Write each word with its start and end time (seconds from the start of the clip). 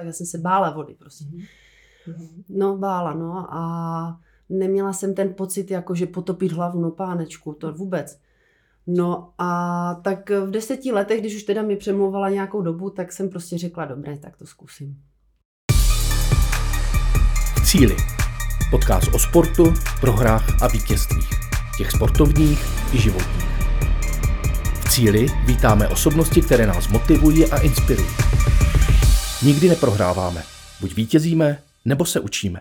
tak 0.00 0.06
já 0.06 0.12
jsem 0.12 0.26
se 0.26 0.38
bála 0.38 0.70
vody 0.70 0.94
prostě. 0.98 1.24
Mm-hmm. 1.24 2.28
No 2.48 2.76
bála, 2.76 3.14
no 3.14 3.46
a 3.54 4.20
neměla 4.48 4.92
jsem 4.92 5.14
ten 5.14 5.34
pocit, 5.34 5.70
jako 5.70 5.94
že 5.94 6.06
potopit 6.06 6.52
hlavu, 6.52 6.80
no 6.80 6.90
pánečku, 6.90 7.52
to 7.52 7.72
vůbec. 7.72 8.18
No 8.86 9.32
a 9.38 10.00
tak 10.02 10.30
v 10.30 10.50
deseti 10.50 10.92
letech, 10.92 11.20
když 11.20 11.36
už 11.36 11.42
teda 11.42 11.62
mi 11.62 11.76
přemlouvala 11.76 12.30
nějakou 12.30 12.62
dobu, 12.62 12.90
tak 12.90 13.12
jsem 13.12 13.28
prostě 13.28 13.58
řekla, 13.58 13.84
dobré, 13.84 14.18
tak 14.18 14.36
to 14.36 14.46
zkusím. 14.46 14.96
Cíly. 17.64 17.96
Podcast 18.70 19.14
o 19.14 19.18
sportu, 19.18 19.64
prohrách 20.00 20.62
a 20.62 20.68
vítězstvích. 20.68 21.30
Těch 21.76 21.90
sportovních 21.90 22.64
i 22.94 22.98
životních. 22.98 23.60
V 24.74 24.90
cíli 24.90 25.26
vítáme 25.46 25.88
osobnosti, 25.88 26.42
které 26.42 26.66
nás 26.66 26.88
motivují 26.88 27.46
a 27.46 27.58
inspirují. 27.58 28.08
Nikdy 29.44 29.68
neprohráváme. 29.68 30.42
Buď 30.80 30.94
vítězíme, 30.94 31.62
nebo 31.84 32.04
se 32.04 32.20
učíme. 32.20 32.60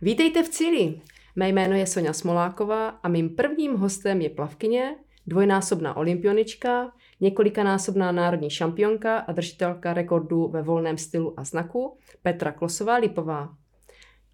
Vítejte 0.00 0.42
v 0.42 0.48
cíli. 0.48 1.00
Mé 1.36 1.48
jméno 1.48 1.74
je 1.74 1.86
Sonja 1.86 2.12
Smoláková 2.12 2.88
a 2.88 3.08
mým 3.08 3.36
prvním 3.36 3.76
hostem 3.76 4.20
je 4.20 4.30
plavkyně, 4.30 4.96
dvojnásobná 5.26 5.96
olympionička, 5.96 6.92
několikanásobná 7.20 8.12
národní 8.12 8.50
šampionka 8.50 9.18
a 9.18 9.32
držitelka 9.32 9.94
rekordu 9.94 10.48
ve 10.48 10.62
volném 10.62 10.98
stylu 10.98 11.40
a 11.40 11.44
znaku 11.44 11.98
Petra 12.22 12.52
Klosová-Lipová. 12.52 13.56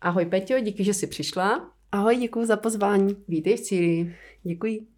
Ahoj 0.00 0.26
Peťo, 0.26 0.60
díky, 0.60 0.84
že 0.84 0.94
jsi 0.94 1.06
přišla. 1.06 1.70
Ahoj, 1.92 2.16
děkuji 2.16 2.46
za 2.46 2.56
pozvání. 2.56 3.16
Vítej 3.28 3.56
v 3.56 3.60
cíli. 3.60 4.14
Děkuji. 4.42 4.97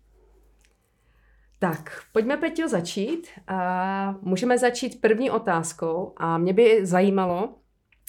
Tak, 1.60 2.02
pojďme 2.12 2.36
Peťo 2.36 2.68
začít. 2.68 3.28
A 3.46 4.14
můžeme 4.22 4.58
začít 4.58 5.00
první 5.00 5.30
otázkou 5.30 6.12
a 6.16 6.38
mě 6.38 6.52
by 6.52 6.86
zajímalo, 6.86 7.54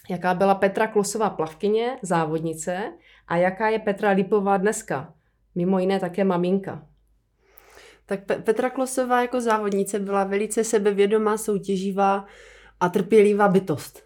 jaká 0.09 0.33
byla 0.33 0.55
Petra 0.55 0.87
Klosová 0.87 1.29
plavkyně, 1.29 1.97
závodnice 2.01 2.93
a 3.27 3.37
jaká 3.37 3.69
je 3.69 3.79
Petra 3.79 4.11
Lipová 4.11 4.57
dneska. 4.57 5.13
Mimo 5.55 5.79
jiné 5.79 5.99
také 5.99 6.23
maminka. 6.23 6.87
Tak 8.05 8.19
Petra 8.25 8.69
Klosová 8.69 9.21
jako 9.21 9.41
závodnice 9.41 9.99
byla 9.99 10.23
velice 10.23 10.63
sebevědomá, 10.63 11.37
soutěživá 11.37 12.25
a 12.79 12.89
trpělivá 12.89 13.47
bytost. 13.47 14.03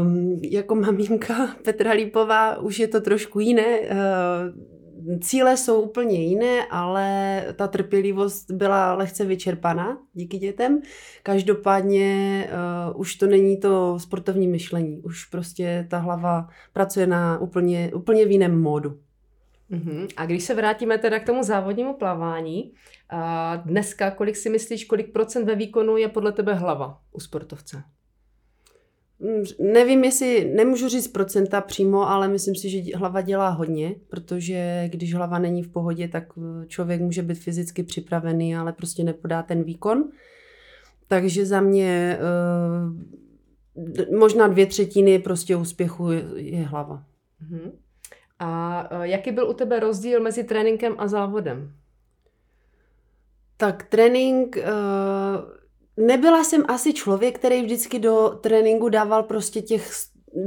Um, 0.00 0.40
jako 0.42 0.74
maminka 0.74 1.34
Petra 1.64 1.92
Lípová 1.92 2.58
už 2.58 2.78
je 2.78 2.88
to 2.88 3.00
trošku 3.00 3.40
jiné. 3.40 3.80
Uh, 3.80 4.75
cíle 5.20 5.56
jsou 5.56 5.80
úplně 5.80 6.24
jiné, 6.24 6.66
ale 6.70 7.44
ta 7.56 7.68
trpělivost 7.68 8.50
byla 8.50 8.94
lehce 8.94 9.24
vyčerpaná 9.24 9.98
díky 10.12 10.38
dětem. 10.38 10.80
Každopádně 11.22 12.48
uh, 12.92 13.00
už 13.00 13.14
to 13.14 13.26
není 13.26 13.60
to 13.60 13.98
sportovní 13.98 14.48
myšlení. 14.48 15.00
Už 15.02 15.24
prostě 15.24 15.86
ta 15.90 15.98
hlava 15.98 16.48
pracuje 16.72 17.06
na 17.06 17.38
úplně, 17.38 17.90
úplně 17.94 18.26
v 18.26 18.30
jiném 18.30 18.62
módu. 18.62 18.98
Uh-huh. 19.70 20.08
A 20.16 20.26
když 20.26 20.44
se 20.44 20.54
vrátíme 20.54 20.98
teda 20.98 21.18
k 21.18 21.26
tomu 21.26 21.42
závodnímu 21.42 21.94
plavání, 21.94 22.72
uh, 23.12 23.62
dneska 23.64 24.10
kolik 24.10 24.36
si 24.36 24.50
myslíš, 24.50 24.84
kolik 24.84 25.12
procent 25.12 25.44
ve 25.44 25.54
výkonu 25.54 25.96
je 25.96 26.08
podle 26.08 26.32
tebe 26.32 26.54
hlava 26.54 27.00
u 27.12 27.20
sportovce? 27.20 27.82
Nevím, 29.58 30.04
jestli, 30.04 30.52
nemůžu 30.54 30.88
říct 30.88 31.08
procenta 31.08 31.60
přímo, 31.60 32.10
ale 32.10 32.28
myslím 32.28 32.54
si, 32.54 32.70
že 32.70 32.96
hlava 32.96 33.20
dělá 33.20 33.48
hodně, 33.48 33.94
protože 34.08 34.88
když 34.92 35.14
hlava 35.14 35.38
není 35.38 35.62
v 35.62 35.68
pohodě, 35.68 36.08
tak 36.08 36.24
eh, 36.38 36.66
člověk 36.66 37.00
může 37.00 37.22
být 37.22 37.38
fyzicky 37.38 37.82
připravený, 37.82 38.56
ale 38.56 38.72
prostě 38.72 39.04
nepodá 39.04 39.42
ten 39.42 39.62
výkon. 39.62 40.04
Takže 41.08 41.46
za 41.46 41.60
mě 41.60 42.18
uh, 43.78 44.18
možná 44.18 44.48
dvě 44.48 44.66
třetiny 44.66 45.18
prostě 45.18 45.56
úspěchu 45.56 46.10
je, 46.36 46.64
hlava. 46.64 47.04
Uh-huh. 47.50 47.72
A 48.38 48.82
uh, 48.92 49.02
jaký 49.02 49.32
byl 49.32 49.48
u 49.48 49.52
tebe 49.52 49.80
rozdíl 49.80 50.20
mezi 50.20 50.44
tréninkem 50.44 50.94
a 50.98 51.08
závodem? 51.08 51.72
Tak 53.56 53.82
trénink... 53.82 54.58
Nebyla 55.96 56.44
jsem 56.44 56.64
asi 56.68 56.92
člověk, 56.92 57.38
který 57.38 57.62
vždycky 57.62 57.98
do 57.98 58.38
tréninku 58.40 58.88
dával 58.88 59.22
prostě 59.22 59.62
těch, 59.62 59.90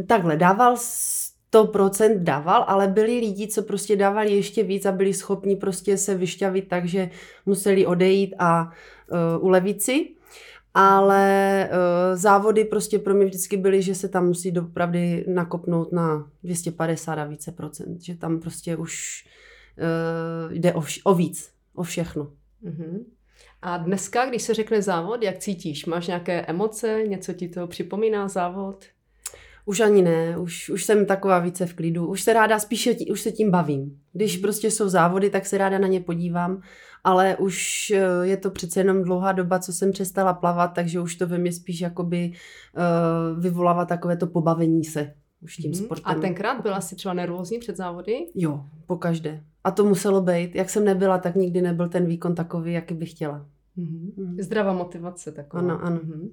takhle, 0.07 0.37
dával 0.37 0.75
100% 1.53 2.23
dával, 2.23 2.65
ale 2.67 2.87
byli 2.87 3.19
lidi, 3.19 3.47
co 3.47 3.63
prostě 3.63 3.95
dávali 3.95 4.31
ještě 4.35 4.63
víc 4.63 4.85
a 4.85 4.91
byli 4.91 5.13
schopni 5.13 5.55
prostě 5.55 5.97
se 5.97 6.15
vyšťavit 6.15 6.67
tak, 6.67 6.85
že 6.85 7.09
museli 7.45 7.85
odejít 7.85 8.35
a 8.39 8.71
uh, 9.11 9.45
ulevit 9.45 9.81
si. 9.81 10.15
Ale 10.73 11.69
uh, 11.71 12.17
závody 12.17 12.65
prostě 12.65 12.99
pro 12.99 13.13
mě 13.13 13.25
vždycky 13.25 13.57
byly, 13.57 13.81
že 13.81 13.95
se 13.95 14.09
tam 14.09 14.27
musí 14.27 14.51
dopravdy 14.51 15.25
nakopnout 15.27 15.91
na 15.91 16.29
250 16.43 17.13
a 17.13 17.25
více 17.25 17.51
procent. 17.51 18.01
Že 18.01 18.15
tam 18.15 18.39
prostě 18.39 18.77
už 18.77 19.25
uh, 19.77 20.53
jde 20.53 20.73
o, 20.73 20.81
vš- 20.81 21.01
o 21.03 21.15
víc, 21.15 21.51
o 21.75 21.83
všechno. 21.83 22.31
Mm-hmm. 22.63 23.03
A 23.61 23.77
dneska, 23.77 24.25
když 24.25 24.41
se 24.41 24.53
řekne 24.53 24.81
závod, 24.81 25.23
jak 25.23 25.37
cítíš? 25.37 25.85
Máš 25.85 26.07
nějaké 26.07 26.41
emoce? 26.41 27.03
Něco 27.07 27.33
ti 27.33 27.49
to 27.49 27.67
připomíná 27.67 28.27
závod? 28.27 28.85
Už 29.65 29.79
ani 29.79 30.01
ne, 30.01 30.37
už, 30.37 30.69
už 30.69 30.85
jsem 30.85 31.05
taková 31.05 31.39
více 31.39 31.65
v 31.65 31.73
klidu. 31.73 32.07
Už 32.07 32.21
se 32.21 32.33
ráda 32.33 32.59
spíše, 32.59 32.95
už 33.11 33.21
se 33.21 33.31
tím 33.31 33.51
bavím. 33.51 33.99
Když 34.13 34.33
mhm. 34.33 34.41
prostě 34.41 34.71
jsou 34.71 34.89
závody, 34.89 35.29
tak 35.29 35.45
se 35.45 35.57
ráda 35.57 35.79
na 35.79 35.87
ně 35.87 35.99
podívám, 35.99 36.61
ale 37.03 37.35
už 37.35 37.91
eh, 37.91 38.01
je 38.21 38.37
to 38.37 38.51
přece 38.51 38.79
jenom 38.79 39.03
dlouhá 39.03 39.31
doba, 39.31 39.59
co 39.59 39.73
jsem 39.73 39.91
přestala 39.91 40.33
plavat, 40.33 40.73
takže 40.73 40.99
už 40.99 41.15
to 41.15 41.27
ve 41.27 41.37
mě 41.37 41.51
spíš 41.51 41.81
jakoby 41.81 42.31
uh, 42.31 43.41
vyvolává 43.41 43.85
takové 43.85 44.17
to 44.17 44.27
pobavení 44.27 44.83
se 44.83 45.13
už 45.41 45.55
tím 45.55 45.71
mm-hmm. 45.71 45.85
sportem. 45.85 46.17
A 46.17 46.21
tenkrát 46.21 46.61
byla 46.61 46.81
si 46.81 46.95
třeba 46.95 47.13
nervózní 47.13 47.59
před 47.59 47.77
závody? 47.77 48.27
Jo, 48.35 48.65
po 48.85 48.97
každé. 48.97 49.43
A 49.63 49.71
to 49.71 49.85
muselo 49.85 50.21
být. 50.21 50.55
Jak 50.55 50.69
jsem 50.69 50.85
nebyla, 50.85 51.17
tak 51.17 51.35
nikdy 51.35 51.61
nebyl 51.61 51.89
ten 51.89 52.05
výkon 52.05 52.35
takový, 52.35 52.73
jaký 52.73 52.93
bych 52.93 53.11
chtěla. 53.11 53.45
Mm-hmm. 53.77 54.41
Zdravá 54.41 54.73
motivace 54.73 55.31
taková. 55.31 55.61
Ano, 55.63 55.79
ano. 55.83 55.99
Mm-hmm. 55.99 56.29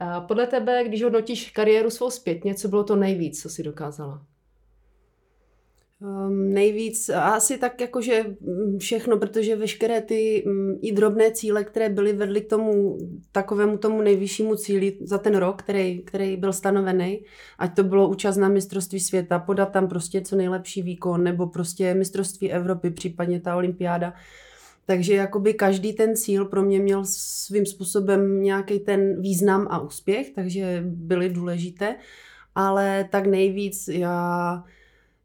A 0.00 0.20
podle 0.20 0.46
tebe, 0.46 0.84
když 0.84 1.02
hodnotíš 1.02 1.50
kariéru 1.50 1.90
svou 1.90 2.10
zpětně, 2.10 2.54
co 2.54 2.68
bylo 2.68 2.84
to 2.84 2.96
nejvíc, 2.96 3.42
co 3.42 3.48
si 3.48 3.62
dokázala? 3.62 4.26
Um, 6.00 6.54
nejvíc, 6.54 7.08
asi 7.08 7.58
tak 7.58 7.80
jakože 7.80 8.24
mm, 8.40 8.78
všechno, 8.78 9.18
protože 9.18 9.56
veškeré 9.56 10.00
ty 10.00 10.44
um, 10.46 10.78
i 10.82 10.92
drobné 10.92 11.30
cíle, 11.30 11.64
které 11.64 11.88
byly 11.88 12.12
vedly 12.12 12.40
k 12.40 12.50
tomu 12.50 12.98
takovému 13.32 13.78
tomu 13.78 14.02
nejvyššímu 14.02 14.56
cíli 14.56 14.98
za 15.00 15.18
ten 15.18 15.36
rok, 15.36 15.62
který, 15.62 16.02
který 16.02 16.36
byl 16.36 16.52
stanovený, 16.52 17.24
ať 17.58 17.76
to 17.76 17.84
bylo 17.84 18.08
účast 18.08 18.36
na 18.36 18.48
mistrovství 18.48 19.00
světa, 19.00 19.38
podat 19.38 19.72
tam 19.72 19.88
prostě 19.88 20.20
co 20.20 20.36
nejlepší 20.36 20.82
výkon, 20.82 21.24
nebo 21.24 21.46
prostě 21.46 21.94
mistrovství 21.94 22.52
Evropy, 22.52 22.90
případně 22.90 23.40
ta 23.40 23.56
olympiáda. 23.56 24.14
Takže 24.86 25.14
jakoby 25.14 25.54
každý 25.54 25.92
ten 25.92 26.16
cíl 26.16 26.44
pro 26.44 26.62
mě 26.62 26.80
měl 26.80 27.02
svým 27.04 27.66
způsobem 27.66 28.42
nějaký 28.42 28.78
ten 28.78 29.20
význam 29.20 29.66
a 29.70 29.78
úspěch, 29.78 30.30
takže 30.34 30.82
byly 30.86 31.28
důležité, 31.28 31.96
ale 32.54 33.08
tak 33.10 33.26
nejvíc 33.26 33.88
já 33.88 34.64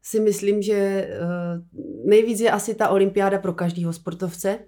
si 0.04 0.20
myslím, 0.20 0.62
že 0.62 0.74
eh, 0.74 1.08
nejvíc 2.04 2.40
je 2.40 2.50
asi 2.50 2.74
ta 2.74 2.88
olympiáda 2.88 3.38
pro 3.38 3.52
každého 3.52 3.92
sportovce. 3.92 4.58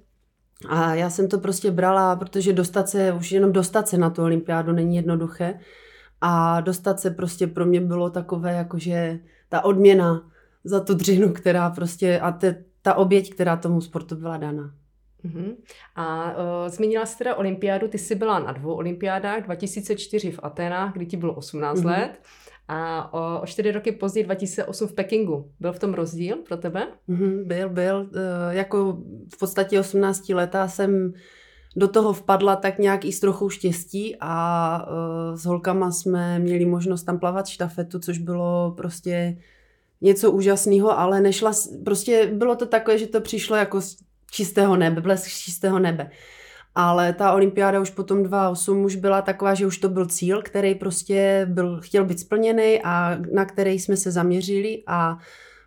A 0.69 0.94
já 0.94 1.10
jsem 1.10 1.28
to 1.28 1.38
prostě 1.38 1.70
brala, 1.70 2.16
protože 2.16 2.52
dostat 2.52 2.88
se, 2.88 3.12
už 3.12 3.32
jenom 3.32 3.52
dostat 3.52 3.88
se 3.88 3.98
na 3.98 4.10
tu 4.10 4.22
olympiádu 4.22 4.72
není 4.72 4.96
jednoduché. 4.96 5.60
A 6.20 6.60
dostat 6.60 7.00
se 7.00 7.10
prostě 7.10 7.46
pro 7.46 7.66
mě 7.66 7.80
bylo 7.80 8.10
takové, 8.10 8.52
jakože 8.52 9.19
ta 9.48 9.64
odměna 9.64 10.30
za 10.64 10.80
tu 10.80 10.94
dřinu, 10.94 11.32
která 11.32 11.70
prostě, 11.70 12.20
a 12.20 12.32
te, 12.32 12.64
ta 12.82 12.94
oběť, 12.94 13.34
která 13.34 13.56
tomu 13.56 13.80
sportu 13.80 14.16
byla 14.16 14.36
dána. 14.36 14.75
Uh-huh. 15.25 15.56
A 15.94 16.32
uh, 16.32 16.69
zmínila 16.69 17.06
jsi 17.06 17.19
teda 17.19 17.34
olympiádu, 17.34 17.88
ty 17.88 17.98
jsi 17.98 18.14
byla 18.14 18.38
na 18.38 18.52
dvou 18.52 18.75
olympiádách, 18.75 19.42
2004 19.42 20.30
v 20.30 20.41
Atenách, 20.42 20.92
kdy 20.92 21.06
ti 21.06 21.16
bylo 21.16 21.34
18 21.34 21.78
uh-huh. 21.78 21.86
let 21.86 22.20
a 22.69 23.12
o, 23.14 23.40
o 23.40 23.46
čtyři 23.46 23.73
roky 23.73 23.93
později 23.93 24.25
2008 24.25 24.88
v 24.88 24.93
Pekingu. 24.93 25.50
Byl 25.61 25.73
v 25.73 25.79
tom 25.79 25.94
rozdíl 25.94 26.37
pro 26.37 26.56
tebe? 26.56 26.87
Mm-hmm, 27.08 27.44
byl, 27.44 27.69
byl. 27.69 28.11
E, 28.14 28.55
jako 28.55 28.99
v 29.35 29.38
podstatě 29.38 29.81
18 29.81 30.29
letá 30.29 30.69
jsem 30.69 31.12
do 31.76 31.88
toho 31.88 32.12
vpadla 32.12 32.56
tak 32.56 32.79
nějak 32.79 33.05
i 33.05 33.12
s 33.12 33.20
trochou 33.20 33.49
štěstí 33.49 34.17
a 34.20 34.88
e, 34.88 35.37
s 35.37 35.44
holkama 35.44 35.90
jsme 35.90 36.38
měli 36.38 36.64
možnost 36.64 37.02
tam 37.02 37.19
plavat 37.19 37.46
štafetu, 37.46 37.99
což 37.99 38.19
bylo 38.19 38.75
prostě 38.76 39.38
něco 40.00 40.32
úžasného, 40.32 40.99
ale 40.99 41.20
nešla, 41.20 41.52
prostě 41.85 42.26
bylo 42.26 42.56
to 42.56 42.67
takové, 42.67 42.99
že 42.99 43.06
to 43.06 43.20
přišlo 43.20 43.56
jako 43.56 43.81
z 43.81 43.96
čistého 44.31 44.76
nebe, 44.76 45.00
blesk 45.00 45.26
z 45.26 45.38
čistého 45.38 45.79
nebe 45.79 46.11
ale 46.76 47.12
ta 47.12 47.32
olympiáda 47.32 47.81
už 47.81 47.90
potom 47.90 48.23
2.8 48.23 48.84
už 48.84 48.96
byla 48.96 49.23
taková, 49.23 49.55
že 49.55 49.67
už 49.67 49.78
to 49.78 49.88
byl 49.88 50.06
cíl, 50.06 50.43
který 50.43 50.75
prostě 50.75 51.46
byl, 51.50 51.81
chtěl 51.81 52.05
být 52.05 52.20
splněný 52.20 52.81
a 52.84 53.19
na 53.32 53.44
který 53.44 53.78
jsme 53.78 53.96
se 53.96 54.11
zaměřili 54.11 54.82
a 54.87 55.19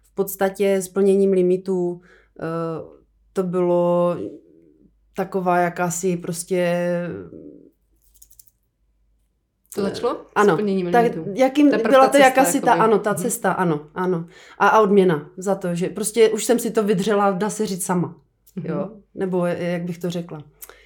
v 0.03 0.15
podstatě 0.15 0.81
splněním 0.81 1.31
limitů 1.31 2.01
eh, 2.39 2.45
to 3.33 3.43
bylo 3.43 4.15
taková 5.15 5.57
jakási 5.57 6.17
prostě 6.17 6.73
To 9.75 9.81
začalo? 9.81 10.25
Ano, 10.35 10.57
tak 10.91 11.05
jakým, 11.33 11.69
byla 11.69 12.07
to 12.09 12.17
jakási 12.17 12.61
ta, 12.61 12.73
ano, 12.73 12.99
ta 12.99 13.11
mhm. 13.11 13.21
cesta, 13.21 13.51
ano, 13.51 13.87
ano. 13.95 14.25
A, 14.57 14.67
a 14.67 14.79
odměna 14.79 15.29
za 15.37 15.55
to, 15.55 15.75
že 15.75 15.89
prostě 15.89 16.29
už 16.29 16.45
jsem 16.45 16.59
si 16.59 16.71
to 16.71 16.83
vydřela, 16.83 17.31
dá 17.31 17.49
se 17.49 17.65
říct 17.65 17.85
sama, 17.85 18.15
mm-hmm. 18.57 18.69
jo, 18.69 18.89
nebo 19.15 19.45
jak 19.45 19.83
bych 19.83 19.97
to 19.97 20.09
řekla. 20.09 20.37
Uh, 20.37 20.78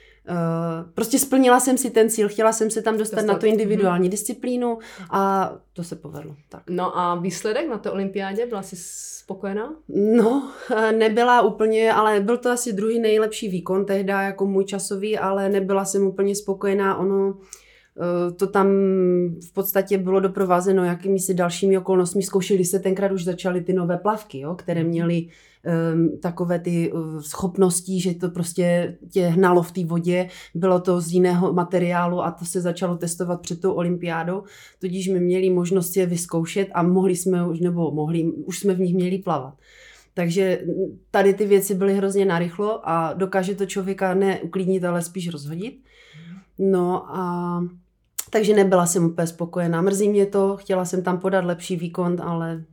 prostě 0.93 1.19
splnila 1.19 1.59
jsem 1.59 1.77
si 1.77 1.91
ten 1.91 2.09
cíl, 2.09 2.29
chtěla 2.29 2.53
jsem 2.53 2.71
se 2.71 2.81
tam 2.81 2.97
dostat, 2.97 3.17
dostat. 3.17 3.33
na 3.33 3.39
tu 3.39 3.45
individuální 3.45 4.07
mm-hmm. 4.07 4.11
disciplínu 4.11 4.77
a 5.11 5.53
to 5.73 5.83
se 5.83 5.95
povedlo. 5.95 6.35
Tak. 6.49 6.63
No 6.69 6.99
a 6.99 7.15
výsledek 7.15 7.69
na 7.69 7.77
té 7.77 7.91
olympiádě, 7.91 8.45
byla 8.45 8.61
jsi 8.61 8.75
spokojená? 8.79 9.75
No, 9.87 10.51
eh, 10.75 10.91
nebyla 10.91 11.41
úplně, 11.41 11.93
ale 11.93 12.19
byl 12.19 12.37
to 12.37 12.49
asi 12.49 12.73
druhý 12.73 12.99
nejlepší 12.99 13.49
výkon 13.49 13.85
tehdy 13.85 14.11
jako 14.11 14.45
můj 14.45 14.65
časový, 14.65 15.17
ale 15.17 15.49
nebyla 15.49 15.85
jsem 15.85 16.07
úplně 16.07 16.35
spokojená. 16.35 16.97
Ono, 16.97 17.33
Eh, 17.97 18.31
to 18.31 18.47
tam 18.47 18.67
v 19.49 19.53
podstatě 19.53 19.97
bylo 19.97 20.19
doprovázeno 20.19 20.85
jakými 20.85 21.19
si 21.19 21.33
dalšími 21.33 21.77
okolnostmi. 21.77 22.23
Zkoušeli 22.23 22.65
se 22.65 22.79
tenkrát 22.79 23.11
už 23.11 23.23
začaly 23.23 23.61
ty 23.61 23.73
nové 23.73 23.97
plavky, 23.97 24.39
jo, 24.39 24.55
které 24.55 24.81
mhm. 24.81 24.89
měly 24.89 25.27
takové 26.21 26.59
ty 26.59 26.91
uh, 26.91 27.19
schopnosti, 27.19 28.01
že 28.01 28.13
to 28.13 28.29
prostě 28.29 28.97
tě 29.11 29.27
hnalo 29.27 29.63
v 29.63 29.71
té 29.71 29.85
vodě, 29.85 30.29
bylo 30.55 30.79
to 30.79 31.01
z 31.01 31.11
jiného 31.11 31.53
materiálu 31.53 32.21
a 32.21 32.31
to 32.31 32.45
se 32.45 32.61
začalo 32.61 32.97
testovat 32.97 33.41
před 33.41 33.61
tou 33.61 33.73
olympiádou, 33.73 34.43
tudíž 34.79 35.05
jsme 35.05 35.19
měli 35.19 35.49
možnost 35.49 35.97
je 35.97 36.05
vyzkoušet 36.05 36.67
a 36.73 36.83
mohli 36.83 37.15
jsme 37.15 37.47
už, 37.47 37.59
nebo 37.59 37.91
mohli, 37.91 38.23
už 38.23 38.59
jsme 38.59 38.73
v 38.73 38.79
nich 38.79 38.95
měli 38.95 39.17
plavat. 39.17 39.53
Takže 40.13 40.61
tady 41.11 41.33
ty 41.33 41.45
věci 41.45 41.75
byly 41.75 41.93
hrozně 41.93 42.25
narychlo 42.25 42.89
a 42.89 43.13
dokáže 43.13 43.55
to 43.55 43.65
člověka 43.65 44.13
ne 44.13 44.41
uklidnit, 44.41 44.83
ale 44.83 45.01
spíš 45.01 45.29
rozhodit. 45.29 45.83
No 46.59 47.15
a 47.15 47.63
takže 48.29 48.55
nebyla 48.55 48.85
jsem 48.85 49.05
úplně 49.05 49.27
spokojená. 49.27 49.81
Mrzí 49.81 50.09
mě 50.09 50.25
to, 50.25 50.57
chtěla 50.57 50.85
jsem 50.85 51.03
tam 51.03 51.19
podat 51.19 51.45
lepší 51.45 51.75
výkon, 51.75 52.21
ale 52.21 52.63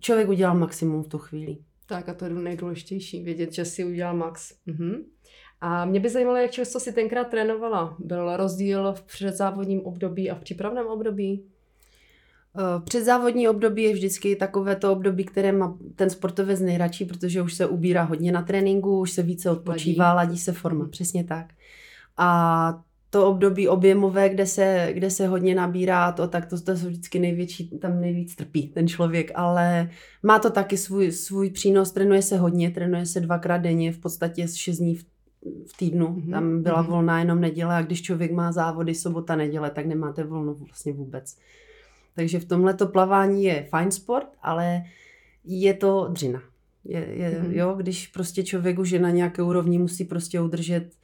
člověk 0.00 0.28
udělal 0.28 0.58
maximum 0.58 1.02
v 1.02 1.08
tu 1.08 1.18
chvíli. 1.18 1.56
Tak 1.90 2.08
a 2.08 2.14
to 2.14 2.24
je 2.24 2.30
nejdůležitější, 2.30 3.22
vědět, 3.22 3.52
že 3.52 3.64
si 3.64 3.84
udělal 3.84 4.16
max. 4.16 4.54
Mhm. 4.66 5.04
A 5.60 5.84
mě 5.84 6.00
by 6.00 6.08
zajímalo, 6.08 6.36
jak 6.36 6.50
často 6.50 6.80
si 6.80 6.92
tenkrát 6.92 7.24
trénovala. 7.24 7.96
Byl 7.98 8.36
rozdíl 8.36 8.92
v 8.92 9.02
předzávodním 9.02 9.80
období 9.80 10.30
a 10.30 10.34
v 10.34 10.40
přípravném 10.40 10.86
období? 10.86 11.44
Eh, 12.58 12.82
předzávodní 12.84 13.48
období 13.48 13.82
je 13.82 13.92
vždycky 13.92 14.36
takové 14.36 14.76
to 14.76 14.92
období, 14.92 15.24
které 15.24 15.52
má 15.52 15.78
ten 15.96 16.10
sportovec 16.10 16.60
nejradši, 16.60 17.04
protože 17.04 17.42
už 17.42 17.54
se 17.54 17.66
ubírá 17.66 18.02
hodně 18.02 18.32
na 18.32 18.42
tréninku, 18.42 19.00
už 19.00 19.10
se 19.10 19.22
více 19.22 19.50
odpočívá, 19.50 20.14
ladí, 20.14 20.28
ladí 20.28 20.38
se 20.38 20.52
forma, 20.52 20.88
přesně 20.88 21.24
tak. 21.24 21.46
A 22.16 22.82
to 23.10 23.26
období 23.28 23.68
objemové, 23.68 24.28
kde 24.28 24.46
se, 24.46 24.88
kde 24.92 25.10
se 25.10 25.26
hodně 25.26 25.54
nabírá, 25.54 26.12
to, 26.12 26.28
tak 26.28 26.46
to, 26.46 26.60
to 26.60 26.76
jsou 26.76 26.86
vždycky 26.86 27.18
největší, 27.18 27.78
tam 27.78 28.00
nejvíc 28.00 28.36
trpí 28.36 28.68
ten 28.68 28.88
člověk, 28.88 29.30
ale 29.34 29.90
má 30.22 30.38
to 30.38 30.50
taky 30.50 30.76
svůj, 30.76 31.12
svůj 31.12 31.50
přínos, 31.50 31.92
trénuje 31.92 32.22
se 32.22 32.36
hodně, 32.36 32.70
trénuje 32.70 33.06
se 33.06 33.20
dvakrát 33.20 33.58
denně, 33.58 33.92
v 33.92 33.98
podstatě 33.98 34.48
šest 34.48 34.78
dní 34.78 34.94
v, 34.94 35.04
v 35.72 35.76
týdnu, 35.76 36.06
mm-hmm. 36.06 36.30
tam 36.30 36.62
byla 36.62 36.84
mm-hmm. 36.84 36.90
volná 36.90 37.18
jenom 37.18 37.40
neděle 37.40 37.76
a 37.76 37.82
když 37.82 38.02
člověk 38.02 38.32
má 38.32 38.52
závody 38.52 38.94
sobota, 38.94 39.36
neděle, 39.36 39.70
tak 39.70 39.86
nemáte 39.86 40.24
volno 40.24 40.54
vlastně 40.54 40.92
vůbec. 40.92 41.36
Takže 42.14 42.40
v 42.40 42.44
tomhle 42.44 42.74
to 42.74 42.86
plavání 42.86 43.44
je 43.44 43.66
fajn 43.70 43.90
sport, 43.90 44.28
ale 44.42 44.82
je 45.44 45.74
to 45.74 46.08
dřina. 46.08 46.42
Je, 46.84 47.06
je, 47.12 47.30
mm-hmm. 47.30 47.50
jo, 47.50 47.74
když 47.74 48.06
prostě 48.06 48.42
člověk 48.42 48.78
už 48.78 48.90
je 48.90 49.00
na 49.00 49.10
nějaké 49.10 49.42
úrovni, 49.42 49.78
musí 49.78 50.04
prostě 50.04 50.40
udržet 50.40 50.99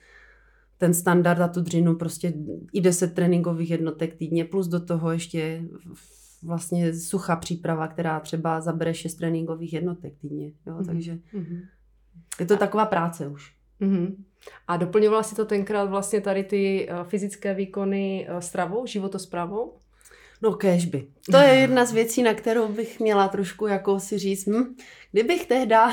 ten 0.78 0.94
standard 0.94 1.40
a 1.40 1.48
tu 1.48 1.60
dřinu 1.60 1.94
prostě 1.94 2.32
i 2.72 2.80
10 2.80 3.14
tréninkových 3.14 3.70
jednotek 3.70 4.14
týdně, 4.14 4.44
plus 4.44 4.68
do 4.68 4.80
toho 4.80 5.12
ještě 5.12 5.62
vlastně 6.42 6.94
suchá 6.94 7.36
příprava, 7.36 7.88
která 7.88 8.20
třeba 8.20 8.60
zabere 8.60 8.94
6 8.94 9.14
tréninkových 9.14 9.72
jednotek 9.72 10.14
týdně. 10.20 10.52
Jo? 10.66 10.74
Mm-hmm. 10.74 10.86
Takže 10.86 11.18
mm-hmm. 11.34 11.60
je 12.40 12.46
to 12.46 12.56
taková 12.56 12.86
práce 12.86 13.28
už. 13.28 13.52
Mm-hmm. 13.80 14.16
A 14.68 14.76
doplňovala 14.76 15.22
si 15.22 15.34
to 15.34 15.44
tenkrát 15.44 15.84
vlastně 15.84 16.20
tady 16.20 16.44
ty 16.44 16.88
uh, 16.90 17.04
fyzické 17.04 17.54
výkony 17.54 18.28
uh, 18.30 18.38
stravou, 18.38 18.86
životosprávou? 18.86 19.78
No 20.42 20.52
kežby. 20.52 21.06
To 21.30 21.36
je 21.36 21.54
jedna 21.54 21.84
z 21.84 21.92
věcí, 21.92 22.22
na 22.22 22.34
kterou 22.34 22.68
bych 22.68 23.00
měla 23.00 23.28
trošku 23.28 23.66
jako 23.66 24.00
si 24.00 24.18
říct, 24.18 24.46
hm, 24.46 24.76
kdybych 25.12 25.46
tehda, 25.46 25.90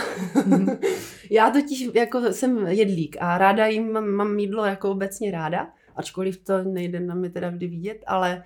já 1.32 1.50
totiž 1.50 1.90
jako 1.94 2.34
jsem 2.34 2.68
jedlík 2.68 3.18
a 3.20 3.38
ráda 3.38 3.68
jim 3.68 3.92
mám, 3.92 4.08
mám 4.08 4.40
jídlo 4.40 4.66
jako 4.66 4.92
obecně 4.92 5.32
ráda, 5.32 5.68
ačkoliv 5.96 6.38
to 6.38 6.64
nejde 6.64 7.00
na 7.00 7.16
mě 7.16 7.30
teda 7.30 7.50
vždy 7.50 7.68
vidět, 7.68 8.04
ale 8.08 8.44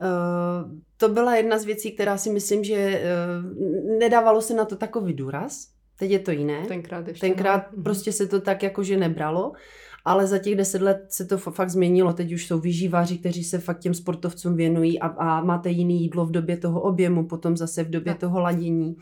uh, 0.00 0.78
to 0.96 1.08
byla 1.08 1.36
jedna 1.36 1.58
z 1.58 1.64
věcí, 1.64 1.92
která 1.92 2.16
si 2.16 2.30
myslím, 2.30 2.64
že 2.64 3.02
uh, 3.02 3.98
nedávalo 3.98 4.42
se 4.42 4.54
na 4.54 4.64
to 4.64 4.76
takový 4.76 5.14
důraz. 5.14 5.68
Teď 5.98 6.10
je 6.10 6.18
to 6.18 6.30
jiné. 6.30 6.66
Tenkrát 6.66 7.08
ještě. 7.08 7.26
Tenkrát 7.26 7.66
no. 7.76 7.82
prostě 7.82 8.12
se 8.12 8.26
to 8.26 8.40
tak 8.40 8.62
jakože 8.62 8.96
nebralo 8.96 9.52
ale 10.10 10.26
za 10.26 10.38
těch 10.38 10.56
deset 10.56 10.82
let 10.82 11.06
se 11.08 11.24
to 11.24 11.38
fakt 11.38 11.70
změnilo. 11.70 12.12
Teď 12.12 12.32
už 12.32 12.46
jsou 12.46 12.60
vyžíváři, 12.60 13.18
kteří 13.18 13.44
se 13.44 13.58
fakt 13.58 13.78
těm 13.78 13.94
sportovcům 13.94 14.56
věnují 14.56 15.00
a, 15.00 15.06
a 15.06 15.44
máte 15.44 15.70
jiný 15.70 16.02
jídlo 16.02 16.26
v 16.26 16.30
době 16.30 16.56
toho 16.56 16.80
objemu, 16.80 17.26
potom 17.26 17.56
zase 17.56 17.84
v 17.84 17.90
době 17.90 18.12
tak. 18.12 18.20
toho 18.20 18.40
ladění. 18.40 18.96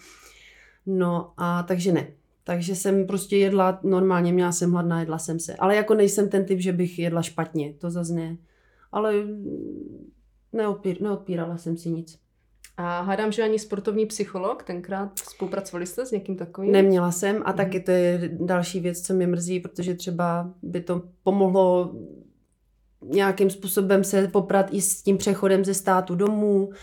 No 0.87 1.32
a 1.37 1.62
takže 1.62 1.93
ne. 1.93 2.06
Takže 2.44 2.75
jsem 2.75 3.06
prostě 3.06 3.37
jedla 3.37 3.81
normálně, 3.82 4.32
měla 4.32 4.52
jsem 4.52 4.72
hladná, 4.72 5.00
jedla 5.00 5.19
jsem 5.19 5.40
se. 5.40 5.56
Ale 5.56 5.76
jako 5.76 5.94
nejsem 5.94 6.28
ten 6.28 6.44
typ, 6.44 6.60
že 6.60 6.72
bych 6.72 6.99
jedla 6.99 7.22
špatně, 7.22 7.75
to 7.78 7.90
zase 7.90 8.12
ne. 8.12 8.37
Ale 8.93 9.14
neodpír, 10.52 11.02
neodpírala 11.02 11.56
jsem 11.56 11.76
si 11.76 11.90
nic. 11.90 12.19
A 12.81 13.01
hádám, 13.01 13.33
že 13.33 13.43
ani 13.43 13.59
sportovní 13.59 14.07
psycholog, 14.07 14.63
tenkrát 14.63 15.19
spolupracovali 15.19 15.87
jste 15.87 16.07
s 16.07 16.11
někým 16.11 16.37
takovým? 16.37 16.73
Neměla 16.73 17.11
jsem 17.11 17.43
a 17.45 17.51
mm. 17.51 17.57
taky 17.57 17.81
to 17.81 17.91
je 17.91 18.31
další 18.33 18.81
věc, 18.81 19.01
co 19.01 19.15
mě 19.15 19.27
mrzí, 19.27 19.61
protože 19.61 19.95
třeba 19.95 20.51
by 20.63 20.81
to 20.81 21.03
pomohlo 21.23 21.95
nějakým 23.05 23.51
způsobem 23.51 24.05
se 24.05 24.29
poprat 24.29 24.67
i 24.71 24.81
s 24.81 25.03
tím 25.03 25.17
přechodem 25.17 25.65
ze 25.65 25.75
státu 25.75 26.15
domů, 26.15 26.67
uh, 26.67 26.75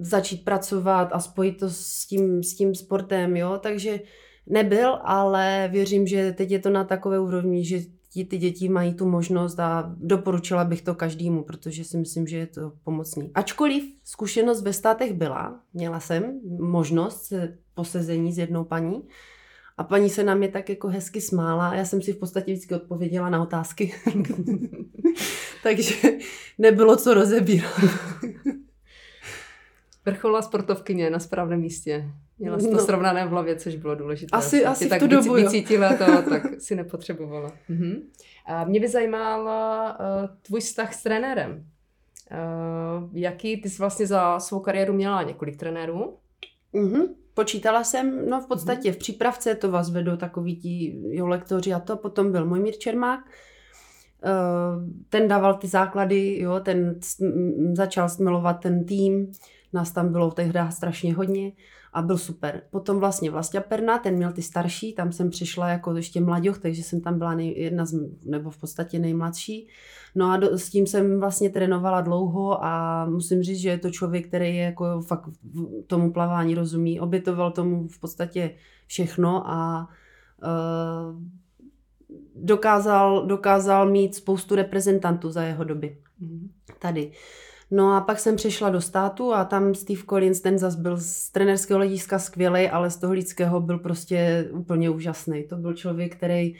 začít 0.00 0.44
pracovat 0.44 1.08
a 1.12 1.20
spojit 1.20 1.58
to 1.58 1.70
s 1.70 2.06
tím, 2.06 2.42
s 2.42 2.54
tím 2.54 2.74
sportem, 2.74 3.36
jo, 3.36 3.58
takže 3.62 4.00
nebyl, 4.46 4.98
ale 5.02 5.68
věřím, 5.72 6.06
že 6.06 6.32
teď 6.32 6.50
je 6.50 6.58
to 6.58 6.70
na 6.70 6.84
takové 6.84 7.20
úrovni, 7.20 7.64
že 7.64 7.78
ti 8.10 8.24
ty 8.24 8.38
děti 8.38 8.68
mají 8.68 8.94
tu 8.94 9.08
možnost 9.08 9.60
a 9.60 9.94
doporučila 9.96 10.64
bych 10.64 10.82
to 10.82 10.94
každému, 10.94 11.42
protože 11.42 11.84
si 11.84 11.96
myslím, 11.96 12.26
že 12.26 12.36
je 12.36 12.46
to 12.46 12.72
pomocný. 12.84 13.30
Ačkoliv 13.34 13.84
zkušenost 14.04 14.62
ve 14.62 14.72
státech 14.72 15.12
byla, 15.12 15.60
měla 15.74 16.00
jsem 16.00 16.40
možnost 16.60 17.32
posezení 17.74 18.32
s 18.32 18.38
jednou 18.38 18.64
paní 18.64 19.02
a 19.76 19.84
paní 19.84 20.10
se 20.10 20.24
na 20.24 20.34
mě 20.34 20.48
tak 20.48 20.68
jako 20.68 20.88
hezky 20.88 21.20
smála 21.20 21.68
a 21.68 21.74
já 21.74 21.84
jsem 21.84 22.02
si 22.02 22.12
v 22.12 22.18
podstatě 22.18 22.52
vždycky 22.52 22.74
odpověděla 22.74 23.30
na 23.30 23.42
otázky. 23.42 23.94
Takže 25.62 25.94
nebylo 26.58 26.96
co 26.96 27.14
rozebírat. 27.14 27.80
Vrcholá 30.06 30.42
sportovkyně 30.42 31.10
na 31.10 31.18
správném 31.18 31.60
místě. 31.60 32.10
Měla 32.38 32.58
jsi 32.58 32.66
to 32.70 32.76
no. 32.76 32.78
srovnané 32.78 33.26
v 33.26 33.30
hlavě, 33.30 33.56
což 33.56 33.76
bylo 33.76 33.94
důležité. 33.94 34.36
Asi, 34.36 34.64
asi 34.64 34.86
v 34.86 34.88
tak 34.88 34.98
tu 34.98 35.06
dobu, 35.06 35.32
vycítila 35.32 35.96
to, 35.96 36.30
tak 36.30 36.42
si 36.58 36.76
nepotřebovala. 36.76 37.52
Uh-huh. 37.70 38.02
A 38.46 38.64
mě 38.64 38.80
by 38.80 38.88
zajímala 38.88 39.98
uh, 40.00 40.28
tvůj 40.42 40.60
vztah 40.60 40.94
s 40.94 41.02
trenérem. 41.02 41.64
Uh, 42.30 43.08
jaký 43.12 43.60
ty 43.60 43.70
jsi 43.70 43.78
vlastně 43.78 44.06
za 44.06 44.40
svou 44.40 44.60
kariéru 44.60 44.92
měla 44.92 45.22
několik 45.22 45.56
trenérů? 45.56 46.16
Uh-huh. 46.74 47.08
Počítala 47.34 47.84
jsem, 47.84 48.30
no 48.30 48.40
v 48.40 48.46
podstatě 48.46 48.90
uh-huh. 48.90 48.94
v 48.94 48.98
přípravce 48.98 49.54
to 49.54 49.70
vás 49.70 49.90
vedou 49.90 50.16
takový 50.16 50.56
ti 50.56 51.00
jo, 51.10 51.26
lektoři 51.26 51.72
a 51.72 51.80
to, 51.80 51.96
potom 51.96 52.32
byl 52.32 52.46
můj 52.46 52.60
Mír 52.60 52.74
Čermák, 52.78 53.20
uh, 53.20 54.82
ten 55.08 55.28
dával 55.28 55.54
ty 55.54 55.66
základy, 55.66 56.38
jo, 56.40 56.60
ten 56.60 57.00
začal 57.72 58.08
smilovat 58.08 58.60
ten 58.60 58.84
tým, 58.84 59.32
nás 59.72 59.92
tam 59.92 60.12
bylo 60.12 60.30
v 60.30 60.38
hrách 60.38 60.72
strašně 60.72 61.14
hodně 61.14 61.52
a 61.92 62.02
byl 62.02 62.18
super. 62.18 62.62
Potom 62.70 62.98
vlastně 62.98 63.30
Vlastia 63.30 63.62
Perna, 63.62 63.98
ten 63.98 64.14
měl 64.14 64.32
ty 64.32 64.42
starší, 64.42 64.92
tam 64.92 65.12
jsem 65.12 65.30
přišla 65.30 65.68
jako 65.68 65.96
ještě 65.96 66.20
mladěch, 66.20 66.58
takže 66.58 66.82
jsem 66.82 67.00
tam 67.00 67.18
byla 67.18 67.34
nej, 67.34 67.54
jedna 67.56 67.84
z, 67.84 67.94
nebo 68.24 68.50
v 68.50 68.58
podstatě 68.58 68.98
nejmladší. 68.98 69.68
No 70.14 70.30
a 70.30 70.36
do, 70.36 70.58
s 70.58 70.70
tím 70.70 70.86
jsem 70.86 71.20
vlastně 71.20 71.50
trénovala 71.50 72.00
dlouho 72.00 72.64
a 72.64 73.04
musím 73.06 73.42
říct, 73.42 73.58
že 73.58 73.68
je 73.68 73.78
to 73.78 73.90
člověk, 73.90 74.26
který 74.26 74.56
je 74.56 74.62
jako 74.62 75.00
fakt 75.00 75.28
tomu 75.86 76.12
plavání 76.12 76.54
rozumí, 76.54 77.00
obětoval 77.00 77.50
tomu 77.50 77.88
v 77.88 78.00
podstatě 78.00 78.54
všechno 78.86 79.50
a 79.50 79.88
uh, 80.42 81.22
dokázal, 82.34 83.26
dokázal 83.26 83.90
mít 83.90 84.14
spoustu 84.14 84.54
reprezentantů 84.54 85.30
za 85.30 85.42
jeho 85.42 85.64
doby. 85.64 85.98
Mm. 86.20 86.50
Tady. 86.78 87.12
No 87.70 87.92
a 87.92 88.00
pak 88.00 88.20
jsem 88.20 88.36
přešla 88.36 88.70
do 88.70 88.80
státu 88.80 89.34
a 89.34 89.44
tam 89.44 89.74
Steve 89.74 90.02
Collins, 90.10 90.40
ten 90.40 90.58
zas 90.58 90.74
byl 90.76 90.96
z 90.96 91.30
trenerského 91.30 91.78
hlediska 91.78 92.18
skvělý, 92.18 92.68
ale 92.68 92.90
z 92.90 92.96
toho 92.96 93.12
lidského 93.12 93.60
byl 93.60 93.78
prostě 93.78 94.48
úplně 94.52 94.90
úžasný. 94.90 95.44
To 95.44 95.56
byl 95.56 95.74
člověk, 95.74 96.16
který 96.16 96.54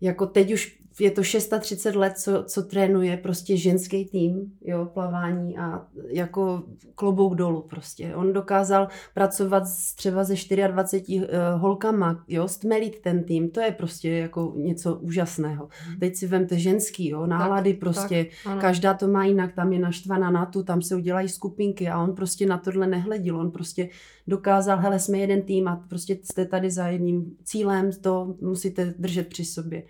jako 0.00 0.26
teď 0.26 0.52
už 0.52 0.81
je 1.00 1.10
to 1.10 1.22
630 1.22 1.96
let, 1.96 2.18
co, 2.18 2.44
co 2.46 2.62
trénuje 2.62 3.16
prostě 3.16 3.56
ženský 3.56 4.04
tým, 4.04 4.52
jo, 4.64 4.90
plavání 4.94 5.58
a 5.58 5.86
jako 6.08 6.62
klobouk 6.94 7.34
dolů 7.34 7.62
prostě. 7.62 8.14
On 8.14 8.32
dokázal 8.32 8.88
pracovat 9.14 9.66
s, 9.66 9.94
třeba 9.94 10.24
ze 10.24 10.34
24 10.68 11.20
uh, 11.20 11.26
holkama, 11.60 12.24
jo, 12.28 12.48
stmelit 12.48 13.00
ten 13.00 13.24
tým, 13.24 13.50
to 13.50 13.60
je 13.60 13.70
prostě 13.70 14.10
jako 14.10 14.52
něco 14.56 14.94
úžasného. 14.94 15.68
Hmm. 15.86 15.98
Teď 15.98 16.16
si 16.16 16.26
vemte 16.26 16.58
ženský, 16.58 17.08
jo, 17.08 17.26
nálady 17.26 17.72
tak, 17.72 17.80
prostě, 17.80 18.26
tak, 18.44 18.60
každá 18.60 18.94
to 18.94 19.08
má 19.08 19.24
jinak, 19.24 19.54
tam 19.54 19.72
je 19.72 19.78
naštvaná 19.78 20.30
na 20.30 20.46
tu, 20.46 20.62
tam 20.62 20.82
se 20.82 20.96
udělají 20.96 21.28
skupinky 21.28 21.88
a 21.88 22.02
on 22.02 22.14
prostě 22.14 22.46
na 22.46 22.58
tohle 22.58 22.86
nehledil, 22.86 23.36
on 23.36 23.50
prostě 23.50 23.88
dokázal, 24.26 24.78
hele, 24.78 24.98
jsme 24.98 25.18
jeden 25.18 25.42
tým 25.42 25.68
a 25.68 25.84
prostě 25.88 26.18
jste 26.22 26.46
tady 26.46 26.70
za 26.70 26.88
jedním 26.88 27.36
cílem, 27.44 27.90
to 27.92 28.34
musíte 28.40 28.94
držet 28.98 29.28
při 29.28 29.44
sobě. 29.44 29.82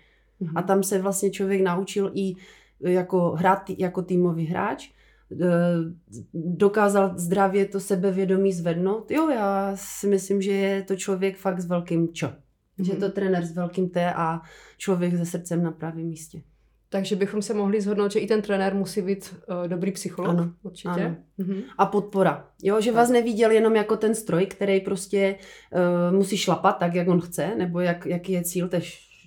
Mm-hmm. 0.43 0.51
A 0.55 0.61
tam 0.61 0.83
se 0.83 1.01
vlastně 1.01 1.29
člověk 1.29 1.61
naučil 1.61 2.11
i 2.13 2.35
jako 2.79 3.29
hrát 3.29 3.69
jako 3.77 4.01
týmový 4.01 4.45
hráč, 4.45 4.89
e, 5.31 5.45
dokázal 6.33 7.13
zdravě 7.15 7.65
to 7.65 7.79
sebevědomí 7.79 8.53
zvednout. 8.53 9.11
Jo, 9.11 9.29
já 9.29 9.71
si 9.75 10.07
myslím, 10.07 10.41
že 10.41 10.51
je 10.51 10.83
to 10.83 10.95
člověk 10.95 11.37
fakt 11.37 11.59
s 11.59 11.65
velkým 11.65 12.13
čo. 12.13 12.27
Mm-hmm. 12.27 12.83
Že 12.85 12.91
je 12.91 12.97
to 12.97 13.09
trenér 13.09 13.45
s 13.45 13.55
velkým 13.55 13.89
T 13.89 14.13
a 14.13 14.41
člověk 14.77 15.17
se 15.17 15.25
srdcem 15.25 15.63
na 15.63 15.71
pravém 15.71 16.05
místě. 16.05 16.41
Takže 16.89 17.15
bychom 17.15 17.41
se 17.41 17.53
mohli 17.53 17.81
zhodnout, 17.81 18.11
že 18.11 18.19
i 18.19 18.27
ten 18.27 18.41
trenér 18.41 18.75
musí 18.75 19.01
být 19.01 19.35
uh, 19.49 19.67
dobrý 19.67 19.91
psycholog. 19.91 20.29
Ano, 20.29 20.53
určitě. 20.63 20.89
Ano. 20.89 21.15
Mm-hmm. 21.39 21.63
A 21.77 21.85
podpora. 21.85 22.47
Jo, 22.63 22.81
že 22.81 22.91
tak. 22.91 22.95
vás 22.95 23.09
neviděl 23.09 23.51
jenom 23.51 23.75
jako 23.75 23.97
ten 23.97 24.15
stroj, 24.15 24.45
který 24.45 24.81
prostě 24.81 25.35
uh, 26.09 26.15
musí 26.17 26.37
šlapat 26.37 26.77
tak, 26.77 26.95
jak 26.95 27.07
on 27.07 27.21
chce, 27.21 27.55
nebo 27.55 27.79
jak, 27.79 28.05
jaký 28.05 28.31
je 28.31 28.43
cíl 28.43 28.67
té 28.69 28.81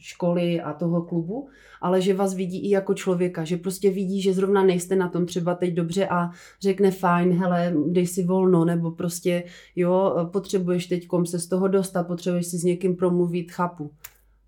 školy 0.06 0.60
a 0.60 0.72
toho 0.72 1.02
klubu, 1.02 1.48
ale 1.80 2.00
že 2.00 2.14
vás 2.14 2.34
vidí 2.34 2.58
i 2.58 2.70
jako 2.70 2.94
člověka, 2.94 3.44
že 3.44 3.56
prostě 3.56 3.90
vidí, 3.90 4.22
že 4.22 4.32
zrovna 4.32 4.62
nejste 4.62 4.96
na 4.96 5.08
tom 5.08 5.26
třeba 5.26 5.54
teď 5.54 5.74
dobře 5.74 6.06
a 6.06 6.30
řekne 6.60 6.90
fajn, 6.90 7.32
hele, 7.32 7.74
dej 7.86 8.06
si 8.06 8.24
volno, 8.24 8.64
nebo 8.64 8.90
prostě 8.90 9.44
jo, 9.76 10.28
potřebuješ 10.32 10.86
teď 10.86 11.08
se 11.24 11.38
z 11.38 11.46
toho 11.46 11.68
dostat, 11.68 12.06
potřebuješ 12.06 12.46
si 12.46 12.58
s 12.58 12.64
někým 12.64 12.96
promluvit, 12.96 13.52
chápu. 13.52 13.90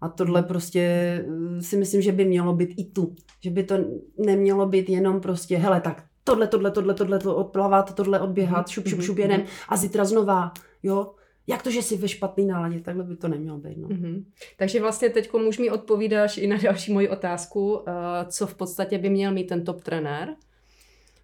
A 0.01 0.09
tohle 0.09 0.43
prostě 0.43 0.81
eh, 0.81 1.63
si 1.63 1.77
myslím, 1.77 2.03
že 2.03 2.13
by 2.13 2.25
mělo 2.25 2.55
být 2.55 2.75
i 2.77 2.85
tu. 2.85 3.15
Že 3.41 3.51
by 3.51 3.63
to 3.63 3.75
nemělo 4.19 4.67
být 4.67 4.89
jenom 4.89 5.21
prostě, 5.21 5.57
hele, 5.57 5.81
tak 5.81 6.05
tohle, 6.25 6.47
tohle, 6.47 6.71
tohle, 6.71 6.95
tohle, 6.95 7.19
to 7.19 7.37
odplavat, 7.37 7.95
tohle 7.95 8.21
odběhat, 8.21 8.67
mhm, 8.67 8.73
šup, 8.73 8.89
šup, 8.89 9.03
šup, 9.03 9.17
mhm, 9.17 9.23
jedem 9.23 9.41
mhm. 9.41 9.49
a 9.69 9.77
zítra 9.77 10.05
znova, 10.05 10.53
jo 10.83 11.18
jak 11.49 11.63
to, 11.63 11.71
že 11.71 11.83
jsi 11.83 11.97
ve 11.97 12.09
špatný 12.09 12.47
náladě, 12.47 12.81
takhle 12.81 13.05
by 13.05 13.17
to 13.17 13.29
nemělo 13.29 13.59
být. 13.59 13.79
No. 13.79 13.89
Mm-hmm. 13.89 14.25
Takže 14.57 14.81
vlastně 14.81 15.09
teď 15.09 15.35
už 15.35 15.59
mi 15.59 15.71
odpovídáš 15.71 16.39
i 16.39 16.47
na 16.47 16.57
další 16.57 16.93
moji 16.93 17.09
otázku, 17.09 17.73
uh, 17.73 17.83
co 18.29 18.47
v 18.47 18.55
podstatě 18.55 18.99
by 18.99 19.11
měl 19.11 19.33
mít 19.33 19.45
ten 19.45 19.65
top 19.65 19.83
trenér. 19.83 20.37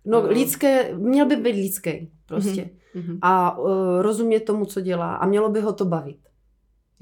No, 0.05 0.21
uh. 0.21 0.29
lidské, 0.29 0.95
měl 0.95 1.27
by 1.27 1.37
být 1.37 1.57
lidský 1.57 2.11
prostě. 2.27 2.71
Mm-hmm. 2.95 3.19
A 3.23 3.59
uh, 3.59 3.69
rozumět 4.01 4.41
tomu, 4.41 4.65
co 4.65 4.81
dělá 4.81 5.15
a 5.15 5.27
mělo 5.27 5.49
by 5.49 5.61
ho 5.61 5.73
to 5.73 5.85
bavit. 5.85 6.19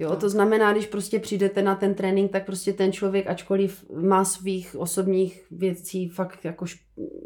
Jo, 0.02 0.16
to 0.16 0.28
znamená, 0.28 0.73
když 0.73 0.87
prostě 0.87 1.18
přijdete 1.18 1.62
na 1.62 1.75
ten 1.75 1.94
trénink, 1.94 2.32
tak 2.32 2.47
prostě 2.47 2.73
ten 2.73 2.92
člověk, 2.92 3.26
ačkoliv 3.26 3.85
má 4.02 4.25
svých 4.25 4.76
osobních 4.76 5.47
věcí 5.50 6.09
fakt 6.09 6.44
jako 6.44 6.64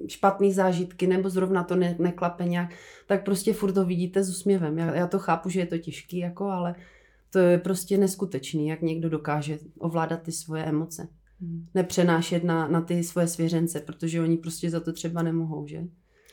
špatný 0.09 0.53
zážitky, 0.53 1.07
nebo 1.07 1.31
zrovna 1.31 1.65
to 1.65 1.77
ne, 1.77 1.97
neklape 1.99 2.45
nějak, 2.45 2.71
tak 3.07 3.25
prostě 3.25 3.53
furt 3.53 3.73
to 3.73 3.85
vidíte 3.85 4.23
s 4.23 4.31
úsměvem. 4.31 4.79
Já, 4.79 4.95
já 4.95 5.07
to 5.07 5.19
chápu, 5.19 5.49
že 5.49 5.61
je 5.61 5.67
to 5.67 5.79
těžký, 5.79 6.19
jako, 6.19 6.45
ale 6.45 6.75
to 7.31 7.39
je 7.39 7.59
prostě 7.59 7.99
neskutečný, 7.99 8.69
jak 8.69 8.83
někdo 8.83 9.09
dokáže 9.09 9.59
ovládat 9.79 10.23
ty 10.23 10.33
svoje 10.33 10.65
emoce. 10.65 11.09
Hmm. 11.41 11.67
Nepřenášet 11.75 12.45
na, 12.45 12.69
na 12.69 12.81
ty 12.81 13.05
svoje 13.05 13.29
svěřence, 13.29 13.81
protože 13.81 14.21
oni 14.21 14.37
prostě 14.37 14.71
za 14.71 14.81
to 14.81 14.93
třeba 14.93 15.23
nemohou, 15.23 15.67
že? 15.67 15.85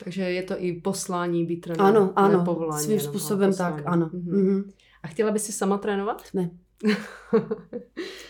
Takže 0.04 0.22
je 0.22 0.44
to 0.44 0.56
i 0.58 0.74
poslání 0.74 1.46
být 1.46 1.62
trenér, 1.62 1.86
Ano, 1.86 2.14
ano, 2.16 2.72
svým 2.78 3.00
způsobem 3.00 3.54
tak, 3.54 3.84
ano. 3.86 4.10
Mm-hmm. 4.14 4.34
Mm-hmm. 4.34 4.64
A 5.04 5.08
chtěla 5.08 5.32
by 5.32 5.40
si 5.40 5.52
sama 5.52 5.78
trénovat? 5.78 6.24
Ne. 6.34 6.50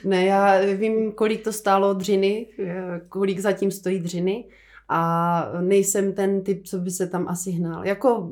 ne, 0.06 0.26
já 0.26 0.66
vím, 0.76 1.12
kolik 1.12 1.44
to 1.44 1.54
stálo 1.54 1.94
dřiny, 1.94 2.48
kolik 3.10 3.40
zatím 3.40 3.72
stojí 3.72 4.00
dřiny 4.00 4.46
a 4.90 5.62
nejsem 5.62 6.14
ten 6.14 6.44
typ, 6.44 6.68
co 6.68 6.78
by 6.78 6.92
se 6.92 7.08
tam 7.08 7.28
asi 7.28 7.52
hnal. 7.52 7.86
Jako 7.86 8.30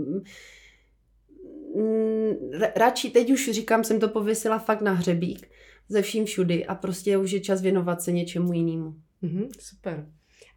mm, 1.75 2.35
radši 2.75 3.09
teď 3.09 3.31
už 3.31 3.49
říkám, 3.51 3.83
jsem 3.83 3.99
to 3.99 4.09
pověsila 4.09 4.59
fakt 4.59 4.81
na 4.81 4.91
hřebík 4.91 5.47
ze 5.89 6.01
vším 6.01 6.25
všudy 6.25 6.65
a 6.65 6.75
prostě 6.75 7.17
už 7.17 7.31
je 7.31 7.39
čas 7.39 7.61
věnovat 7.61 8.01
se 8.01 8.11
něčemu 8.11 8.53
jinému. 8.53 8.95
Mm-hmm, 9.23 9.49
super. 9.59 10.07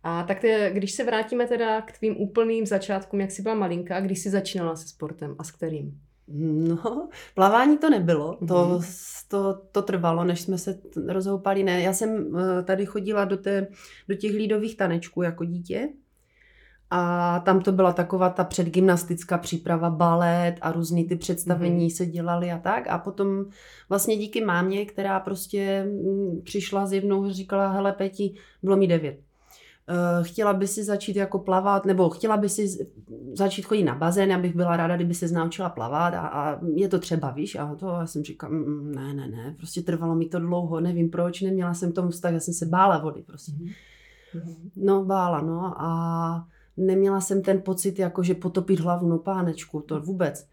A 0.03 0.23
tak 0.23 0.41
te, 0.41 0.71
když 0.75 0.93
se 0.93 1.05
vrátíme 1.05 1.47
teda 1.47 1.81
k 1.81 1.99
tvým 1.99 2.21
úplným 2.21 2.67
začátkům, 2.67 3.21
jak 3.21 3.31
jsi 3.31 3.43
byla 3.43 3.55
malinká, 3.55 4.01
když 4.01 4.19
jsi 4.19 4.31
začínala 4.31 4.77
se 4.77 4.89
sportem 4.89 5.37
a 5.39 5.45
s 5.45 5.51
kterým? 5.51 6.01
No, 6.29 7.09
plavání 7.35 7.79
to 7.79 7.91
nebylo, 7.91 8.39
to, 8.49 8.55
mm-hmm. 8.55 9.25
to, 9.29 9.63
to 9.73 9.83
trvalo, 9.83 10.25
než 10.25 10.41
jsme 10.41 10.59
se 10.59 10.79
rozhoupali. 11.09 11.63
Ne, 11.63 11.83
já 11.83 11.93
jsem 11.93 12.37
eh, 12.37 12.63
tady 12.63 12.87
chodila 12.87 13.25
do, 13.25 13.37
té, 13.37 13.67
do 14.09 14.15
těch 14.15 14.35
lídových 14.35 14.77
tanečků 14.77 15.23
jako 15.23 15.45
dítě 15.45 15.89
a 16.91 17.41
tam 17.41 17.61
to 17.61 17.73
byla 17.73 17.93
taková 17.93 18.31
ta 18.31 18.45
předgymnastická 18.45 19.39
příprava, 19.39 19.91
balet 19.91 20.55
a 20.61 20.73
různý 20.73 21.05
ty 21.05 21.17
představení 21.17 21.89
mm-hmm. 21.89 21.97
se 21.97 22.07
dělaly 22.07 22.53
a 22.53 22.59
tak. 22.59 22.87
A 22.89 22.99
potom 22.99 23.45
vlastně 23.89 24.17
díky 24.17 24.45
mámě, 24.45 24.87
která 24.87 25.21
prostě 25.21 25.85
mm, 25.85 26.43
přišla 26.45 26.87
s 26.87 26.93
jednou, 26.93 27.31
říkala, 27.31 27.69
hele 27.69 27.93
Peti, 27.93 28.35
bylo 28.63 28.77
mi 28.77 28.87
devět 28.87 29.21
chtěla 30.23 30.55
by 30.55 30.69
si 30.69 30.85
začít 30.85 31.17
jako 31.17 31.39
plavat, 31.39 31.85
nebo 31.85 32.11
chtěla 32.11 32.37
by 32.37 32.49
si 32.49 32.89
začít 33.33 33.63
chodit 33.63 33.85
na 33.85 33.95
bazén, 33.95 34.33
abych 34.33 34.57
byla 34.57 34.77
ráda, 34.77 34.97
kdyby 34.97 35.15
se 35.15 35.29
naučila 35.29 35.69
plavat 35.69 36.15
a, 36.15 36.21
a 36.29 36.61
je 36.75 36.89
to 36.89 36.99
třeba, 36.99 37.31
víš, 37.31 37.57
a 37.57 37.75
to 37.75 37.89
já 37.89 38.07
jsem 38.07 38.23
říkala, 38.23 38.53
mm, 38.53 38.65
mm, 38.65 38.95
ne, 38.95 39.15
ne, 39.15 39.29
ne, 39.29 39.55
prostě 39.57 39.83
trvalo 39.83 40.15
mi 40.15 40.27
to 40.27 40.39
dlouho, 40.39 40.81
nevím 40.81 41.11
proč, 41.11 41.41
neměla 41.41 41.75
jsem 41.75 41.93
tomu 41.93 42.11
vztah, 42.11 42.33
já 42.33 42.41
jsem 42.41 42.55
se 42.55 42.67
bála 42.67 42.99
vody 42.99 43.23
prostě. 43.23 43.53
Mm-hmm. 43.53 43.73
No, 44.77 45.05
bála, 45.05 45.41
no 45.41 45.83
a 45.83 46.49
neměla 46.77 47.21
jsem 47.21 47.43
ten 47.43 47.63
pocit, 47.63 47.99
jako 47.99 48.23
že 48.23 48.35
potopit 48.35 48.81
hlavu, 48.81 49.09
no 49.09 49.19
pánečku, 49.19 49.81
to 49.81 50.01
vůbec. 50.01 50.49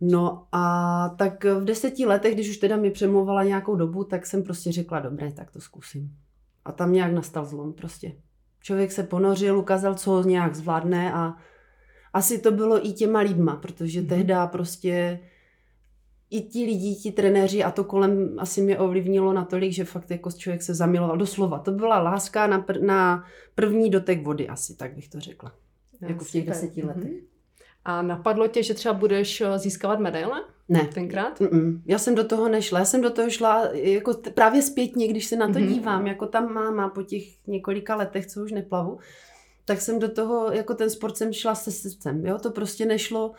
No 0.00 0.46
a 0.52 1.14
tak 1.18 1.44
v 1.44 1.64
deseti 1.64 2.06
letech, 2.06 2.34
když 2.34 2.50
už 2.50 2.56
teda 2.56 2.76
mi 2.76 2.90
přemlouvala 2.90 3.44
nějakou 3.44 3.76
dobu, 3.76 4.04
tak 4.04 4.26
jsem 4.26 4.42
prostě 4.42 4.72
řekla, 4.72 5.00
dobré, 5.00 5.32
tak 5.32 5.50
to 5.50 5.60
zkusím. 5.60 6.16
A 6.64 6.72
tam 6.72 6.92
nějak 6.92 7.12
nastal 7.12 7.44
zlom 7.44 7.72
prostě. 7.72 8.12
Člověk 8.62 8.92
se 8.92 9.02
ponořil, 9.02 9.58
ukázal, 9.58 9.94
co 9.94 10.22
nějak 10.22 10.54
zvládne 10.54 11.12
a 11.12 11.36
asi 12.12 12.38
to 12.38 12.50
bylo 12.50 12.86
i 12.86 12.92
těma 12.92 13.20
lidma, 13.20 13.56
protože 13.56 14.00
mm-hmm. 14.00 14.08
tehdy 14.08 14.34
prostě 14.46 15.20
i 16.30 16.40
ti 16.40 16.64
lidi, 16.64 16.94
ti 16.94 17.12
trenéři 17.12 17.64
a 17.64 17.70
to 17.70 17.84
kolem 17.84 18.36
asi 18.38 18.62
mě 18.62 18.78
ovlivnilo 18.78 19.32
natolik, 19.32 19.72
že 19.72 19.84
fakt 19.84 20.10
jako 20.10 20.30
člověk 20.30 20.62
se 20.62 20.74
zamiloval. 20.74 21.16
Doslova, 21.16 21.58
to 21.58 21.72
byla 21.72 21.98
láska 21.98 22.46
na, 22.46 22.62
pr- 22.62 22.82
na 22.82 23.24
první 23.54 23.90
dotek 23.90 24.24
vody 24.24 24.48
asi, 24.48 24.76
tak 24.76 24.94
bych 24.94 25.08
to 25.08 25.20
řekla. 25.20 25.52
Já, 26.00 26.08
jako 26.08 26.24
v 26.24 26.30
těch 26.30 26.42
super. 26.42 26.54
deseti 26.54 26.82
letech. 26.82 27.10
Mm-hmm. 27.10 27.29
A 27.84 28.02
napadlo 28.02 28.48
tě, 28.48 28.62
že 28.62 28.74
třeba 28.74 28.94
budeš 28.94 29.40
eh, 29.40 29.58
získávat 29.58 30.00
medaile? 30.00 30.42
Ne. 30.68 30.88
Tenkrát? 30.94 31.40
Mm-mm. 31.40 31.80
Já 31.86 31.98
jsem 31.98 32.14
do 32.14 32.24
toho 32.24 32.48
nešla. 32.48 32.78
Já 32.78 32.84
jsem 32.84 33.00
do 33.00 33.10
toho 33.10 33.30
šla 33.30 33.68
jako 33.72 34.14
t- 34.14 34.30
právě 34.30 34.62
zpětně, 34.62 35.08
když 35.08 35.26
se 35.26 35.36
na 35.36 35.46
to 35.46 35.52
mm-hmm. 35.52 35.68
dívám, 35.68 36.06
jako 36.06 36.26
tam 36.26 36.52
máma 36.52 36.88
po 36.88 37.02
těch 37.02 37.22
několika 37.46 37.96
letech, 37.96 38.26
co 38.26 38.42
už 38.42 38.52
neplavu, 38.52 38.98
tak 39.64 39.80
jsem 39.80 39.98
do 39.98 40.08
toho, 40.08 40.52
jako 40.52 40.74
ten 40.74 40.90
sport 40.90 41.16
jsem 41.16 41.32
šla 41.32 41.54
se 41.54 41.70
srdcem. 41.70 42.26
Jo? 42.26 42.38
To 42.38 42.50
prostě 42.50 42.86
nešlo, 42.86 43.32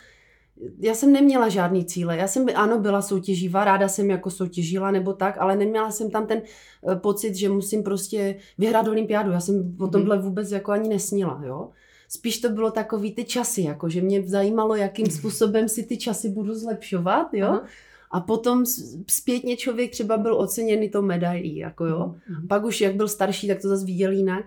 já 0.79 0.93
jsem 0.93 1.13
neměla 1.13 1.50
žádný 1.50 1.86
cíle. 1.86 2.17
Já 2.17 2.27
jsem, 2.27 2.45
ano, 2.55 2.79
byla 2.79 3.01
soutěživá, 3.01 3.65
ráda 3.65 3.88
jsem 3.88 4.10
jako 4.10 4.29
soutěžila 4.29 4.91
nebo 4.91 5.13
tak, 5.13 5.38
ale 5.39 5.55
neměla 5.55 5.91
jsem 5.91 6.12
tam 6.12 6.27
ten 6.27 6.41
uh, 6.81 6.95
pocit, 6.95 7.36
že 7.36 7.50
musím 7.50 7.83
prostě 7.83 8.36
vyhrát 8.57 8.88
olympiádu. 8.88 9.31
Já 9.31 9.39
jsem 9.39 9.75
o 9.79 9.88
tomhle 9.88 10.17
vůbec 10.19 10.51
jako 10.51 10.71
ani 10.71 10.89
nesnila, 10.89 11.41
jo 11.45 11.69
spíš 12.13 12.39
to 12.39 12.50
bylo 12.50 12.72
takový 12.72 13.15
ty 13.15 13.25
časy, 13.25 13.62
jako 13.62 13.89
že 13.89 14.01
mě 14.01 14.27
zajímalo, 14.27 14.75
jakým 14.75 15.06
mhm. 15.06 15.15
způsobem 15.15 15.70
si 15.70 15.84
ty 15.84 15.98
časy 15.98 16.30
budu 16.30 16.56
zlepšovat, 16.56 17.34
jo. 17.34 17.48
Aha. 17.48 17.63
A 18.12 18.20
potom 18.20 18.65
zpětně 19.10 19.58
člověk 19.58 19.91
třeba 19.91 20.18
byl 20.18 20.36
oceněný 20.36 20.89
to 20.89 21.01
medailí, 21.01 21.56
jako 21.56 21.86
jo. 21.86 22.15
Mm. 22.30 22.48
Pak 22.48 22.63
už 22.63 22.82
jak 22.82 22.96
byl 22.96 23.08
starší, 23.08 23.48
tak 23.48 23.62
to 23.62 23.68
zase 23.68 23.86
viděl 23.86 24.12
jinak. 24.12 24.46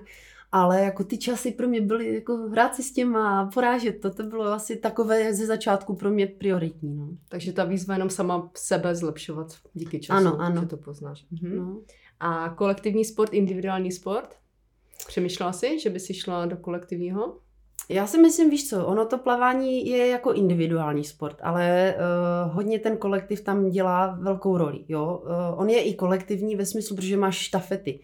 Ale 0.52 0.80
jako 0.80 1.04
ty 1.04 1.18
časy 1.18 1.50
pro 1.50 1.68
mě 1.68 1.80
byly 1.80 2.14
jako 2.14 2.36
hrát 2.36 2.74
si 2.74 2.82
s 2.82 2.92
těma 2.92 3.40
a 3.40 3.46
porážet 3.46 4.00
to, 4.00 4.10
to 4.10 4.22
bylo 4.22 4.44
asi 4.44 4.76
takové 4.76 5.34
ze 5.34 5.46
začátku 5.46 5.94
pro 5.94 6.10
mě 6.10 6.26
prioritní. 6.26 6.94
No. 6.96 7.08
Takže 7.28 7.52
ta 7.52 7.64
výzva 7.64 7.94
jenom 7.94 8.10
sama 8.10 8.50
sebe 8.56 8.94
zlepšovat 8.94 9.54
díky 9.74 10.00
času, 10.00 10.16
ano, 10.16 10.40
ano. 10.40 10.60
že 10.60 10.66
to 10.66 10.76
poznáš. 10.76 11.26
Mhm. 11.30 11.56
No. 11.56 11.80
A 12.20 12.48
kolektivní 12.48 13.04
sport, 13.04 13.34
individuální 13.34 13.92
sport? 13.92 14.36
Přemýšlela 15.06 15.52
jsi, 15.52 15.80
že 15.80 15.90
by 15.90 16.00
si 16.00 16.14
šla 16.14 16.46
do 16.46 16.56
kolektivního? 16.56 17.38
Já 17.88 18.06
si 18.06 18.18
myslím, 18.18 18.50
víš 18.50 18.68
co, 18.68 18.86
ono 18.86 19.06
to 19.06 19.18
plavání 19.18 19.86
je 19.86 20.06
jako 20.06 20.32
individuální 20.32 21.04
sport, 21.04 21.36
ale 21.42 21.94
uh, 21.96 22.54
hodně 22.54 22.78
ten 22.78 22.96
kolektiv 22.96 23.40
tam 23.40 23.70
dělá 23.70 24.18
velkou 24.20 24.58
roli. 24.58 24.84
Jo? 24.88 25.22
Uh, 25.24 25.60
on 25.60 25.70
je 25.70 25.82
i 25.82 25.94
kolektivní 25.94 26.56
ve 26.56 26.66
smyslu, 26.66 26.96
protože 26.96 27.16
máš 27.16 27.36
štafety. 27.36 28.00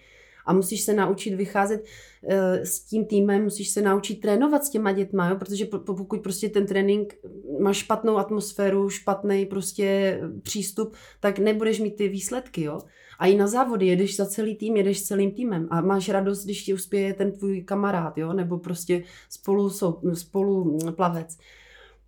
A 0.47 0.53
musíš 0.53 0.81
se 0.81 0.95
naučit 0.95 1.35
vycházet 1.35 1.81
uh, 1.81 2.33
s 2.63 2.81
tím 2.81 3.05
týmem, 3.05 3.45
musíš 3.45 3.71
se 3.71 3.83
naučit 3.83 4.21
trénovat 4.21 4.65
s 4.65 4.71
těma 4.71 4.93
dětma, 4.93 5.29
jo? 5.29 5.37
protože 5.37 5.67
pokud 5.67 6.23
prostě 6.23 6.49
ten 6.49 6.67
trénink 6.67 7.15
má 7.61 7.73
špatnou 7.73 8.17
atmosféru, 8.17 8.91
špatný 8.91 9.47
prostě 9.47 10.21
přístup, 10.43 10.97
tak 11.21 11.39
nebudeš 11.39 11.81
mít 11.81 11.97
ty 11.97 12.09
výsledky, 12.09 12.63
jo. 12.63 12.79
A 13.21 13.27
i 13.27 13.37
na 13.37 13.47
závody 13.47 13.87
jedeš 13.87 14.17
za 14.17 14.27
celý 14.27 14.57
tým, 14.57 14.77
jedeš 14.77 15.03
celým 15.03 15.31
týmem 15.31 15.69
a 15.71 15.81
máš 15.81 16.09
radost, 16.09 16.45
když 16.45 16.63
ti 16.63 16.75
uspěje 16.75 17.15
ten 17.15 17.33
tvůj 17.33 17.63
kamarád, 17.63 18.19
jo, 18.19 18.33
nebo 18.33 18.59
prostě 18.59 19.03
spolu, 19.29 19.71
spolu 20.15 20.79
plavec. 20.97 21.39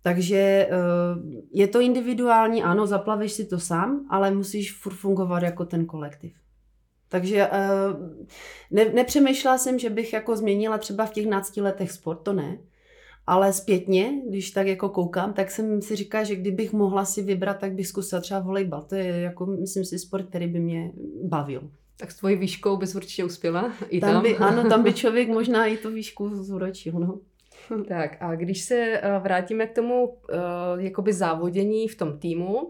Takže 0.01 0.37
eh, 0.37 0.69
je 1.51 1.67
to 1.67 1.79
individuální, 1.79 2.63
ano, 2.63 2.87
zaplaveš 2.87 3.31
si 3.31 3.45
to 3.45 3.59
sám, 3.59 4.05
ale 4.09 4.31
musíš 4.31 4.73
furt 4.73 4.93
fungovat 4.93 5.43
jako 5.43 5.65
ten 5.65 5.85
kolektiv. 5.85 6.33
Takže 7.09 7.49
eh, 7.51 7.69
ne, 8.71 8.85
nepřemýšlela 8.85 9.57
jsem, 9.57 9.79
že 9.79 9.89
bych 9.89 10.13
jako 10.13 10.35
změnila 10.35 10.77
třeba 10.77 11.05
v 11.05 11.13
těch 11.13 11.25
12 11.25 11.57
letech 11.57 11.91
sport, 11.91 12.17
to 12.17 12.33
ne. 12.33 12.57
Ale 13.27 13.53
zpětně, 13.53 14.21
když 14.29 14.51
tak 14.51 14.67
jako 14.67 14.89
koukám, 14.89 15.33
tak 15.33 15.51
jsem 15.51 15.81
si 15.81 15.95
říkala, 15.95 16.23
že 16.23 16.35
kdybych 16.35 16.73
mohla 16.73 17.05
si 17.05 17.21
vybrat, 17.21 17.59
tak 17.59 17.73
bych 17.73 17.87
zkusila 17.87 18.21
třeba 18.21 18.39
volejbal. 18.39 18.81
To 18.81 18.95
je 18.95 19.05
jako, 19.05 19.45
myslím 19.45 19.85
si, 19.85 19.99
sport, 19.99 20.25
který 20.25 20.47
by 20.47 20.59
mě 20.59 20.91
bavil. 21.23 21.69
Tak 21.97 22.11
s 22.11 22.15
tvojí 22.15 22.35
výškou 22.35 22.77
bys 22.77 22.95
určitě 22.95 23.23
uspěla 23.23 23.73
i 23.89 23.99
tam. 23.99 24.13
tam. 24.13 24.23
By, 24.23 24.37
ano, 24.37 24.69
tam 24.69 24.83
by 24.83 24.93
člověk 25.03 25.29
možná 25.29 25.65
i 25.65 25.77
tu 25.77 25.91
výšku 25.91 26.43
zúročil. 26.43 26.93
No. 26.93 27.19
Tak 27.87 28.17
a 28.19 28.35
když 28.35 28.61
se 28.61 28.75
eh, 28.75 29.19
vrátíme 29.19 29.67
k 29.67 29.75
tomu 29.75 30.05
uh, 30.05 30.15
jakoby 30.77 31.13
závodění 31.13 31.87
v 31.87 31.97
tom 31.97 32.19
týmu, 32.19 32.55
uh, 32.57 32.67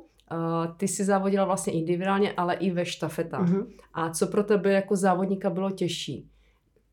ty 0.78 0.88
si 0.88 1.04
závodila 1.04 1.46
vlastně 1.46 1.74
individuálně, 1.74 2.34
ale 2.38 2.56
i 2.56 2.72
ve 2.72 2.86
štafetách. 2.86 3.50
Uh-huh. 3.50 3.68
A 3.94 4.10
co 4.10 4.28
pro 4.28 4.44
tebe 4.44 4.72
jako 4.72 4.96
závodníka 4.96 5.50
bylo 5.50 5.72
těžší? 5.72 6.28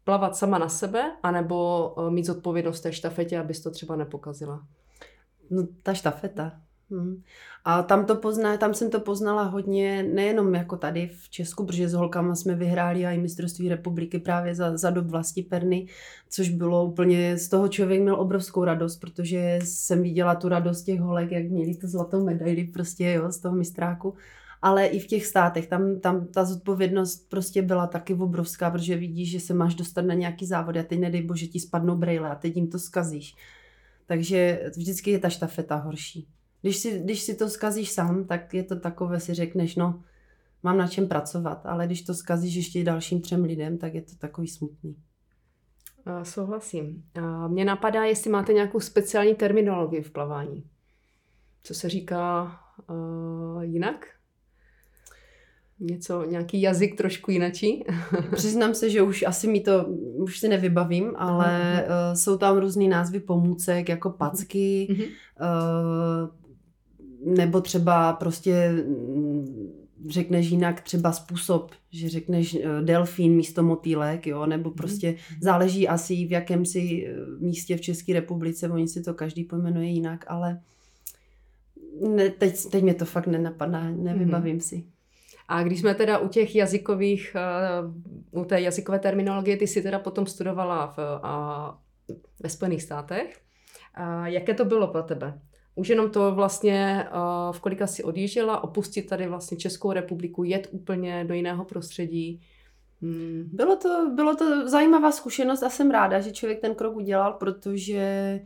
Plavat 0.04 0.36
sama 0.36 0.58
na 0.58 0.68
sebe, 0.68 1.16
anebo 1.22 1.88
uh, 1.96 2.10
mít 2.10 2.26
zodpovědnost 2.26 2.80
té 2.80 2.92
štafetě, 2.92 3.38
abys 3.38 3.60
to 3.60 3.70
třeba 3.70 3.96
nepokazila? 3.96 4.66
No 5.50 5.66
ta 5.82 5.94
štafeta. 5.94 6.52
Hmm. 6.90 7.22
A 7.64 7.82
tam, 7.82 8.06
to 8.06 8.14
pozná, 8.14 8.56
tam 8.56 8.74
jsem 8.74 8.90
to 8.90 9.00
poznala 9.00 9.42
hodně, 9.42 10.02
nejenom 10.02 10.54
jako 10.54 10.76
tady 10.76 11.10
v 11.12 11.28
Česku, 11.28 11.66
protože 11.66 11.88
s 11.88 11.92
holkama 11.92 12.34
jsme 12.34 12.54
vyhráli 12.54 13.06
i 13.06 13.18
mistrovství 13.18 13.68
republiky 13.68 14.18
právě 14.18 14.54
za, 14.54 14.76
za 14.76 14.90
dob 14.90 15.06
vlasti 15.06 15.42
Perny, 15.42 15.86
což 16.28 16.48
bylo 16.48 16.84
úplně, 16.84 17.38
z 17.38 17.48
toho 17.48 17.68
člověk 17.68 18.00
měl 18.00 18.20
obrovskou 18.20 18.64
radost, 18.64 18.96
protože 18.96 19.58
jsem 19.64 20.02
viděla 20.02 20.34
tu 20.34 20.48
radost 20.48 20.82
těch 20.82 21.00
holek, 21.00 21.32
jak 21.32 21.44
měli 21.44 21.74
tu 21.74 21.86
zlatou 21.86 22.24
medaili 22.24 22.64
prostě 22.64 23.12
jo, 23.12 23.32
z 23.32 23.38
toho 23.38 23.54
mistráku. 23.54 24.14
Ale 24.62 24.86
i 24.86 24.98
v 24.98 25.06
těch 25.06 25.26
státech, 25.26 25.66
tam, 25.66 26.00
tam 26.00 26.26
ta 26.26 26.44
zodpovědnost 26.44 27.28
prostě 27.28 27.62
byla 27.62 27.86
taky 27.86 28.14
obrovská, 28.14 28.70
protože 28.70 28.96
vidíš, 28.96 29.30
že 29.30 29.40
se 29.40 29.54
máš 29.54 29.74
dostat 29.74 30.02
na 30.02 30.14
nějaký 30.14 30.46
závod 30.46 30.76
a 30.76 30.82
teď 30.82 31.00
nedej 31.00 31.22
bože 31.22 31.46
ti 31.46 31.60
spadnou 31.60 31.96
brejle 31.96 32.30
a 32.30 32.34
teď 32.34 32.56
jim 32.56 32.68
to 32.68 32.78
skazíš. 32.78 33.34
Takže 34.06 34.70
vždycky 34.76 35.10
je 35.10 35.18
ta 35.18 35.28
štafeta 35.28 35.76
horší. 35.76 36.28
Když 36.62 36.76
si, 36.76 37.00
když 37.00 37.20
si 37.20 37.34
to 37.34 37.48
skazíš 37.48 37.90
sám, 37.90 38.24
tak 38.24 38.54
je 38.54 38.62
to 38.62 38.80
takové, 38.80 39.20
si 39.20 39.34
řekneš, 39.34 39.76
no, 39.76 40.02
mám 40.62 40.78
na 40.78 40.88
čem 40.88 41.08
pracovat, 41.08 41.66
ale 41.66 41.86
když 41.86 42.02
to 42.02 42.14
skazíš 42.14 42.54
ještě 42.54 42.84
dalším 42.84 43.20
třem 43.20 43.44
lidem, 43.44 43.78
tak 43.78 43.94
je 43.94 44.02
to 44.02 44.16
takový 44.18 44.48
smutný. 44.48 44.96
Uh, 46.06 46.22
souhlasím. 46.22 47.04
Uh, 47.18 47.48
mě 47.48 47.64
napadá, 47.64 48.04
jestli 48.04 48.30
máte 48.30 48.52
nějakou 48.52 48.80
speciální 48.80 49.34
terminologii 49.34 50.02
v 50.02 50.10
plavání. 50.10 50.64
Co 51.62 51.74
se 51.74 51.88
říká 51.88 52.52
uh, 52.90 53.62
jinak? 53.62 54.06
Něco, 55.80 56.24
nějaký 56.24 56.62
jazyk 56.62 56.96
trošku 56.96 57.30
jinačí? 57.30 57.84
Přiznám 58.34 58.74
se, 58.74 58.90
že 58.90 59.02
už 59.02 59.24
asi 59.26 59.48
mi 59.48 59.60
to, 59.60 59.84
už 60.14 60.38
si 60.38 60.48
nevybavím, 60.48 61.12
ale 61.16 61.84
uh, 61.84 62.14
jsou 62.14 62.36
tam 62.36 62.58
různý 62.58 62.88
názvy 62.88 63.20
pomůcek, 63.20 63.88
jako 63.88 64.10
packy, 64.10 64.88
uh-huh. 64.90 65.08
uh, 65.40 67.34
nebo 67.34 67.60
třeba 67.60 68.12
prostě 68.12 68.72
mm, 68.72 69.70
řekneš 70.08 70.50
jinak 70.50 70.80
třeba 70.80 71.12
způsob, 71.12 71.70
že 71.90 72.08
řekneš 72.08 72.54
eh, 72.54 72.82
delfín 72.82 73.36
místo 73.36 73.62
motýlek, 73.62 74.26
jo, 74.26 74.46
nebo 74.46 74.68
mhm. 74.70 74.76
prostě 74.76 75.14
záleží 75.40 75.88
asi 75.88 76.26
v 76.26 76.32
jakém 76.32 76.64
si 76.64 77.14
místě 77.40 77.76
v 77.76 77.80
České 77.80 78.12
republice, 78.12 78.68
oni 78.68 78.88
si 78.88 79.02
to 79.02 79.14
každý 79.14 79.44
pojmenuje 79.44 79.88
jinak, 79.88 80.24
ale 80.28 80.60
ne, 82.08 82.30
teď, 82.30 82.70
teď 82.70 82.82
mě 82.82 82.94
to 82.94 83.04
fakt 83.04 83.26
nenapadá, 83.26 83.90
nevybavím 83.90 84.58
mm-hmm. 84.58 84.68
si. 84.68 84.84
A 85.50 85.62
když 85.62 85.80
jsme 85.80 85.94
teda 85.94 86.18
u 86.18 86.28
těch 86.28 86.56
jazykových, 86.56 87.36
eh, 87.36 88.38
u 88.40 88.44
té 88.44 88.60
jazykové 88.60 88.98
terminologie, 88.98 89.56
ty 89.56 89.66
si 89.66 89.82
teda 89.82 89.98
potom 89.98 90.26
studovala 90.26 90.86
v, 90.86 90.98
a, 91.22 91.78
ve 92.42 92.48
Spojených 92.48 92.82
státech. 92.82 93.40
A 93.94 94.26
jaké 94.26 94.54
to 94.54 94.64
bylo 94.64 94.88
pro 94.88 95.02
tebe? 95.02 95.40
Už 95.74 95.88
jenom 95.88 96.10
to 96.10 96.34
vlastně, 96.34 97.08
uh, 97.12 97.52
v 97.52 97.60
kolika 97.60 97.86
si 97.86 98.04
odjížděla, 98.04 98.64
opustit 98.64 99.08
tady 99.08 99.26
vlastně 99.26 99.56
Českou 99.56 99.92
republiku, 99.92 100.44
jet 100.44 100.68
úplně 100.70 101.24
do 101.24 101.34
jiného 101.34 101.64
prostředí. 101.64 102.42
Hmm. 103.02 103.48
Bylo, 103.52 103.76
to, 103.76 104.12
bylo 104.14 104.36
to 104.36 104.68
zajímavá 104.68 105.12
zkušenost 105.12 105.62
a 105.62 105.70
jsem 105.70 105.90
ráda, 105.90 106.20
že 106.20 106.32
člověk 106.32 106.60
ten 106.60 106.74
krok 106.74 106.96
udělal, 106.96 107.32
protože 107.32 108.40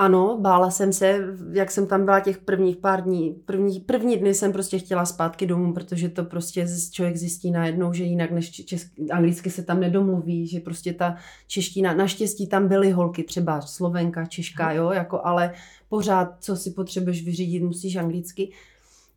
ano, 0.00 0.38
bála 0.40 0.70
jsem 0.70 0.92
se, 0.92 1.20
jak 1.52 1.70
jsem 1.70 1.86
tam 1.86 2.04
byla 2.04 2.20
těch 2.20 2.38
prvních 2.38 2.76
pár 2.76 3.04
dní. 3.04 3.32
První, 3.44 3.80
první 3.80 4.16
dny 4.16 4.34
jsem 4.34 4.52
prostě 4.52 4.78
chtěla 4.78 5.04
zpátky 5.06 5.46
domů, 5.46 5.74
protože 5.74 6.08
to 6.08 6.24
prostě 6.24 6.66
člověk 6.90 7.16
zjistí 7.16 7.50
najednou, 7.50 7.92
že 7.92 8.04
jinak 8.04 8.30
než 8.30 8.50
česky, 8.50 9.10
anglicky 9.10 9.50
se 9.50 9.62
tam 9.62 9.80
nedomluví, 9.80 10.46
že 10.46 10.60
prostě 10.60 10.92
ta 10.92 11.16
čeština, 11.46 11.94
naštěstí 11.94 12.46
tam 12.46 12.68
byly 12.68 12.90
holky, 12.90 13.24
třeba 13.24 13.60
Slovenka, 13.60 14.26
Češka, 14.26 14.72
jo, 14.72 14.90
jako, 14.90 15.20
ale 15.24 15.54
pořád, 15.88 16.36
co 16.40 16.56
si 16.56 16.70
potřebuješ 16.70 17.24
vyřídit, 17.24 17.62
musíš 17.62 17.96
anglicky. 17.96 18.52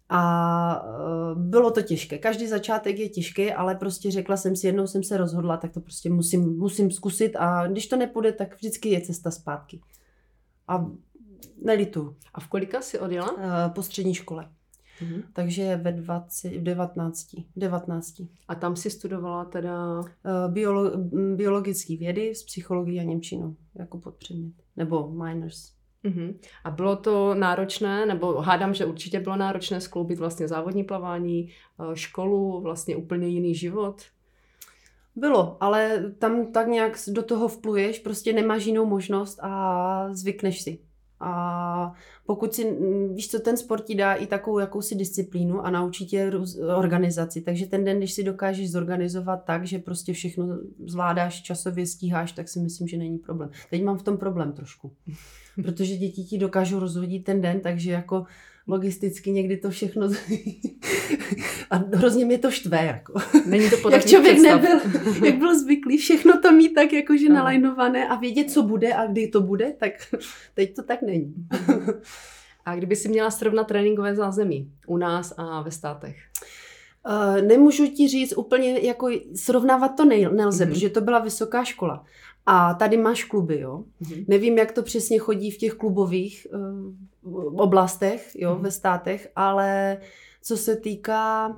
A 0.10 0.86
uh, 0.86 1.41
bylo 1.41 1.72
to 1.72 1.82
těžké. 1.82 2.17
Každý 2.17 2.48
začátek 2.48 3.00
je 3.00 3.10
těžký, 3.10 3.52
ale 3.52 3.76
prostě 3.76 4.12
řekla 4.12 4.38
jsem 4.38 4.56
si, 4.56 4.67
jednou 4.67 4.88
jsem 4.88 5.04
se 5.04 5.17
rozhodla, 5.17 5.58
tak 5.58 5.72
to 5.72 5.80
prostě 5.80 6.10
musím, 6.10 6.58
musím 6.58 6.91
zkusit 6.91 7.36
a 7.36 7.67
když 7.67 7.88
to 7.88 7.96
nepůjde, 7.96 8.32
tak 8.32 8.56
vždycky 8.56 8.89
je 8.89 9.02
cesta 9.02 9.32
zpátky. 9.32 9.80
A 10.67 10.86
nelitu. 11.62 12.15
A 12.34 12.39
v 12.39 12.47
kolika 12.47 12.82
jsi 12.82 12.99
odjela? 12.99 13.32
Uh, 13.32 13.73
po 13.76 13.84
střední 13.84 14.13
škole. 14.13 14.49
Mm-hmm. 15.02 15.23
Takže 15.34 15.76
ve 15.76 15.91
20, 15.91 16.49
v 16.49 16.63
19, 16.63 17.28
19. 17.56 18.21
A 18.47 18.56
tam 18.56 18.76
si 18.76 18.89
studovala 18.89 19.45
teda? 19.45 19.99
Uh, 19.99 20.06
biolo, 20.47 20.91
biologické 21.36 21.97
vědy 21.97 22.36
s 22.36 22.43
psychologií 22.43 22.99
a 22.99 23.04
němčinou 23.04 23.56
jako 23.76 23.97
podpředmět. 23.97 24.54
Nebo 24.76 25.12
minors. 25.12 25.73
Uh-huh. 26.04 26.36
A 26.63 26.71
bylo 26.71 26.95
to 26.95 27.36
náročné, 27.36 28.06
nebo 28.06 28.41
hádám, 28.41 28.73
že 28.73 28.86
určitě 28.86 29.19
bylo 29.19 29.36
náročné 29.36 29.82
skloubit 29.82 30.19
vlastně 30.19 30.47
závodní 30.47 30.84
plavání, 30.84 31.49
eh, 31.49 31.95
školu, 31.95 32.62
vlastně 32.62 32.95
úplně 32.95 33.28
jiný 33.28 33.56
život? 33.56 34.02
Bylo, 35.15 35.58
ale 35.63 36.12
tam 36.19 36.52
tak 36.52 36.67
nějak 36.67 36.97
do 37.08 37.23
toho 37.23 37.47
vpluješ, 37.47 37.99
prostě 37.99 38.34
nemáš 38.34 38.65
jinou 38.65 38.86
možnost 38.86 39.39
a 39.41 40.08
zvykneš 40.12 40.62
si. 40.62 40.80
A 41.26 41.93
pokud 42.26 42.54
si, 42.54 42.78
víš 43.13 43.28
co, 43.30 43.39
ten 43.39 43.58
sport 43.58 43.84
ti 43.84 43.95
dá 43.95 44.13
i 44.13 44.28
takovou 44.28 44.60
jakousi 44.60 44.95
disciplínu 44.95 45.65
a 45.65 45.69
naučí 45.69 46.06
tě 46.06 46.32
organizaci. 46.76 47.41
Takže 47.41 47.65
ten 47.65 47.84
den, 47.84 47.97
když 47.97 48.13
si 48.13 48.23
dokážeš 48.23 48.71
zorganizovat 48.71 49.45
tak, 49.45 49.67
že 49.67 49.80
prostě 49.80 50.13
všechno 50.13 50.47
zvládáš, 50.86 51.41
časově 51.41 51.88
stíháš, 51.88 52.32
tak 52.32 52.49
si 52.49 52.60
myslím, 52.60 52.88
že 52.88 52.97
není 52.97 53.17
problém. 53.17 53.49
Teď 53.69 53.84
mám 53.84 53.97
v 53.97 54.04
tom 54.04 54.17
problém 54.17 54.52
trošku. 54.52 54.91
Protože 55.63 55.97
děti 55.97 56.23
ti 56.23 56.38
dokážou 56.38 56.80
rozhodit 56.80 57.23
ten 57.23 57.41
den, 57.41 57.60
takže 57.60 57.91
jako 57.91 58.26
logisticky 58.67 59.32
někdy 59.32 59.58
to 59.58 59.69
všechno 59.69 60.10
a 61.69 61.76
hrozně 61.76 62.26
mě 62.26 62.38
to 62.38 62.52
štve. 62.52 62.86
Jako. 62.86 63.13
Není 63.45 63.69
to 63.69 63.89
Jak 63.89 64.06
člověk 64.06 64.38
představ. 64.38 64.62
nebyl, 64.62 64.80
jak 65.26 65.38
byl 65.38 65.60
zvyklý 65.60 65.97
všechno 65.97 66.41
to 66.41 66.52
mít 66.52 66.73
tak 66.73 66.93
jakože 66.93 67.30
no. 67.30 67.36
nalajnované 67.36 68.08
a 68.08 68.15
vědět, 68.15 68.52
co 68.52 68.63
bude 68.63 68.93
a 68.93 69.08
kdy 69.08 69.28
to 69.28 69.41
bude, 69.41 69.73
tak 69.80 69.91
teď 70.54 70.76
to 70.76 70.84
tak 70.84 71.02
není. 71.02 71.34
a 72.65 72.76
kdyby 72.76 72.95
si 72.95 73.10
měla 73.10 73.32
srovnat 73.32 73.67
tréninkové 73.67 74.15
zázemí 74.15 74.71
u 74.88 74.97
nás 74.97 75.34
a 75.38 75.62
ve 75.62 75.71
státech? 75.71 76.15
Uh, 77.10 77.41
nemůžu 77.41 77.88
ti 77.88 78.08
říct 78.08 78.38
úplně, 78.38 78.80
jako 78.80 79.10
srovnávat 79.36 79.88
to 79.88 80.06
nelze, 80.06 80.65
mm-hmm. 80.65 80.69
protože 80.69 80.89
to 80.89 81.02
byla 81.02 81.19
vysoká 81.19 81.63
škola. 81.63 82.06
A 82.45 82.73
tady 82.73 82.97
máš 82.97 83.23
kluby, 83.23 83.60
jo. 83.60 83.84
Mm-hmm. 84.01 84.25
Nevím, 84.27 84.58
jak 84.58 84.71
to 84.71 84.84
přesně 84.84 85.19
chodí 85.19 85.51
v 85.51 85.58
těch 85.58 85.73
klubových 85.73 86.47
uh, 87.23 87.62
oblastech, 87.62 88.32
jo, 88.36 88.56
mm-hmm. 88.56 88.62
ve 88.62 88.71
státech, 88.71 89.32
ale 89.36 89.97
co 90.41 90.58
se 90.58 90.75
týká 90.75 91.56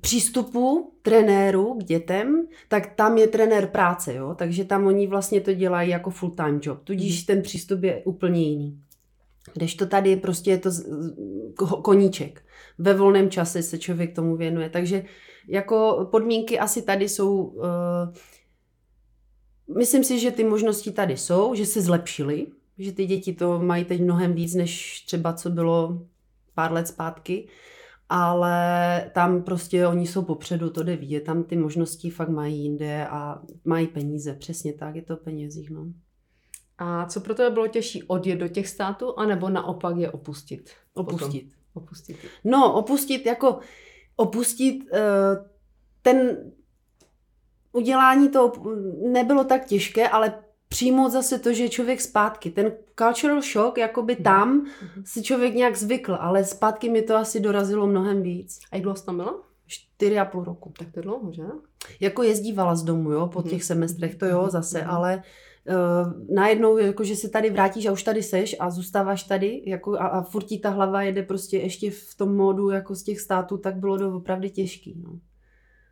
přístupu 0.00 0.92
trenéru 1.02 1.74
k 1.74 1.84
dětem, 1.84 2.46
tak 2.68 2.94
tam 2.94 3.18
je 3.18 3.26
trenér 3.26 3.66
práce, 3.66 4.14
jo, 4.14 4.34
takže 4.38 4.64
tam 4.64 4.86
oni 4.86 5.06
vlastně 5.06 5.40
to 5.40 5.52
dělají 5.52 5.90
jako 5.90 6.10
full-time 6.10 6.60
job, 6.62 6.78
tudíž 6.84 7.22
mm-hmm. 7.22 7.26
ten 7.26 7.42
přístup 7.42 7.82
je 7.82 8.02
úplně 8.04 8.42
jiný. 8.42 8.80
Když 9.54 9.74
to 9.74 9.86
tady 9.86 10.16
prostě 10.16 10.50
je 10.50 10.58
to 10.58 10.70
koníček. 11.82 12.42
Ve 12.78 12.94
volném 12.94 13.30
čase 13.30 13.62
se 13.62 13.78
člověk 13.78 14.14
tomu 14.14 14.36
věnuje. 14.36 14.70
Takže 14.70 15.04
jako 15.48 16.08
podmínky 16.10 16.58
asi 16.58 16.82
tady 16.82 17.08
jsou... 17.08 17.42
Uh, 17.42 17.64
myslím 19.76 20.04
si, 20.04 20.18
že 20.18 20.30
ty 20.30 20.44
možnosti 20.44 20.92
tady 20.92 21.16
jsou, 21.16 21.54
že 21.54 21.66
se 21.66 21.82
zlepšily, 21.82 22.46
že 22.78 22.92
ty 22.92 23.06
děti 23.06 23.32
to 23.32 23.58
mají 23.58 23.84
teď 23.84 24.00
mnohem 24.00 24.32
víc, 24.32 24.54
než 24.54 25.00
třeba 25.06 25.32
co 25.32 25.50
bylo 25.50 26.06
pár 26.54 26.72
let 26.72 26.88
zpátky, 26.88 27.48
ale 28.08 29.10
tam 29.14 29.42
prostě 29.42 29.86
oni 29.86 30.06
jsou 30.06 30.22
popředu, 30.22 30.70
to 30.70 30.82
jde 30.82 30.96
vidět, 30.96 31.20
tam 31.20 31.44
ty 31.44 31.56
možnosti 31.56 32.10
fakt 32.10 32.28
mají 32.28 32.62
jinde 32.62 33.06
a 33.06 33.42
mají 33.64 33.86
peníze, 33.86 34.34
přesně 34.34 34.72
tak, 34.72 34.96
je 34.96 35.02
to 35.02 35.16
penězích, 35.16 35.70
no. 35.70 35.86
A 36.78 37.06
co 37.06 37.20
pro 37.20 37.34
tebe 37.34 37.50
bylo 37.50 37.68
těžší, 37.68 38.02
odjet 38.02 38.36
do 38.36 38.48
těch 38.48 38.68
států, 38.68 39.18
anebo 39.18 39.48
naopak 39.48 39.96
je 39.96 40.10
opustit? 40.10 40.70
Opustit. 40.94 41.44
Potom? 41.44 41.82
Opustit. 41.82 42.16
No, 42.44 42.74
opustit 42.74 43.26
jako, 43.26 43.58
opustit 44.16 44.82
uh, 44.92 45.46
ten, 46.02 46.36
udělání 47.72 48.28
to 48.28 48.52
nebylo 49.12 49.44
tak 49.44 49.64
těžké, 49.64 50.08
ale 50.08 50.34
přijmout 50.68 51.12
zase 51.12 51.38
to, 51.38 51.52
že 51.52 51.62
je 51.62 51.68
člověk 51.68 52.00
zpátky. 52.00 52.50
Ten 52.50 52.72
cultural 52.98 53.42
shock, 53.42 53.78
jakoby 53.78 54.14
mhm. 54.14 54.22
tam 54.22 54.60
mm-hmm. 54.60 55.02
si 55.04 55.22
člověk 55.22 55.54
nějak 55.54 55.76
zvykl, 55.76 56.16
ale 56.20 56.44
zpátky 56.44 56.90
mi 56.90 57.02
to 57.02 57.16
asi 57.16 57.40
dorazilo 57.40 57.86
mnohem 57.86 58.22
víc. 58.22 58.60
A 58.72 58.76
jak 58.76 58.82
dlouho 58.82 59.00
tam 59.00 59.16
byla? 59.16 59.34
Čtyři 59.66 60.18
a 60.18 60.24
půl 60.24 60.44
roku. 60.44 60.72
Tak 60.78 60.88
to 60.92 60.98
je 60.98 61.02
dlouho, 61.02 61.32
že? 61.32 61.42
Jako 62.00 62.22
jezdívala 62.22 62.74
z 62.74 62.82
domu, 62.82 63.12
jo, 63.12 63.26
po 63.26 63.38
mm-hmm. 63.38 63.48
těch 63.48 63.64
semestrech, 63.64 64.14
to 64.14 64.26
jo, 64.26 64.48
zase, 64.50 64.78
mm-hmm. 64.78 64.94
ale 64.94 65.22
uh, 65.68 66.34
najednou, 66.34 66.78
jako, 66.78 67.04
že 67.04 67.16
se 67.16 67.28
tady 67.28 67.50
vrátíš 67.50 67.86
a 67.86 67.92
už 67.92 68.02
tady 68.02 68.22
seš 68.22 68.56
a 68.60 68.70
zůstáváš 68.70 69.22
tady 69.22 69.62
jako, 69.66 69.94
a, 69.94 70.06
a 70.06 70.22
furt 70.22 70.46
ta 70.62 70.70
hlava 70.70 71.02
jede 71.02 71.22
prostě 71.22 71.58
ještě 71.58 71.90
v 71.90 72.14
tom 72.16 72.36
módu 72.36 72.70
jako 72.70 72.94
z 72.94 73.02
těch 73.02 73.20
států, 73.20 73.58
tak 73.58 73.76
bylo 73.76 73.98
to 73.98 74.16
opravdu 74.16 74.48
těžký, 74.48 75.00
no. 75.04 75.18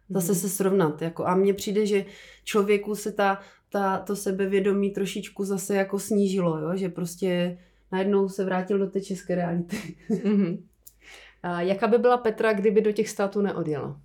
Zase 0.08 0.32
mm-hmm. 0.32 0.40
se 0.40 0.48
srovnat, 0.48 1.02
jako, 1.02 1.26
a 1.26 1.34
mně 1.34 1.54
přijde, 1.54 1.86
že 1.86 2.04
člověku 2.44 2.94
se 2.94 3.12
ta 3.12 3.40
ta, 3.68 3.98
to 3.98 4.16
sebevědomí 4.16 4.90
trošičku 4.90 5.44
zase 5.44 5.76
jako 5.76 5.98
snížilo, 5.98 6.58
jo? 6.58 6.76
že 6.76 6.88
prostě 6.88 7.58
najednou 7.92 8.28
se 8.28 8.44
vrátil 8.44 8.78
do 8.78 8.86
té 8.86 9.00
české 9.00 9.34
reality. 9.34 9.96
mm-hmm. 10.10 10.62
A 11.42 11.60
jaká 11.60 11.86
by 11.86 11.98
byla 11.98 12.16
Petra, 12.16 12.52
kdyby 12.52 12.80
do 12.80 12.92
těch 12.92 13.08
států 13.08 13.40
neodjela? 13.40 14.00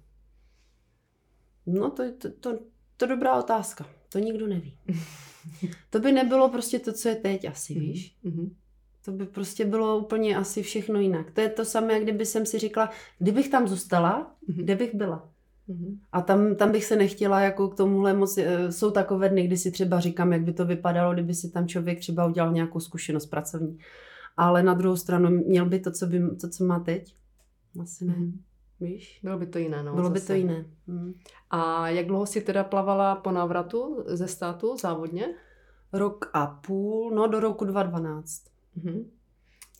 No 1.65 1.91
to, 1.91 2.03
to, 2.17 2.31
to, 2.31 2.59
to 2.97 3.05
dobrá 3.05 3.39
otázka. 3.39 3.85
To 4.09 4.19
nikdo 4.19 4.47
neví. 4.47 4.77
to 5.89 5.99
by 5.99 6.11
nebylo 6.11 6.49
prostě 6.49 6.79
to, 6.79 6.93
co 6.93 7.09
je 7.09 7.15
teď 7.15 7.45
asi, 7.45 7.73
mhm. 7.73 7.81
víš. 7.81 8.15
Mm-hmm. 8.25 8.51
To 9.05 9.11
by 9.11 9.25
prostě 9.25 9.65
bylo 9.65 9.97
úplně 9.97 10.37
asi 10.37 10.63
všechno 10.63 10.99
jinak. 10.99 11.31
To 11.31 11.41
je 11.41 11.49
to 11.49 11.65
samé, 11.65 11.93
jak 11.93 12.03
kdyby 12.03 12.25
jsem 12.25 12.45
si 12.45 12.59
říkala, 12.59 12.89
kdybych 13.19 13.49
tam 13.49 13.67
zůstala, 13.67 14.35
mm-hmm. 14.49 14.63
kde 14.63 14.75
bych 14.75 14.95
byla. 14.95 15.30
Mm-hmm. 15.71 15.97
A 16.11 16.21
tam, 16.21 16.55
tam 16.55 16.71
bych 16.71 16.85
se 16.85 16.95
nechtěla 16.95 17.41
jako 17.41 17.67
k 17.67 17.75
tomuhle 17.75 18.13
moc, 18.13 18.37
eh, 18.37 18.71
jsou 18.71 18.91
takové 18.91 19.29
dny, 19.29 19.47
kdy 19.47 19.57
si 19.57 19.71
třeba 19.71 19.99
říkám, 19.99 20.33
jak 20.33 20.41
by 20.41 20.53
to 20.53 20.65
vypadalo, 20.65 21.13
kdyby 21.13 21.33
si 21.33 21.51
tam 21.51 21.67
člověk 21.67 21.99
třeba 21.99 22.25
udělal 22.25 22.51
nějakou 22.51 22.79
zkušenost 22.79 23.25
pracovní. 23.25 23.77
Ale 24.37 24.63
na 24.63 24.73
druhou 24.73 24.95
stranu 24.95 25.29
měl 25.29 25.65
by 25.65 25.79
to, 25.79 25.91
co, 25.91 26.07
by, 26.07 26.21
to, 26.41 26.49
co 26.49 26.63
má 26.65 26.79
teď? 26.79 27.15
Asi 27.81 28.05
ne. 28.05 28.13
Mm-hmm. 28.13 28.31
Víš? 28.79 29.19
Bylo 29.23 29.39
by 29.39 29.47
to 29.47 29.59
jiné, 29.59 29.83
no. 29.83 29.93
Bylo 29.93 30.09
zase. 30.09 30.19
by 30.21 30.27
to 30.27 30.33
jiné. 30.33 30.65
Mm. 30.87 31.13
A 31.49 31.89
jak 31.89 32.05
dlouho 32.05 32.25
jsi 32.25 32.41
teda 32.41 32.63
plavala 32.63 33.15
po 33.15 33.31
návratu 33.31 34.03
ze 34.07 34.27
státu 34.27 34.77
závodně? 34.77 35.27
Rok 35.93 36.29
a 36.33 36.47
půl, 36.47 37.11
no 37.11 37.27
do 37.27 37.39
roku 37.39 37.65
2012. 37.65 38.43
Mm-hmm. 38.77 39.05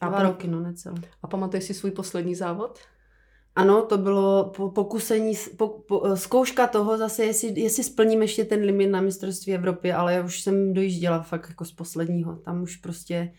A 0.02 0.10
Dva 0.10 0.24
roky, 0.24 0.48
no 0.48 0.60
necelé. 0.60 1.02
A 1.24 1.28
pamatuješ 1.28 1.64
si 1.64 1.74
svůj 1.74 1.92
poslední 1.92 2.36
závod? 2.36 2.80
Ano, 3.56 3.86
to 3.86 3.98
bylo 3.98 4.52
pokusení, 4.76 5.34
po, 5.58 5.68
po, 5.68 6.16
zkouška 6.16 6.68
toho 6.68 6.98
zase, 6.98 7.26
jestli, 7.26 7.62
jestli 7.62 7.84
splním 7.84 8.22
ještě 8.22 8.46
ten 8.46 8.62
limit 8.62 8.88
na 8.88 9.02
mistrovství 9.02 9.54
Evropy, 9.54 9.94
ale 9.94 10.14
já 10.14 10.26
už 10.26 10.42
jsem 10.42 10.74
dojížděla 10.74 11.22
fakt 11.22 11.50
jako 11.50 11.66
z 11.66 11.72
posledního. 11.72 12.36
Tam 12.36 12.64
už 12.64 12.76
prostě, 12.76 13.34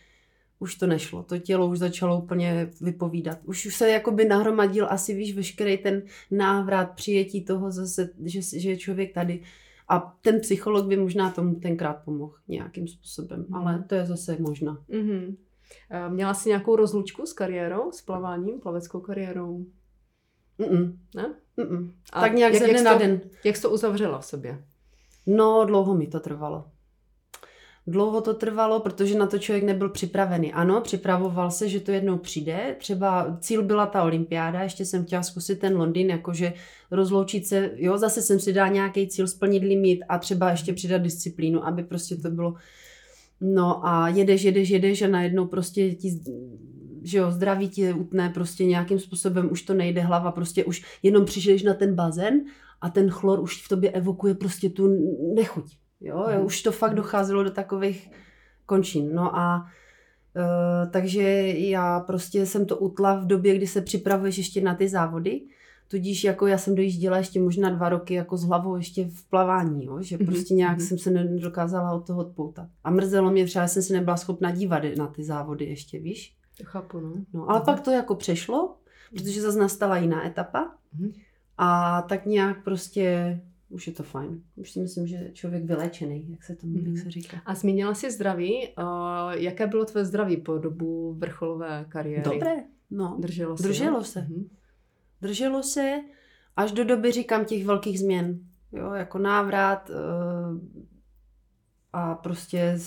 už 0.58 0.74
to 0.74 0.86
nešlo. 0.86 1.22
To 1.22 1.38
tělo 1.38 1.66
už 1.66 1.78
začalo 1.78 2.20
úplně 2.20 2.70
vypovídat. 2.80 3.38
Už 3.44 3.68
se 3.74 3.90
jakoby 3.90 4.24
nahromadil 4.24 4.86
asi, 4.90 5.14
víš, 5.14 5.36
veškerý 5.36 5.78
ten 5.78 6.02
návrat, 6.30 6.90
přijetí 6.90 7.44
toho 7.44 7.70
zase, 7.70 8.10
že, 8.24 8.60
že 8.60 8.70
je 8.70 8.76
člověk 8.76 9.14
tady. 9.14 9.42
A 9.88 10.16
ten 10.20 10.40
psycholog 10.40 10.86
by 10.86 10.96
možná 10.96 11.30
tomu 11.30 11.54
tenkrát 11.54 12.04
pomohl 12.04 12.34
nějakým 12.48 12.88
způsobem, 12.88 13.44
mm. 13.48 13.54
ale 13.54 13.84
to 13.88 13.94
je 13.94 14.06
zase 14.06 14.36
možná. 14.40 14.78
Mm-hmm. 14.90 15.36
Měla 16.08 16.34
jsi 16.34 16.48
nějakou 16.48 16.76
rozlučku 16.76 17.26
s 17.26 17.32
kariérou, 17.32 17.92
s 17.92 18.02
plaváním, 18.02 18.60
plaveckou 18.60 19.00
kariérou? 19.00 19.66
Mm-mm. 20.58 20.96
Ne? 21.14 21.34
Mm-mm. 21.58 21.92
A 22.12 22.20
tak 22.20 22.34
nějak 22.34 22.52
jak, 22.52 22.62
ze 22.62 22.68
dne 22.68 22.82
na 22.82 22.98
den. 22.98 23.20
Jak 23.44 23.56
jsi 23.56 23.62
to 23.62 23.70
uzavřela 23.70 24.18
v 24.18 24.24
sobě? 24.24 24.58
No, 25.26 25.64
dlouho 25.64 25.94
mi 25.94 26.06
to 26.06 26.20
trvalo. 26.20 26.64
Dlouho 27.86 28.20
to 28.20 28.34
trvalo, 28.34 28.80
protože 28.80 29.18
na 29.18 29.26
to 29.26 29.38
člověk 29.38 29.64
nebyl 29.64 29.88
připravený. 29.88 30.52
Ano, 30.52 30.80
připravoval 30.80 31.50
se, 31.50 31.68
že 31.68 31.80
to 31.80 31.90
jednou 31.90 32.18
přijde. 32.18 32.76
Třeba 32.78 33.36
cíl 33.40 33.62
byla 33.62 33.86
ta 33.86 34.02
olympiáda, 34.02 34.62
ještě 34.62 34.84
jsem 34.84 35.04
chtěla 35.04 35.22
zkusit 35.22 35.58
ten 35.58 35.76
Londýn, 35.76 36.10
jakože 36.10 36.52
rozloučit 36.90 37.46
se, 37.46 37.70
jo, 37.74 37.98
zase 37.98 38.22
jsem 38.22 38.40
si 38.40 38.52
dala 38.52 38.68
nějaký 38.68 39.08
cíl, 39.08 39.26
splnit 39.26 39.62
limit 39.62 40.00
a 40.08 40.18
třeba 40.18 40.50
ještě 40.50 40.72
přidat 40.72 41.02
disciplínu, 41.02 41.66
aby 41.66 41.82
prostě 41.82 42.16
to 42.16 42.30
bylo 42.30 42.54
No 43.42 43.86
a 43.86 44.08
jedeš, 44.08 44.42
jedeš, 44.42 44.70
jedeš 44.70 45.02
a 45.02 45.08
najednou 45.08 45.46
prostě 45.46 45.94
ti 45.94 46.20
že 47.04 47.18
jo, 47.18 47.30
zdraví 47.30 47.68
ti 47.68 47.92
utné 47.92 48.30
prostě 48.30 48.64
nějakým 48.64 48.98
způsobem, 48.98 49.48
už 49.52 49.62
to 49.62 49.74
nejde 49.74 50.00
hlava, 50.00 50.32
prostě 50.32 50.64
už 50.64 50.84
jenom 51.02 51.24
přišleš 51.24 51.62
na 51.62 51.74
ten 51.74 51.94
bazén 51.94 52.40
a 52.80 52.90
ten 52.90 53.10
chlor 53.10 53.40
už 53.40 53.62
v 53.62 53.68
tobě 53.68 53.90
evokuje 53.90 54.34
prostě 54.34 54.70
tu 54.70 54.88
nechuť. 55.34 55.76
Jo, 56.00 56.26
mm. 56.38 56.46
už 56.46 56.62
to 56.62 56.72
fakt 56.72 56.94
docházelo 56.94 57.42
do 57.42 57.50
takových 57.50 58.10
končin. 58.66 59.14
No 59.14 59.36
a 59.36 59.66
uh, 60.36 60.90
takže 60.90 61.22
já 61.48 62.00
prostě 62.00 62.46
jsem 62.46 62.66
to 62.66 62.76
utla 62.76 63.14
v 63.14 63.26
době, 63.26 63.56
kdy 63.56 63.66
se 63.66 63.80
připravuješ 63.80 64.38
ještě 64.38 64.60
na 64.60 64.74
ty 64.74 64.88
závody, 64.88 65.40
tudíž 65.88 66.24
jako 66.24 66.46
já 66.46 66.58
jsem 66.58 66.74
dojížděla 66.74 67.18
ještě 67.18 67.40
možná 67.40 67.70
dva 67.70 67.88
roky 67.88 68.14
jako 68.14 68.36
s 68.36 68.44
hlavou 68.44 68.76
ještě 68.76 69.04
v 69.04 69.28
plavání, 69.30 69.84
jo, 69.84 70.02
že 70.02 70.16
mhm, 70.16 70.26
prostě 70.26 70.54
nějak 70.54 70.78
mm-hmm. 70.78 70.86
jsem 70.86 70.98
se 70.98 71.10
nedokázala 71.10 71.92
od 71.92 72.06
toho 72.06 72.20
odpoutat. 72.20 72.68
A 72.84 72.90
mrzelo 72.90 73.30
mě 73.30 73.44
třeba, 73.44 73.68
jsem 73.68 73.82
se 73.82 73.92
nebyla 73.92 74.16
schopna 74.16 74.50
dívat 74.50 74.82
na 74.96 75.06
ty 75.06 75.24
závody 75.24 75.64
ještě, 75.64 75.98
víš? 75.98 76.36
Chápu, 76.64 77.00
no. 77.00 77.12
no 77.32 77.50
ale 77.50 77.60
pak 77.60 77.80
to 77.80 77.90
jako 77.90 78.14
přešlo, 78.14 78.76
protože 79.10 79.42
zase 79.42 79.58
nastala 79.58 79.96
jiná 79.96 80.26
etapa 80.26 80.74
mm-hmm. 80.98 81.12
a 81.58 82.02
tak 82.02 82.26
nějak 82.26 82.64
prostě 82.64 83.40
už 83.72 83.86
je 83.86 83.92
to 83.92 84.02
fajn. 84.02 84.42
Už 84.56 84.70
si 84.70 84.80
myslím, 84.80 85.06
že 85.06 85.30
člověk 85.32 85.64
vylečený, 85.64 86.30
jak 86.30 86.44
se 86.44 86.56
to 86.56 86.66
mm-hmm. 86.66 86.76
jak 86.76 86.86
mhm. 86.86 86.96
se 86.96 87.10
říká. 87.10 87.42
A 87.46 87.54
zmínila 87.54 87.94
jsi 87.94 88.10
zdraví. 88.10 88.68
Uh, 88.78 89.32
jaké 89.32 89.66
bylo 89.66 89.84
tvé 89.84 90.04
zdraví 90.04 90.36
po 90.36 90.58
dobu 90.58 91.14
vrcholové 91.14 91.86
kariéry? 91.88 92.22
Dobré, 92.22 92.56
no. 92.90 93.16
Drželo 93.20 93.56
se? 93.56 93.62
Drželo 93.62 94.04
se. 94.04 94.20
Mm-hmm. 94.20 94.48
Drželo 95.20 95.62
se 95.62 96.00
až 96.56 96.72
do 96.72 96.84
doby, 96.84 97.12
říkám, 97.12 97.44
těch 97.44 97.66
velkých 97.66 98.00
změn. 98.00 98.38
Jo, 98.72 98.92
jako 98.92 99.18
návrat 99.18 99.90
uh, 99.90 100.58
a 101.92 102.14
prostě 102.14 102.78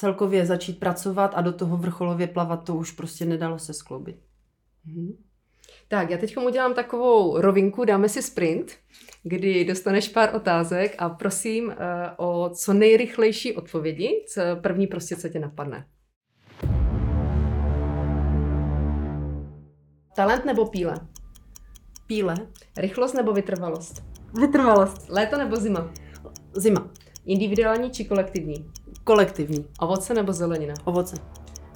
celkově 0.00 0.46
začít 0.46 0.80
pracovat 0.80 1.32
a 1.34 1.40
do 1.40 1.52
toho 1.52 1.76
vrcholově 1.76 2.26
plavat, 2.26 2.64
to 2.64 2.74
už 2.74 2.92
prostě 2.92 3.24
nedalo 3.24 3.58
se 3.58 3.72
skloubit. 3.72 4.16
Mm-hmm. 4.86 5.16
Tak, 5.88 6.10
já 6.10 6.18
teď 6.18 6.36
udělám 6.36 6.74
takovou 6.74 7.40
rovinku, 7.40 7.84
dáme 7.84 8.08
si 8.08 8.22
sprint, 8.22 8.72
kdy 9.22 9.64
dostaneš 9.64 10.08
pár 10.08 10.36
otázek 10.36 10.94
a 10.98 11.08
prosím 11.08 11.66
uh, 11.66 11.74
o 12.16 12.50
co 12.50 12.72
nejrychlejší 12.72 13.56
odpovědi, 13.56 14.24
co 14.28 14.42
první 14.62 14.86
prostě, 14.86 15.16
co 15.16 15.28
tě 15.28 15.38
napadne. 15.38 15.86
Talent 20.16 20.44
nebo 20.44 20.66
píle? 20.66 20.94
Píle. 22.06 22.34
Rychlost 22.76 23.14
nebo 23.14 23.32
vytrvalost? 23.32 24.02
Vytrvalost. 24.40 25.08
Léto 25.08 25.38
nebo 25.38 25.56
zima? 25.56 25.92
Zima. 26.52 26.90
Individuální 27.26 27.90
či 27.90 28.04
kolektivní? 28.04 28.70
Kolektivní. 29.04 29.64
Ovoce 29.80 30.14
nebo 30.14 30.32
zelenina? 30.32 30.74
Ovoce. 30.84 31.16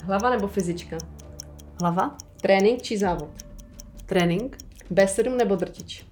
Hlava 0.02 0.30
nebo 0.30 0.48
fyzička? 0.48 0.98
Hlava. 1.80 2.16
Trénink 2.40 2.82
či 2.82 2.98
závod? 2.98 3.30
Trénink. 4.06 4.56
B7 4.92 5.36
nebo 5.36 5.56
drtič? 5.56 6.06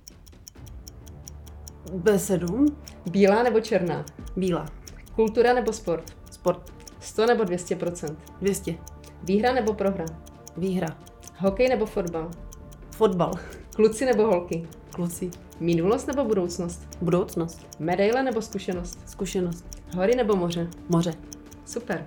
B7. 1.87 2.73
Bílá 3.11 3.43
nebo 3.43 3.61
černá? 3.61 4.05
Bílá. 4.37 4.67
Kultura 5.15 5.53
nebo 5.55 5.73
sport? 5.73 6.17
Sport. 6.31 6.73
100 7.01 7.27
nebo 7.27 7.45
200%? 7.45 8.17
200. 8.41 8.75
Výhra 9.23 9.53
nebo 9.53 9.75
prohra? 9.75 10.05
Výhra. 10.57 10.99
Hokej 11.39 11.69
nebo 11.69 11.87
fotbal? 11.87 12.31
Fotbal. 12.91 13.33
Kluci 13.75 14.05
nebo 14.07 14.23
holky? 14.23 14.69
Kluci. 14.91 15.31
Minulost 15.61 16.07
nebo 16.07 16.25
budoucnost? 16.25 16.89
Budoucnost. 17.01 17.67
Medaile 17.79 18.23
nebo 18.23 18.43
zkušenost? 18.43 18.99
Zkušenost. 19.07 19.72
Hory 19.97 20.17
nebo 20.17 20.37
moře? 20.37 20.71
Moře. 20.89 21.15
Super. 21.65 22.07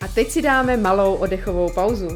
A 0.00 0.08
teď 0.08 0.28
si 0.28 0.42
dáme 0.42 0.76
malou 0.76 1.14
oddechovou 1.14 1.72
pauzu. 1.74 2.08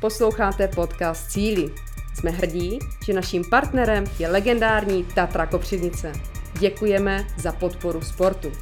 Posloucháte 0.00 0.68
podcast 0.68 1.30
Cíly. 1.30 1.74
Jsme 2.14 2.30
hrdí, 2.30 2.78
že 3.06 3.12
naším 3.12 3.44
partnerem 3.50 4.04
je 4.18 4.28
legendární 4.28 5.04
Tatra 5.04 5.46
Kopřivnice. 5.46 6.12
Děkujeme 6.60 7.26
za 7.38 7.52
podporu 7.52 8.00
sportu. 8.00 8.52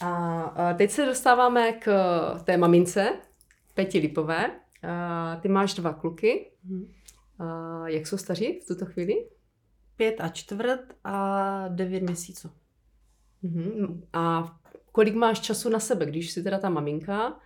A 0.00 0.74
teď 0.74 0.90
se 0.90 1.06
dostáváme 1.06 1.72
k 1.72 1.86
té 2.44 2.56
mamince, 2.56 3.08
Peti 3.74 3.98
Lipové. 3.98 4.50
Ty 5.40 5.48
máš 5.48 5.74
dva 5.74 5.92
kluky. 5.92 6.50
A 7.38 7.88
jak 7.88 8.06
jsou 8.06 8.16
staří 8.16 8.60
v 8.60 8.66
tuto 8.66 8.86
chvíli? 8.86 9.26
Pět 10.02 10.20
a 10.20 10.28
čtvrt 10.28 10.80
a 11.04 11.68
devět 11.68 12.02
měsíců. 12.02 12.50
Mhm. 13.42 14.02
A 14.12 14.54
kolik 14.92 15.14
máš 15.14 15.40
času 15.40 15.68
na 15.68 15.80
sebe, 15.80 16.06
když 16.06 16.30
jsi 16.30 16.42
teda 16.42 16.58
ta 16.58 16.68
maminka? 16.68 17.36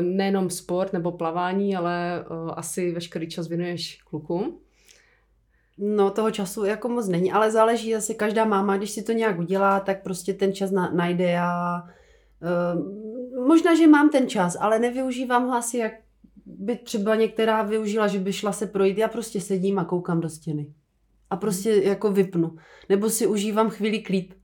Nejenom 0.00 0.50
sport 0.50 0.92
nebo 0.92 1.12
plavání, 1.12 1.76
ale 1.76 2.24
asi 2.54 2.92
veškerý 2.92 3.28
čas 3.28 3.48
věnuješ 3.48 4.02
klukům. 4.02 4.58
No, 5.78 6.10
toho 6.10 6.30
času 6.30 6.64
jako 6.64 6.88
moc 6.88 7.08
není, 7.08 7.32
ale 7.32 7.50
záleží 7.50 7.92
zase 7.92 8.14
každá 8.14 8.44
máma, 8.44 8.76
když 8.76 8.90
si 8.90 9.02
to 9.02 9.12
nějak 9.12 9.38
udělá, 9.38 9.80
tak 9.80 10.02
prostě 10.02 10.34
ten 10.34 10.52
čas 10.52 10.70
na, 10.70 10.90
najde 10.90 11.38
a 11.38 11.82
uh, 11.82 13.46
možná, 13.46 13.74
že 13.74 13.86
mám 13.86 14.10
ten 14.10 14.28
čas, 14.28 14.56
ale 14.60 14.78
nevyužívám 14.78 15.46
ho 15.46 15.54
asi, 15.54 15.78
jak 15.78 15.92
by 16.46 16.76
třeba 16.76 17.14
některá 17.14 17.62
využila, 17.62 18.06
že 18.06 18.18
by 18.18 18.32
šla 18.32 18.52
se 18.52 18.66
projít. 18.66 18.98
Já 18.98 19.08
prostě 19.08 19.40
sedím 19.40 19.78
a 19.78 19.84
koukám 19.84 20.20
do 20.20 20.28
stěny. 20.28 20.74
A 21.30 21.36
prostě 21.36 21.70
jako 21.70 22.12
vypnu. 22.12 22.56
Nebo 22.88 23.10
si 23.10 23.26
užívám 23.26 23.70
chvíli 23.70 23.98
klid. 23.98 24.34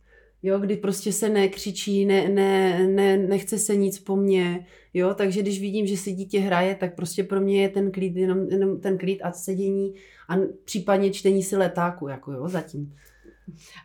Jo, 0.44 0.58
kdy 0.58 0.76
prostě 0.76 1.12
se 1.12 1.28
nekřičí, 1.28 2.04
ne, 2.04 2.28
ne, 2.28 2.86
ne, 2.86 3.16
nechce 3.16 3.58
se 3.58 3.76
nic 3.76 3.98
po 3.98 4.16
mně, 4.16 4.66
jo, 4.94 5.14
takže 5.14 5.42
když 5.42 5.60
vidím, 5.60 5.86
že 5.86 5.96
si 5.96 6.12
dítě 6.12 6.40
hraje, 6.40 6.74
tak 6.74 6.96
prostě 6.96 7.24
pro 7.24 7.40
mě 7.40 7.62
je 7.62 7.68
ten 7.68 7.92
klid, 7.92 8.16
jenom, 8.16 8.38
jenom 8.38 8.80
ten 8.80 8.98
klid 8.98 9.20
a 9.22 9.32
sedění 9.32 9.94
a 10.28 10.36
případně 10.64 11.10
čtení 11.10 11.42
si 11.42 11.56
letáku, 11.56 12.08
jako 12.08 12.32
jo, 12.32 12.48
zatím. 12.48 12.94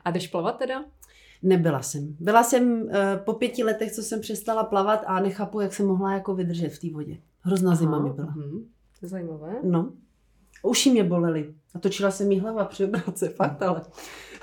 A 0.05 0.11
jdeš 0.11 0.27
plavat 0.27 0.57
teda? 0.57 0.85
Nebyla 1.43 1.81
jsem. 1.81 2.15
Byla 2.19 2.43
jsem 2.43 2.81
uh, 2.81 2.89
po 3.25 3.33
pěti 3.33 3.63
letech, 3.63 3.91
co 3.91 4.03
jsem 4.03 4.21
přestala 4.21 4.63
plavat 4.63 5.03
a 5.07 5.19
nechápu, 5.19 5.59
jak 5.59 5.73
jsem 5.73 5.87
mohla 5.87 6.13
jako 6.13 6.35
vydržet 6.35 6.69
v 6.69 6.79
té 6.79 6.93
vodě. 6.93 7.17
Hrozná 7.41 7.71
Aha, 7.71 7.79
zima 7.79 7.99
mi 7.99 8.09
byla. 8.09 8.35
Uh-huh. 8.35 8.65
To 8.99 9.05
je 9.05 9.09
zajímavé. 9.09 9.55
No. 9.63 9.93
Uši 10.63 10.91
mě 10.91 11.03
bolely. 11.03 11.53
A 11.77 11.79
točila 11.79 12.11
se 12.11 12.25
mi 12.25 12.39
hlava 12.39 12.65
při 12.65 12.85
obrace, 12.85 13.29
fakt 13.29 13.61
ale. 13.61 13.81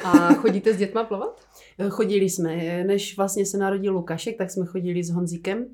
A 0.05 0.35
chodíte 0.35 0.75
s 0.75 0.77
dětma 0.77 1.05
plavat? 1.05 1.41
Eh, 1.79 1.89
chodili 1.89 2.31
jsme. 2.31 2.85
Než 2.85 3.17
vlastně 3.17 3.47
se 3.47 3.59
narodil 3.59 3.93
Lukašek, 3.93 4.39
tak 4.39 4.51
jsme 4.51 4.67
chodili 4.67 5.05
s 5.05 5.11
Honzíkem. 5.11 5.67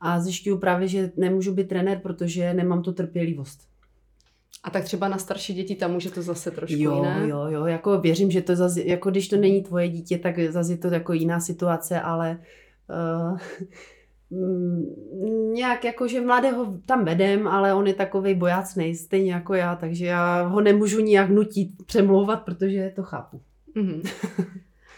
A 0.00 0.20
zjišťuju 0.20 0.58
právě, 0.58 0.88
že 0.88 1.12
nemůžu 1.16 1.54
být 1.54 1.68
trenér, 1.68 2.00
protože 2.02 2.54
nemám 2.54 2.82
tu 2.82 2.92
trpělivost. 2.92 3.60
A 4.64 4.70
tak 4.70 4.84
třeba 4.84 5.08
na 5.08 5.18
starší 5.18 5.54
děti 5.54 5.74
tam 5.74 5.92
může 5.92 6.10
to 6.10 6.22
zase 6.22 6.50
trošku 6.50 6.82
jo, 6.82 6.94
jiné? 6.94 7.28
Jo, 7.28 7.46
jo, 7.48 7.66
jako 7.66 8.00
věřím, 8.00 8.30
že 8.30 8.42
to 8.42 8.56
zase, 8.56 8.82
jako 8.82 9.10
když 9.10 9.28
to 9.28 9.36
není 9.36 9.62
tvoje 9.62 9.88
dítě, 9.88 10.18
tak 10.18 10.34
zase 10.48 10.72
je 10.72 10.76
to 10.76 10.88
jako 10.88 11.12
jiná 11.12 11.40
situace, 11.40 12.00
ale 12.00 12.38
uh, 13.30 13.38
nějak 15.52 15.84
jako, 15.84 16.08
že 16.08 16.20
mladého 16.20 16.78
tam 16.86 17.04
vedem, 17.04 17.48
ale 17.48 17.74
on 17.74 17.86
je 17.86 17.94
takový 17.94 18.34
bojácný, 18.34 18.94
stejně 18.94 19.32
jako 19.32 19.54
já, 19.54 19.76
takže 19.76 20.06
já 20.06 20.42
ho 20.42 20.60
nemůžu 20.60 21.00
nijak 21.00 21.30
nutit 21.30 21.68
přemlouvat, 21.86 22.42
protože 22.42 22.92
to 22.96 23.02
chápu. 23.02 23.40
Mm-hmm. 23.76 24.10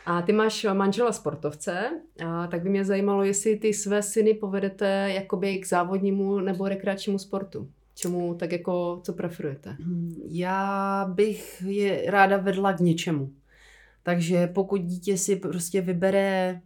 A 0.07 0.23
ty 0.23 0.33
máš 0.33 0.67
manžela 0.73 1.13
sportovce, 1.13 1.91
a 2.27 2.47
tak 2.47 2.63
by 2.63 2.69
mě 2.69 2.85
zajímalo, 2.85 3.23
jestli 3.23 3.57
ty 3.57 3.75
své 3.75 4.03
syny 4.03 4.35
povedete 4.35 5.11
jakoby 5.15 5.59
k 5.59 5.67
závodnímu 5.67 6.41
nebo 6.41 6.69
rekreačnímu 6.69 7.19
sportu. 7.19 7.69
Čemu 7.95 8.35
tak 8.35 8.53
jako, 8.53 9.01
co 9.03 9.13
preferujete? 9.13 9.77
Já 10.29 11.07
bych 11.15 11.63
je 11.67 12.03
ráda 12.07 12.37
vedla 12.37 12.73
k 12.73 12.81
něčemu. 12.81 13.31
Takže 14.03 14.47
pokud 14.47 14.81
dítě 14.81 15.17
si 15.17 15.37
prostě 15.37 15.81
vybere 15.81 16.61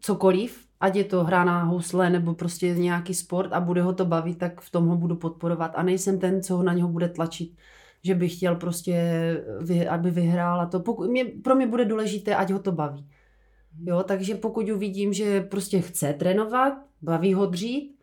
cokoliv, 0.00 0.64
ať 0.80 0.96
je 0.96 1.04
to 1.04 1.24
hra 1.24 1.44
na 1.44 1.64
housle 1.64 2.10
nebo 2.10 2.34
prostě 2.34 2.74
nějaký 2.74 3.14
sport 3.14 3.52
a 3.52 3.60
bude 3.60 3.82
ho 3.82 3.92
to 3.92 4.04
bavit, 4.04 4.38
tak 4.38 4.60
v 4.60 4.70
tom 4.70 4.86
ho 4.86 4.96
budu 4.96 5.16
podporovat. 5.16 5.72
A 5.74 5.82
nejsem 5.82 6.18
ten, 6.18 6.42
co 6.42 6.56
ho 6.56 6.62
na 6.62 6.72
něho 6.72 6.88
bude 6.88 7.08
tlačit 7.08 7.52
že 8.02 8.14
bych 8.14 8.36
chtěl 8.36 8.54
prostě, 8.54 8.96
aby 9.90 10.10
vyhrál 10.10 10.60
a 10.60 10.66
to. 10.66 10.84
Mě, 11.08 11.24
pro 11.24 11.54
mě 11.54 11.66
bude 11.66 11.84
důležité, 11.84 12.36
ať 12.36 12.50
ho 12.50 12.58
to 12.58 12.72
baví. 12.72 13.06
Jo, 13.84 14.02
takže 14.02 14.34
pokud 14.34 14.70
uvidím, 14.70 15.12
že 15.12 15.40
prostě 15.40 15.80
chce 15.80 16.12
trénovat, 16.12 16.72
baví 17.02 17.34
ho 17.34 17.46
dřít, 17.46 17.98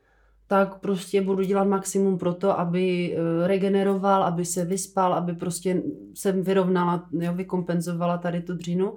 tak 0.47 0.79
prostě 0.79 1.21
budu 1.21 1.43
dělat 1.43 1.63
maximum 1.63 2.17
pro 2.17 2.33
to, 2.33 2.59
aby 2.59 3.15
eh, 3.17 3.47
regeneroval, 3.47 4.23
aby 4.23 4.45
se 4.45 4.65
vyspal, 4.65 5.13
aby 5.13 5.33
prostě 5.33 5.83
jsem 6.13 6.43
vyrovnala, 6.43 7.09
jo, 7.11 7.33
vykompenzovala 7.33 8.17
tady 8.17 8.41
tu 8.41 8.53
dřinu. 8.53 8.95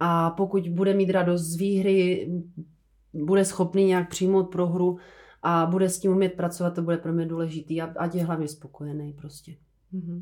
A 0.00 0.30
pokud 0.30 0.68
bude 0.68 0.94
mít 0.94 1.10
radost 1.10 1.42
z 1.42 1.56
výhry, 1.56 2.28
bude 3.14 3.44
schopný 3.44 3.84
nějak 3.84 4.08
přijmout 4.08 4.44
prohru 4.44 4.98
a 5.42 5.66
bude 5.66 5.88
s 5.88 5.98
tím 5.98 6.12
umět 6.12 6.32
pracovat, 6.32 6.74
to 6.74 6.82
bude 6.82 6.96
pro 6.96 7.12
mě 7.12 7.26
důležitý, 7.26 7.82
ať 7.82 8.14
je 8.14 8.24
hlavně 8.24 8.48
spokojený 8.48 9.12
prostě. 9.12 9.54
Mm-hmm. 9.94 10.20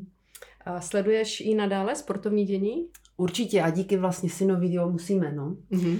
A 0.65 0.81
sleduješ 0.81 1.41
i 1.41 1.55
nadále 1.55 1.95
sportovní 1.95 2.45
dění? 2.45 2.87
Určitě 3.17 3.61
a 3.61 3.69
díky 3.69 3.97
vlastně 3.97 4.29
synovi, 4.29 4.73
jo, 4.73 4.89
musíme, 4.89 5.31
no. 5.31 5.55
Mm-hmm. 5.71 5.99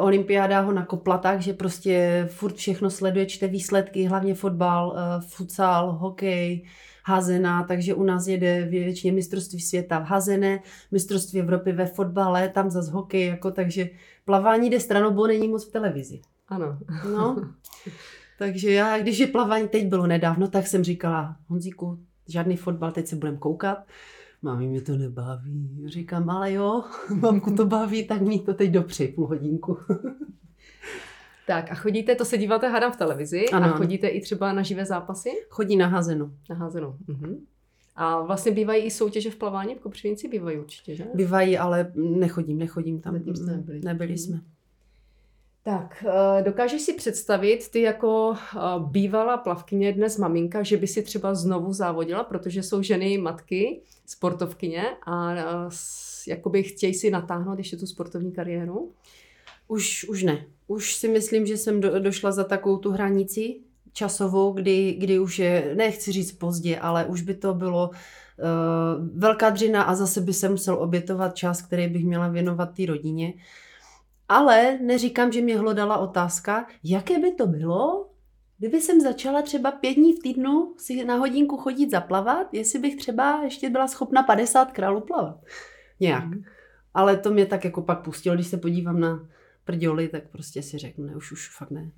Olympiáda 0.00 0.60
ho 0.60 0.72
nakopla 0.72 1.18
tak, 1.18 1.42
že 1.42 1.52
prostě 1.52 2.24
furt 2.30 2.54
všechno 2.54 2.90
sleduje, 2.90 3.26
čte 3.26 3.46
výsledky, 3.46 4.04
hlavně 4.04 4.34
fotbal, 4.34 4.88
uh, 4.88 5.24
futsal, 5.24 5.92
hokej, 5.92 6.64
hazená, 7.08 7.62
takže 7.62 7.94
u 7.94 8.04
nás 8.04 8.26
jede 8.26 8.64
většině 8.64 9.12
mistrovství 9.12 9.60
světa 9.60 9.98
v 9.98 10.04
hazené, 10.04 10.60
mistrovství 10.90 11.40
Evropy 11.40 11.72
ve 11.72 11.86
fotbale, 11.86 12.48
tam 12.48 12.70
zase 12.70 12.90
hokej, 12.90 13.26
jako, 13.26 13.50
takže 13.50 13.90
plavání 14.24 14.70
jde 14.70 14.80
stranou, 14.80 15.10
bo 15.10 15.26
není 15.26 15.48
moc 15.48 15.68
v 15.68 15.72
televizi. 15.72 16.20
Ano. 16.48 16.78
No. 17.04 17.52
Takže 18.38 18.72
já, 18.72 18.98
když 18.98 19.18
je 19.18 19.26
plavání 19.26 19.68
teď 19.68 19.86
bylo 19.86 20.06
nedávno, 20.06 20.48
tak 20.48 20.66
jsem 20.66 20.84
říkala, 20.84 21.36
Honzíku, 21.48 21.98
žádný 22.28 22.56
fotbal, 22.56 22.92
teď 22.92 23.06
se 23.06 23.16
budeme 23.16 23.38
koukat. 23.38 23.78
Mami, 24.42 24.66
mě 24.66 24.80
to 24.80 24.96
nebaví. 24.96 25.84
Říkám, 25.86 26.30
ale 26.30 26.52
jo, 26.52 26.84
mamku 27.20 27.54
to 27.54 27.66
baví, 27.66 28.06
tak 28.06 28.20
mi 28.20 28.38
to 28.38 28.54
teď 28.54 28.70
dopři 28.70 29.08
půl 29.08 29.26
hodinku. 29.26 29.78
Tak 31.48 31.72
a 31.72 31.74
chodíte, 31.74 32.14
to 32.14 32.24
se 32.24 32.38
díváte 32.38 32.68
hádám 32.68 32.92
v 32.92 32.96
televizi 32.96 33.48
ano. 33.48 33.66
a 33.66 33.68
chodíte 33.68 34.08
i 34.08 34.20
třeba 34.20 34.52
na 34.52 34.62
živé 34.62 34.84
zápasy? 34.84 35.30
Chodí 35.48 35.76
na 35.76 35.86
házenu. 35.86 36.32
Na 36.50 36.56
házenu. 36.56 36.96
Mhm. 37.06 37.46
A 37.96 38.22
vlastně 38.22 38.52
bývají 38.52 38.84
i 38.84 38.90
soutěže 38.90 39.30
v 39.30 39.36
plavání 39.36 39.74
v 39.74 39.80
Kopřivnici? 39.80 40.28
Bývají 40.28 40.58
určitě, 40.58 40.94
že? 40.96 41.04
Bývají, 41.14 41.58
ale 41.58 41.92
nechodím, 41.94 42.58
nechodím 42.58 43.00
tam. 43.00 43.14
Zatím 43.14 43.36
jste 43.36 43.50
nebyli. 43.50 43.80
Nebyli 43.84 44.10
mhm. 44.10 44.18
jsme. 44.18 44.40
Tak, 45.62 46.04
eh, 46.08 46.42
dokážeš 46.42 46.82
si 46.82 46.92
představit, 46.92 47.68
ty 47.70 47.80
jako 47.80 48.34
eh, 48.36 48.58
bývalá 48.78 49.36
plavkyně, 49.36 49.92
dnes 49.92 50.18
maminka, 50.18 50.62
že 50.62 50.76
by 50.76 50.86
si 50.86 51.02
třeba 51.02 51.34
znovu 51.34 51.72
závodila, 51.72 52.24
protože 52.24 52.62
jsou 52.62 52.82
ženy, 52.82 53.18
matky, 53.18 53.80
sportovkyně 54.06 54.84
a 55.06 55.34
eh, 55.34 55.44
jakoby 56.28 56.62
chtějí 56.62 56.94
si 56.94 57.10
natáhnout 57.10 57.58
ještě 57.58 57.76
tu 57.76 57.86
sportovní 57.86 58.32
kariéru? 58.32 58.92
Už, 59.68 60.08
už 60.08 60.22
ne. 60.22 60.46
Už 60.68 60.94
si 60.94 61.08
myslím, 61.08 61.46
že 61.46 61.56
jsem 61.56 61.80
do, 61.80 61.98
došla 61.98 62.32
za 62.32 62.44
takovou 62.44 62.76
tu 62.76 62.90
hranici 62.90 63.60
časovou, 63.92 64.52
kdy, 64.52 64.92
kdy 64.92 65.18
už 65.18 65.38
je, 65.38 65.74
nechci 65.76 66.12
říct 66.12 66.32
pozdě, 66.32 66.78
ale 66.78 67.04
už 67.04 67.22
by 67.22 67.34
to 67.34 67.54
bylo 67.54 67.88
uh, 67.88 67.96
velká 69.18 69.50
dřina 69.50 69.82
a 69.82 69.94
zase 69.94 70.20
by 70.20 70.32
se 70.32 70.48
musel 70.48 70.74
obětovat 70.74 71.34
čas, 71.34 71.62
který 71.62 71.88
bych 71.88 72.04
měla 72.04 72.28
věnovat 72.28 72.66
té 72.76 72.86
rodině. 72.86 73.34
Ale 74.28 74.78
neříkám, 74.78 75.32
že 75.32 75.40
mě 75.40 75.58
hlodala 75.58 75.98
otázka, 75.98 76.66
jaké 76.84 77.18
by 77.18 77.32
to 77.32 77.46
bylo, 77.46 78.10
kdyby 78.58 78.80
jsem 78.80 79.00
začala 79.00 79.42
třeba 79.42 79.70
pět 79.70 79.94
dní 79.94 80.12
v 80.12 80.22
týdnu 80.22 80.74
si 80.76 81.04
na 81.04 81.16
hodinku 81.16 81.56
chodit 81.56 81.90
zaplavat, 81.90 82.54
jestli 82.54 82.78
bych 82.78 82.96
třeba 82.96 83.40
ještě 83.44 83.70
byla 83.70 83.88
schopna 83.88 84.22
50 84.22 84.72
králů 84.72 85.00
plavat. 85.00 85.36
Nějak. 86.00 86.24
Mm. 86.24 86.42
Ale 86.94 87.16
to 87.16 87.30
mě 87.30 87.46
tak 87.46 87.64
jako 87.64 87.82
pak 87.82 88.04
pustilo, 88.04 88.34
když 88.34 88.46
se 88.46 88.56
podívám 88.56 89.00
na 89.00 89.28
prděly, 89.68 90.08
tak 90.08 90.28
prostě 90.28 90.62
si 90.62 90.78
řeknu, 90.78 91.06
ne, 91.06 91.16
už, 91.16 91.32
už 91.32 91.56
fakt 91.56 91.70
ne. 91.70 91.90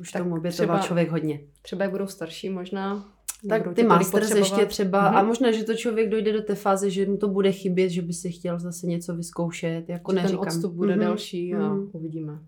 Už 0.00 0.12
tak 0.12 0.22
tomu 0.22 0.36
obětoval 0.36 0.82
člověk 0.82 1.10
hodně. 1.10 1.40
Třeba 1.62 1.84
jak 1.84 1.90
budou 1.90 2.06
starší 2.06 2.48
možná, 2.50 3.12
tak 3.48 3.74
ty 3.74 3.82
masters 3.82 4.30
ještě 4.30 4.66
třeba 4.66 5.12
mm-hmm. 5.12 5.16
a 5.16 5.22
možná, 5.22 5.52
že 5.52 5.64
to 5.64 5.74
člověk 5.74 6.08
dojde 6.08 6.32
do 6.32 6.42
té 6.42 6.54
fáze, 6.54 6.90
že 6.90 7.06
mu 7.06 7.16
to 7.16 7.28
bude 7.28 7.52
chybět, 7.52 7.88
že 7.88 8.02
by 8.02 8.12
si 8.12 8.30
chtěl 8.30 8.58
zase 8.58 8.86
něco 8.86 9.16
vyzkoušet, 9.16 9.88
jako 9.88 10.12
že 10.12 10.16
neříkám. 10.16 10.44
ten 10.44 10.48
odstup 10.48 10.72
bude 10.72 10.94
mm-hmm. 10.94 11.00
další 11.00 11.54
a 11.54 11.58
mm-hmm. 11.58 11.90
uvidíme. 11.92 12.38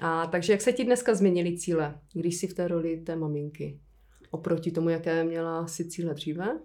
A 0.00 0.26
takže 0.26 0.52
jak 0.52 0.60
se 0.60 0.72
ti 0.72 0.84
dneska 0.84 1.14
změnily 1.14 1.58
cíle, 1.58 1.98
když 2.12 2.36
jsi 2.36 2.46
v 2.46 2.54
té 2.54 2.68
roli 2.68 2.96
té 2.96 3.16
maminky? 3.16 3.80
Oproti 4.30 4.70
tomu, 4.70 4.88
jaké 4.88 5.24
měla 5.24 5.66
si 5.66 5.88
cíle 5.88 6.14
dříve? 6.14 6.58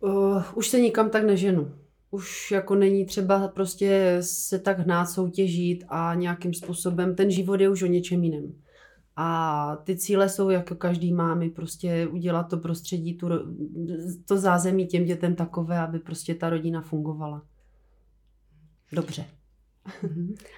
Uh, 0.00 0.42
už 0.54 0.68
se 0.68 0.80
nikam 0.80 1.10
tak 1.10 1.24
neženu. 1.24 1.74
Už 2.10 2.50
jako 2.50 2.74
není 2.74 3.06
třeba 3.06 3.48
prostě 3.48 4.16
se 4.20 4.58
tak 4.58 4.78
hnát, 4.78 5.06
soutěžit 5.06 5.84
a 5.88 6.14
nějakým 6.14 6.54
způsobem, 6.54 7.14
ten 7.14 7.30
život 7.30 7.60
je 7.60 7.68
už 7.68 7.82
o 7.82 7.86
něčem 7.86 8.24
jiném. 8.24 8.52
A 9.16 9.76
ty 9.84 9.96
cíle 9.96 10.28
jsou, 10.28 10.50
jako 10.50 10.74
každý 10.74 11.12
máme, 11.12 11.48
prostě 11.48 12.06
udělat 12.06 12.42
to 12.42 12.56
prostředí, 12.56 13.16
tu, 13.16 13.28
to 14.28 14.38
zázemí 14.38 14.86
těm 14.86 15.04
dětem 15.04 15.34
takové, 15.34 15.78
aby 15.78 15.98
prostě 15.98 16.34
ta 16.34 16.50
rodina 16.50 16.80
fungovala. 16.80 17.42
Dobře. 18.92 19.24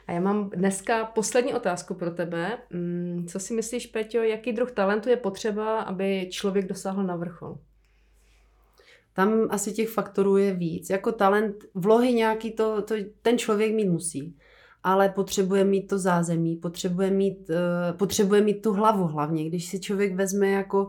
A 0.06 0.12
já 0.12 0.20
mám 0.20 0.50
dneska 0.50 1.04
poslední 1.04 1.54
otázku 1.54 1.94
pro 1.94 2.10
tebe. 2.10 2.58
Mm, 2.72 3.26
co 3.28 3.40
si 3.40 3.54
myslíš, 3.54 3.86
Peťo, 3.86 4.18
jaký 4.18 4.52
druh 4.52 4.72
talentu 4.72 5.08
je 5.08 5.16
potřeba, 5.16 5.80
aby 5.80 6.28
člověk 6.30 6.68
dosáhl 6.68 7.04
na 7.04 7.16
vrchol? 7.16 7.58
Tam 9.12 9.46
asi 9.50 9.72
těch 9.72 9.88
faktorů 9.88 10.36
je 10.36 10.54
víc. 10.54 10.90
Jako 10.90 11.12
talent, 11.12 11.56
vlohy 11.74 12.12
nějaký 12.12 12.50
to, 12.50 12.82
to 12.82 12.94
ten 13.22 13.38
člověk 13.38 13.74
mít 13.74 13.88
musí 13.88 14.36
ale 14.84 15.08
potřebuje 15.08 15.64
mít 15.64 15.86
to 15.86 15.98
zázemí, 15.98 16.56
potřebuje 16.56 17.10
mít, 17.10 17.50
uh, 17.50 17.96
potřebuje 17.96 18.40
mít 18.40 18.62
tu 18.62 18.72
hlavu 18.72 19.04
hlavně. 19.04 19.48
Když 19.48 19.68
si 19.68 19.80
člověk 19.80 20.14
vezme 20.14 20.50
jako 20.50 20.86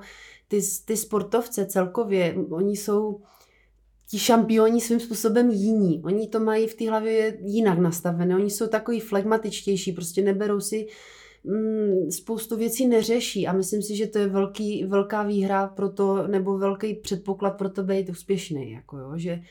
ty, 0.48 0.62
ty 0.86 0.98
sportovce 0.98 1.66
celkově, 1.66 2.36
oni 2.50 2.78
jsou 2.78 3.22
ti 4.10 4.20
šampioni 4.20 4.82
svým 4.82 5.00
způsobem 5.00 5.50
jiní. 5.50 6.02
Oni 6.04 6.28
to 6.28 6.40
mají 6.40 6.68
v 6.68 6.74
té 6.74 6.90
hlavě 6.90 7.38
jinak 7.42 7.80
nastavené. 7.80 8.36
Oni 8.36 8.50
jsou 8.50 8.68
takový 8.68 9.00
flegmatičtější, 9.00 9.92
prostě 9.92 10.22
neberou 10.22 10.60
si 10.60 10.88
mm, 11.44 12.12
spoustu 12.12 12.58
věcí 12.58 12.88
neřeší 12.88 13.48
a 13.48 13.54
myslím 13.54 13.82
si, 13.82 13.96
že 13.96 14.08
to 14.08 14.18
je 14.18 14.28
velký, 14.28 14.86
velká 14.86 15.24
výhra 15.24 15.68
pro 15.68 15.90
to, 15.90 16.28
nebo 16.28 16.58
velký 16.58 16.94
předpoklad 16.94 17.58
pro 17.58 17.70
to 17.70 17.84
být 17.84 18.10
úspěšný. 18.10 18.72
Jako 18.72 18.98
jo, 18.98 19.12
že 19.16 19.42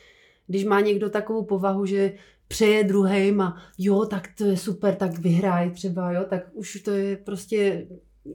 když 0.47 0.65
má 0.65 0.81
někdo 0.81 1.09
takovou 1.09 1.43
povahu, 1.43 1.85
že 1.85 2.13
přeje 2.47 2.83
druhým 2.83 3.41
a 3.41 3.57
jo, 3.77 4.05
tak 4.05 4.29
to 4.37 4.45
je 4.45 4.57
super, 4.57 4.95
tak 4.95 5.19
vyhraj 5.19 5.71
třeba, 5.71 6.11
jo, 6.11 6.25
tak 6.29 6.43
už 6.53 6.81
to 6.81 6.91
je 6.91 7.17
prostě 7.17 7.87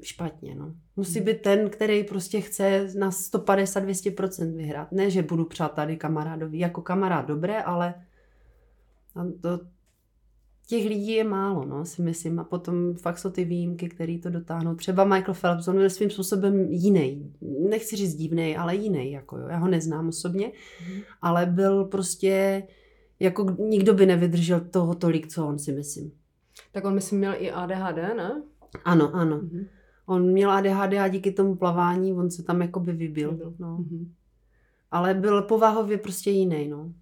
špatně, 0.03 0.55
no. 0.55 0.75
Musí 0.97 1.19
hmm. 1.19 1.27
být 1.27 1.43
ten, 1.43 1.71
který 1.71 2.05
prostě 2.05 2.41
chce 2.41 2.89
na 2.99 3.11
150-200% 3.11 4.57
vyhrát. 4.57 4.93
Ne, 4.93 5.11
že 5.11 5.23
budu 5.23 5.45
přát 5.45 5.75
tady 5.75 5.97
kamarádovi. 5.97 6.59
Jako 6.59 6.83
kamarád 6.83 7.27
dobré, 7.27 7.63
ale 7.63 7.95
to, 9.41 9.61
těch 10.69 10.87
lidí 10.87 11.13
je 11.13 11.25
málo, 11.25 11.65
no, 11.65 11.85
si 11.85 12.03
myslím. 12.03 12.39
A 12.39 12.45
potom 12.45 12.95
fakt 12.95 13.19
jsou 13.19 13.31
ty 13.31 13.45
výjimky, 13.45 13.89
které 13.89 14.19
to 14.23 14.31
dotáhnou. 14.31 14.75
Třeba 14.75 15.05
Michael 15.05 15.35
Phelps, 15.41 15.69
on 15.69 15.77
byl 15.77 15.91
svým 15.91 16.11
způsobem 16.11 16.61
jiný. 16.71 17.33
Nechci 17.69 17.97
říct 17.97 18.15
divný, 18.15 18.57
ale 18.57 18.77
jiný. 18.77 19.13
Jako 19.13 19.39
jo. 19.39 19.49
Já 19.49 19.57
ho 19.57 19.69
neznám 19.69 20.09
osobně, 20.09 20.53
mm. 20.89 21.01
ale 21.23 21.47
byl 21.47 21.85
prostě 21.85 22.63
jako 23.21 23.57
nikdo 23.59 23.95
by 23.95 24.07
nevydržel 24.07 24.61
toho 24.61 24.95
tolik, 24.95 25.29
co 25.29 25.47
on 25.47 25.59
si 25.59 25.73
myslím. 25.73 26.13
Tak 26.73 26.85
on 26.85 26.95
myslím 26.95 27.19
měl 27.19 27.35
i 27.39 27.51
ADHD, 27.51 27.97
ne? 27.97 28.43
Ano, 28.85 29.15
ano. 29.15 29.39
Mm-hmm. 29.39 29.67
On 30.07 30.33
měl 30.33 30.51
ADHD 30.51 30.93
a 30.93 31.09
díky 31.09 31.33
tomu 31.33 31.55
plavání 31.55 32.13
on 32.13 32.31
se 32.31 32.43
tam 32.43 32.63
jakoby 32.63 32.93
vybil. 32.93 33.31
vybil. 33.31 33.55
No. 33.59 33.79
Mm-hmm. 33.79 34.09
Ale 34.91 35.15
byl 35.15 35.43
povahově 35.43 35.99
prostě 35.99 36.31
jiný, 36.31 36.69
no. 36.69 36.93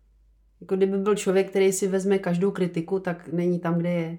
Jako 0.60 0.76
kdyby 0.76 0.98
byl 0.98 1.14
člověk, 1.14 1.50
který 1.50 1.72
si 1.72 1.88
vezme 1.88 2.18
každou 2.18 2.50
kritiku, 2.50 3.00
tak 3.00 3.28
není 3.32 3.58
tam, 3.58 3.78
kde 3.78 3.90
je. 3.90 4.18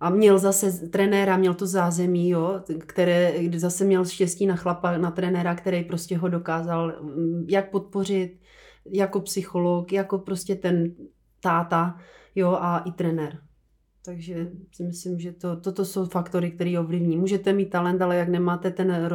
A 0.00 0.10
měl 0.10 0.38
zase 0.38 0.88
trenéra, 0.88 1.36
měl 1.36 1.54
to 1.54 1.66
zázemí, 1.66 2.28
jo, 2.28 2.62
které 2.86 3.32
zase 3.56 3.84
měl 3.84 4.04
štěstí 4.04 4.46
na 4.46 4.56
chlapa, 4.56 4.98
na 4.98 5.10
trenéra, 5.10 5.54
který 5.54 5.84
prostě 5.84 6.18
ho 6.18 6.28
dokázal 6.28 6.92
mm, 7.02 7.46
jak 7.48 7.70
podpořit, 7.70 8.40
jako 8.90 9.20
psycholog, 9.20 9.92
jako 9.92 10.18
prostě 10.18 10.54
ten 10.54 10.94
táta, 11.40 11.98
jo, 12.34 12.58
a 12.60 12.78
i 12.78 12.92
trenér. 12.92 13.38
Takže 14.08 14.50
si 14.72 14.82
myslím, 14.82 15.20
že 15.20 15.32
to, 15.32 15.56
toto 15.56 15.84
jsou 15.84 16.06
faktory, 16.06 16.50
které 16.50 16.78
ovlivní. 16.80 17.16
Můžete 17.16 17.52
mít 17.52 17.70
talent, 17.70 18.02
ale 18.02 18.16
jak 18.16 18.28
nemáte 18.28 18.70
ten 18.70 19.08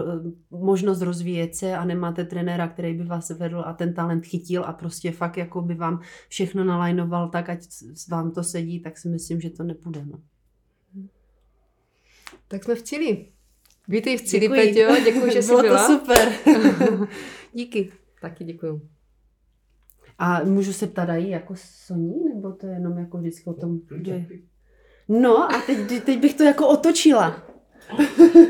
možnost 0.52 1.02
rozvíjet 1.02 1.56
se 1.56 1.76
a 1.76 1.86
nemáte 1.86 2.26
trenéra, 2.26 2.68
který 2.68 2.94
by 2.94 3.04
vás 3.04 3.30
vedl 3.30 3.64
a 3.66 3.74
ten 3.74 3.94
talent 3.94 4.26
chytil 4.26 4.64
a 4.66 4.74
prostě 4.74 5.12
fakt 5.12 5.38
jako 5.38 5.62
by 5.62 5.76
vám 5.76 6.02
všechno 6.30 6.64
nalajnoval 6.64 7.30
tak, 7.30 7.50
ať 7.50 7.60
vám 8.10 8.32
to 8.32 8.44
sedí, 8.44 8.80
tak 8.80 8.98
si 8.98 9.10
myslím, 9.10 9.42
že 9.42 9.50
to 9.50 9.64
nepůjde. 9.64 10.06
No. 10.06 10.20
Tak 12.48 12.64
jsme 12.64 12.76
v 12.76 12.82
cíli. 12.82 13.26
Vítej 13.88 14.18
v 14.18 14.22
cíli, 14.22 14.50
Peťo. 14.50 15.04
Děkuji, 15.04 15.32
že 15.32 15.42
jsi 15.44 15.48
Bylo 15.48 15.62
byla. 15.62 15.88
to 15.88 15.94
super. 15.94 16.34
Díky. 17.54 17.92
Taky 18.22 18.44
děkuji. 18.44 18.82
A 20.18 20.44
můžu 20.44 20.74
se 20.74 20.88
ptát 20.88 21.10
i 21.10 21.30
jako 21.30 21.54
Soní, 21.58 22.26
nebo 22.34 22.52
to 22.52 22.68
je 22.68 22.74
jenom 22.74 22.98
jako 22.98 23.18
vždycky 23.18 23.50
o 23.50 23.54
tom, 23.54 23.80
že... 24.04 24.26
No 25.10 25.52
a 25.56 25.62
teď, 25.66 26.04
teď 26.04 26.20
bych 26.20 26.34
to 26.34 26.44
jako 26.44 26.68
otočila. 26.68 27.44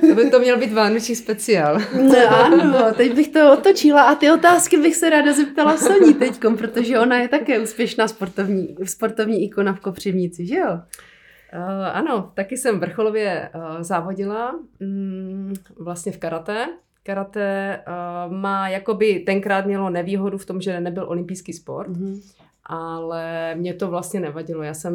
To 0.07 0.15
by 0.15 0.29
to 0.29 0.39
měl 0.39 0.59
být 0.59 0.73
vánoční 0.73 1.15
speciál. 1.15 1.79
No, 2.01 2.29
ano, 2.29 2.93
teď 2.97 3.15
bych 3.15 3.27
to 3.27 3.53
otočila 3.53 4.01
a 4.03 4.15
ty 4.15 4.31
otázky 4.31 4.77
bych 4.77 4.95
se 4.95 5.09
ráda 5.09 5.33
zeptala 5.33 5.77
Soní 5.77 6.13
teďkom, 6.13 6.57
protože 6.57 6.99
ona 6.99 7.19
je 7.19 7.27
také 7.27 7.59
úspěšná 7.59 8.07
sportovní, 8.07 8.75
sportovní 8.85 9.43
ikona 9.43 9.73
v 9.73 9.79
Kopřivnici, 9.79 10.45
že 10.45 10.55
jo? 10.55 10.71
Uh, 10.71 11.87
ano, 11.93 12.31
taky 12.33 12.57
jsem 12.57 12.79
vrcholově 12.79 13.49
uh, 13.55 13.81
závodila 13.81 14.59
mm, 14.79 15.53
vlastně 15.79 16.11
v 16.11 16.17
karate 16.17 16.67
karate 17.03 17.79
uh, 17.87 18.33
má 18.33 18.69
jakoby 18.69 19.19
tenkrát 19.19 19.65
mělo 19.65 19.89
nevýhodu 19.89 20.37
v 20.37 20.45
tom, 20.45 20.61
že 20.61 20.79
nebyl 20.79 21.05
olympijský 21.09 21.53
sport, 21.53 21.89
mm-hmm. 21.89 22.21
Ale 22.65 23.55
mě 23.55 23.73
to 23.73 23.87
vlastně 23.87 24.19
nevadilo. 24.19 24.63
Já 24.63 24.73
jsem 24.73 24.93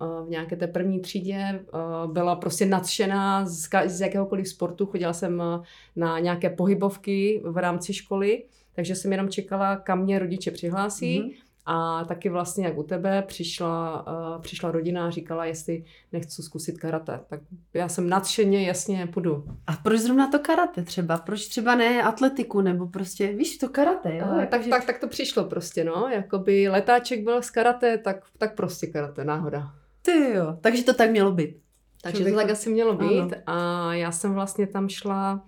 uh, 0.00 0.26
v 0.26 0.30
nějaké 0.30 0.56
té 0.56 0.66
první 0.66 1.00
třídě 1.00 1.64
uh, 1.74 2.12
byla 2.12 2.36
prostě 2.36 2.66
nadšená 2.66 3.46
z, 3.46 4.00
jakéhokoliv 4.00 4.48
sportu. 4.48 4.86
Chodila 4.86 5.12
jsem 5.12 5.40
uh, 5.40 5.64
na 5.96 6.18
nějaké 6.18 6.50
pohybovky 6.50 7.42
v 7.44 7.56
rámci 7.56 7.94
školy, 7.94 8.44
takže 8.72 8.94
jsem 8.94 9.12
jenom 9.12 9.28
čekala, 9.28 9.76
kam 9.76 10.02
mě 10.02 10.18
rodiče 10.18 10.50
přihlásí. 10.50 11.20
Mm-hmm 11.20 11.47
a 11.70 12.04
taky 12.04 12.28
vlastně, 12.28 12.66
jak 12.66 12.78
u 12.78 12.82
tebe, 12.82 13.22
přišla, 13.26 14.06
uh, 14.06 14.42
přišla 14.42 14.70
rodina 14.70 15.06
a 15.06 15.10
říkala, 15.10 15.44
jestli 15.44 15.84
nechci 16.12 16.42
zkusit 16.42 16.78
karate. 16.78 17.20
Tak 17.28 17.40
já 17.74 17.88
jsem 17.88 18.08
nadšeně, 18.08 18.66
jasně, 18.66 19.06
půjdu. 19.06 19.44
A 19.66 19.72
proč 19.72 20.00
zrovna 20.00 20.30
to 20.30 20.38
karate 20.38 20.82
třeba? 20.82 21.16
Proč 21.16 21.48
třeba 21.48 21.74
ne 21.74 22.02
atletiku, 22.02 22.60
nebo 22.60 22.86
prostě, 22.86 23.32
víš, 23.32 23.58
to 23.58 23.68
karate, 23.68 24.16
jo? 24.16 24.26
Uh, 24.26 24.44
tak, 24.44 24.64
že... 24.64 24.70
tak, 24.70 24.84
tak 24.84 24.98
to 24.98 25.08
přišlo 25.08 25.44
prostě, 25.44 25.84
no. 25.84 26.08
Jakoby 26.12 26.68
letáček 26.68 27.24
byl 27.24 27.42
z 27.42 27.50
karate, 27.50 27.98
tak, 27.98 28.24
tak 28.38 28.54
prostě 28.54 28.86
karate, 28.86 29.24
náhoda. 29.24 29.72
Ty 30.02 30.32
jo, 30.34 30.56
takže 30.60 30.84
to 30.84 30.94
tak 30.94 31.10
mělo 31.10 31.32
být. 31.32 31.56
Takže 32.02 32.24
to 32.24 32.36
tak 32.36 32.50
asi 32.50 32.70
mělo 32.70 32.94
být 32.94 33.32
ano. 33.32 33.42
a 33.46 33.94
já 33.94 34.12
jsem 34.12 34.34
vlastně 34.34 34.66
tam 34.66 34.88
šla 34.88 35.44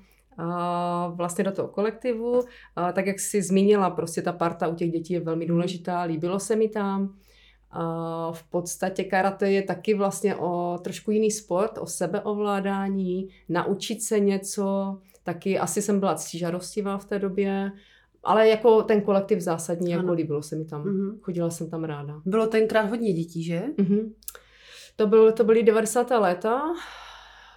vlastně 1.14 1.44
do 1.44 1.52
toho 1.52 1.68
kolektivu. 1.68 2.42
Tak 2.92 3.06
jak 3.06 3.20
jsi 3.20 3.42
zmínila, 3.42 3.90
prostě 3.90 4.22
ta 4.22 4.32
parta 4.32 4.68
u 4.68 4.74
těch 4.74 4.90
dětí 4.90 5.12
je 5.12 5.20
velmi 5.20 5.44
mhm. 5.44 5.54
důležitá, 5.54 6.02
líbilo 6.02 6.40
se 6.40 6.56
mi 6.56 6.68
tam. 6.68 7.14
V 8.32 8.50
podstatě 8.50 9.04
karate 9.04 9.50
je 9.50 9.62
taky 9.62 9.94
vlastně 9.94 10.36
o 10.36 10.78
trošku 10.82 11.10
jiný 11.10 11.30
sport, 11.30 11.78
o 11.78 11.86
sebeovládání, 11.86 13.28
naučit 13.48 14.02
se 14.02 14.20
něco, 14.20 14.98
taky 15.22 15.58
asi 15.58 15.82
jsem 15.82 16.00
byla 16.00 16.14
ctižadostivá 16.14 16.98
v 16.98 17.04
té 17.04 17.18
době, 17.18 17.72
ale 18.24 18.48
jako 18.48 18.82
ten 18.82 19.00
kolektiv 19.00 19.40
zásadní, 19.40 19.90
jako 19.90 20.00
ano. 20.00 20.06
jako 20.08 20.16
líbilo 20.16 20.42
se 20.42 20.56
mi 20.56 20.64
tam. 20.64 20.84
Mm-hmm. 20.84 21.18
Chodila 21.20 21.50
jsem 21.50 21.70
tam 21.70 21.84
ráda. 21.84 22.20
Bylo 22.26 22.46
tenkrát 22.46 22.90
hodně 22.90 23.12
dětí, 23.12 23.44
že? 23.44 23.62
Mm-hmm. 23.78 24.12
To, 24.96 25.06
byl, 25.06 25.32
to 25.32 25.44
byly 25.44 25.62
90. 25.62 26.10
léta 26.10 26.62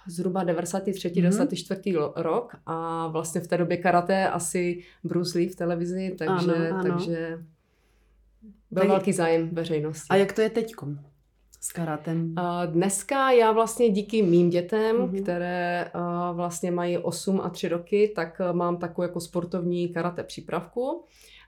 zhruba 0.08 0.44
93. 0.44 1.08
Mm-hmm. 1.08 1.14
94. 1.14 1.80
rok 2.16 2.56
a 2.66 3.06
vlastně 3.08 3.40
v 3.40 3.46
té 3.46 3.58
době 3.58 3.76
karate 3.76 4.28
asi 4.28 4.82
Bruce 5.04 5.38
Lee 5.38 5.48
v 5.48 5.56
televizi, 5.56 6.14
takže, 6.18 6.52
ano, 6.52 6.78
ano. 6.78 6.82
takže 6.82 7.38
byl 8.70 8.82
tak... 8.82 8.88
velký 8.88 9.12
zájem 9.12 9.48
veřejnosti. 9.52 10.06
A 10.10 10.16
jak 10.16 10.32
to 10.32 10.40
je 10.40 10.50
teďkom? 10.50 10.98
s 11.64 11.72
karatem? 11.72 12.34
Dneska 12.66 13.30
já 13.30 13.52
vlastně 13.52 13.90
díky 13.90 14.22
mým 14.22 14.50
dětem, 14.50 14.96
mm-hmm. 14.96 15.22
které 15.22 15.90
vlastně 16.32 16.70
mají 16.70 16.98
8 16.98 17.40
a 17.40 17.50
3 17.50 17.68
roky, 17.68 18.12
tak 18.16 18.40
mám 18.52 18.76
takovou 18.76 19.02
jako 19.02 19.20
sportovní 19.20 19.88
karate 19.88 20.24
přípravku. 20.24 21.04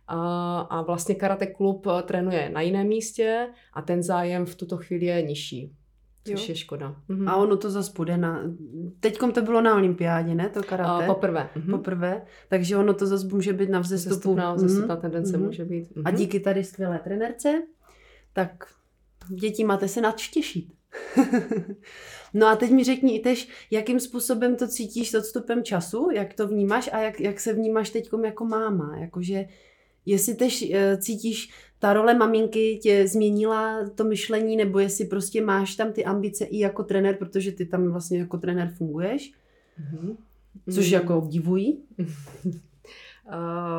A, 0.09 0.61
a 0.61 0.83
vlastně 0.83 1.15
karate 1.15 1.47
klub 1.47 1.87
trénuje 2.05 2.51
na 2.51 2.61
jiném 2.61 2.87
místě 2.87 3.49
a 3.73 3.83
ten 3.83 4.03
zájem 4.03 4.47
v 4.47 4.55
tuto 4.55 4.77
chvíli 4.77 5.07
je 5.07 5.23
nižší. 5.23 5.73
Což 6.27 6.49
jo. 6.49 6.53
je 6.53 6.57
škoda. 6.57 6.97
Mhm. 7.09 7.29
A 7.29 7.37
ono 7.37 7.57
to 7.57 7.71
zase 7.71 7.93
půjde 7.93 8.17
na... 8.17 8.43
Teďkom 9.01 9.33
to 9.33 9.43
bylo 9.43 9.61
na 9.61 9.75
olympiádě, 9.75 10.35
ne? 10.35 10.49
To 10.49 10.63
karate. 10.63 11.05
A 11.05 11.15
poprvé. 11.15 11.49
Mhm. 11.57 11.71
Poprvé. 11.71 12.23
Takže 12.49 12.77
ono 12.77 12.95
to 12.95 13.07
zase 13.07 13.27
může 13.27 13.53
být 13.53 13.71
na 13.71 13.81
vzestupu. 13.81 14.15
Vzestupná, 14.15 14.55
vzestupná 14.55 14.95
mhm. 14.95 15.03
tendence 15.03 15.37
mhm. 15.37 15.47
může 15.47 15.65
být. 15.65 15.97
Mhm. 15.97 16.07
A 16.07 16.11
díky 16.11 16.41
tady 16.41 16.65
skvělé 16.65 16.99
trenérce, 16.99 17.63
tak 18.33 18.51
děti 19.29 19.65
máte 19.65 19.89
se 19.89 20.01
nad 20.01 20.17
těšit. 20.33 20.73
no 22.35 22.47
a 22.47 22.57
teď 22.57 22.71
mi 22.71 22.85
řekni 22.85 23.21
tež, 23.21 23.49
jakým 23.71 24.01
způsobem 24.01 24.57
to 24.57 24.69
cítíš 24.69 25.11
s 25.11 25.15
odstupem 25.15 25.65
času, 25.65 26.09
jak 26.15 26.35
to 26.35 26.49
vnímáš 26.49 26.91
a 26.93 26.99
jak, 26.99 27.21
jak 27.21 27.41
se 27.41 27.53
vnímáš 27.53 27.91
teď 27.91 28.11
jako 28.25 28.45
máma. 28.45 28.97
Jakože 28.97 29.45
jestli 30.07 30.35
tež 30.35 30.63
uh, 30.63 31.01
cítíš 31.01 31.53
ta 31.87 31.93
role 31.93 32.15
maminky 32.15 32.79
tě 32.83 33.09
změnila 33.09 33.89
to 33.95 34.05
myšlení, 34.05 34.57
nebo 34.57 34.79
jestli 34.79 35.05
prostě 35.05 35.45
máš 35.45 35.77
tam 35.77 35.93
ty 35.93 36.05
ambice 36.05 36.45
i 36.45 36.59
jako 36.59 36.83
trenér, 36.83 37.17
protože 37.17 37.53
ty 37.53 37.67
tam 37.67 37.91
vlastně 37.93 38.19
jako 38.19 38.39
trenér 38.39 38.73
funguješ, 38.77 39.33
mm-hmm. 39.81 40.17
což 40.75 40.91
jako 40.91 41.19
obdivují. 41.19 41.79
uh, 41.99 42.07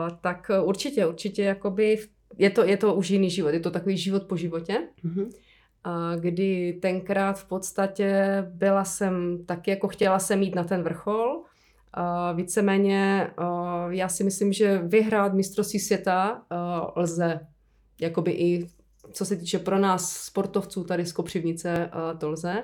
tak 0.22 0.52
určitě, 0.64 1.06
určitě 1.06 1.44
jakoby 1.44 2.00
je 2.38 2.50
to, 2.50 2.64
je 2.64 2.78
to 2.78 2.96
už 2.96 3.10
jiný 3.10 3.30
život, 3.30 3.50
je 3.50 3.60
to 3.60 3.72
takový 3.72 3.98
život 3.98 4.24
po 4.24 4.38
životě. 4.38 4.88
Mm-hmm 5.06 5.32
kdy 6.20 6.80
tenkrát 6.82 7.40
v 7.40 7.46
podstatě 7.46 8.44
byla 8.50 8.84
jsem 8.84 9.46
taky 9.46 9.72
jako 9.72 9.88
chtěla 9.88 10.20
jsem 10.20 10.42
jít 10.42 10.56
na 10.56 10.64
ten 10.64 10.84
vrchol. 10.84 11.44
Víceméně 12.36 13.30
já 13.90 14.10
si 14.10 14.24
myslím, 14.24 14.54
že 14.54 14.78
vyhrát 14.78 15.34
mistrovství 15.34 15.80
světa 15.80 16.42
lze 16.96 17.40
jakoby 18.02 18.32
i 18.32 18.68
co 19.12 19.26
se 19.26 19.36
týče 19.36 19.60
pro 19.60 19.80
nás 19.80 20.12
sportovců 20.12 20.84
tady 20.84 21.06
z 21.06 21.12
Kopřivnice, 21.12 21.90
to 22.18 22.30
lze. 22.30 22.64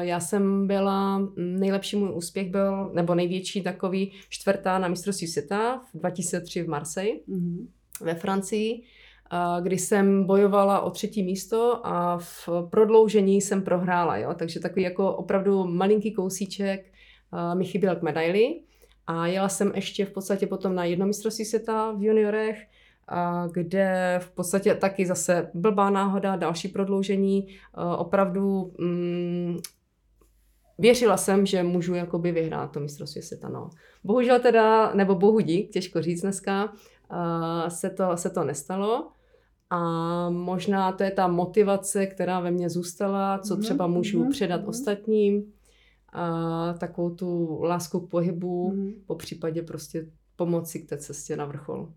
Já 0.00 0.20
jsem 0.20 0.66
byla, 0.66 1.28
nejlepší 1.36 1.96
můj 1.96 2.10
úspěch 2.14 2.50
byl, 2.50 2.90
nebo 2.94 3.14
největší 3.14 3.62
takový 3.62 4.12
čtvrtá 4.28 4.78
na 4.78 4.88
mistrovství 4.88 5.26
světa 5.26 5.82
v 5.94 5.98
2003 5.98 6.62
v 6.62 6.68
Marseille 6.68 7.20
mm-hmm. 7.28 7.66
ve 8.00 8.14
Francii 8.14 8.82
kdy 9.60 9.78
jsem 9.78 10.24
bojovala 10.24 10.80
o 10.80 10.90
třetí 10.90 11.22
místo 11.22 11.86
a 11.86 12.18
v 12.18 12.48
prodloužení 12.70 13.40
jsem 13.40 13.62
prohrála. 13.62 14.16
Jo? 14.16 14.34
Takže 14.34 14.60
takový 14.60 14.82
jako 14.82 15.16
opravdu 15.16 15.64
malinký 15.64 16.12
kousíček 16.12 16.92
mi 17.54 17.64
chyběl 17.64 17.96
k 17.96 18.02
medaili. 18.02 18.60
A 19.06 19.26
jela 19.26 19.48
jsem 19.48 19.72
ještě 19.74 20.04
v 20.04 20.10
podstatě 20.10 20.46
potom 20.46 20.74
na 20.74 20.84
jedno 20.84 21.06
mistrovství 21.06 21.44
světa 21.44 21.92
v 21.92 22.02
juniorech, 22.02 22.66
kde 23.52 24.16
v 24.22 24.30
podstatě 24.30 24.74
taky 24.74 25.06
zase 25.06 25.50
blbá 25.54 25.90
náhoda, 25.90 26.36
další 26.36 26.68
prodloužení. 26.68 27.48
Opravdu 27.98 28.72
mm, 28.78 29.56
věřila 30.78 31.16
jsem, 31.16 31.46
že 31.46 31.62
můžu 31.62 31.94
jakoby 31.94 32.32
vyhrát 32.32 32.72
to 32.72 32.80
mistrovství 32.80 33.22
světa. 33.22 33.48
No. 33.48 33.70
Bohužel 34.04 34.40
teda, 34.40 34.94
nebo 34.94 35.14
bohu 35.14 35.40
dík, 35.40 35.70
těžko 35.70 36.02
říct 36.02 36.20
dneska, 36.20 36.72
se 37.68 37.90
to, 37.90 38.16
se 38.16 38.30
to 38.30 38.44
nestalo. 38.44 39.10
A 39.70 39.80
možná 40.30 40.92
to 40.92 41.02
je 41.02 41.10
ta 41.10 41.28
motivace, 41.28 42.06
která 42.06 42.40
ve 42.40 42.50
mně 42.50 42.70
zůstala, 42.70 43.38
co 43.38 43.54
mhm, 43.54 43.62
třeba 43.62 43.86
můžu 43.86 44.24
mm-hmm. 44.24 44.30
předat 44.30 44.60
mm-hmm. 44.60 44.68
ostatním. 44.68 45.52
A 46.12 46.74
takovou 46.80 47.10
tu 47.10 47.60
lásku 47.62 48.00
k 48.00 48.10
pohybu, 48.10 48.72
mm-hmm. 48.72 48.94
po 49.06 49.14
případě 49.14 49.62
prostě 49.62 50.06
pomoci 50.36 50.80
k 50.80 50.88
té 50.88 50.96
cestě 50.96 51.36
na 51.36 51.44
vrchol. 51.44 51.92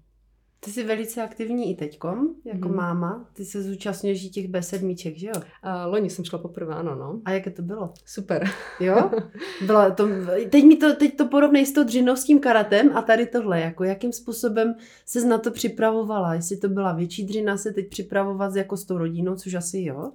Ty 0.63 0.71
jsi 0.71 0.83
velice 0.83 1.21
aktivní 1.21 1.71
i 1.71 1.75
teďkom, 1.75 2.35
jako 2.45 2.67
hmm. 2.67 2.77
máma. 2.77 3.29
Ty 3.33 3.45
se 3.45 3.63
zúčastňuješ 3.63 4.29
těch 4.29 4.49
B7, 4.49 5.15
že 5.15 5.27
jo? 5.27 5.33
Uh, 5.35 5.91
loni 5.91 6.09
jsem 6.09 6.25
šla 6.25 6.39
poprvé, 6.39 6.75
ano, 6.75 6.95
no. 6.95 7.21
A 7.25 7.31
jaké 7.31 7.49
to 7.49 7.61
bylo? 7.61 7.93
Super. 8.05 8.49
Jo? 8.79 9.11
Byla 9.65 9.91
to, 9.91 10.07
teď 10.49 10.63
mi 10.63 10.75
to, 10.75 10.95
teď 10.95 11.17
to 11.17 11.25
porovnej 11.27 11.65
s 11.65 11.73
s 12.15 12.23
tím 12.23 12.39
karatem 12.39 12.97
a 12.97 13.01
tady 13.01 13.25
tohle, 13.25 13.61
jako 13.61 13.83
jakým 13.83 14.13
způsobem 14.13 14.75
se 15.05 15.27
na 15.27 15.37
to 15.37 15.51
připravovala? 15.51 16.33
Jestli 16.33 16.57
to 16.57 16.69
byla 16.69 16.93
větší 16.93 17.25
dřina 17.25 17.57
se 17.57 17.73
teď 17.73 17.89
připravovat 17.89 18.55
jako 18.55 18.77
s 18.77 18.85
tou 18.85 18.97
rodinou, 18.97 19.35
což 19.35 19.53
asi 19.53 19.81
jo, 19.81 20.11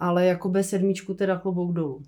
ale 0.00 0.26
jako 0.26 0.48
B7 0.48 1.14
teda 1.14 1.38
klobouk 1.38 1.72
dolů. 1.72 2.02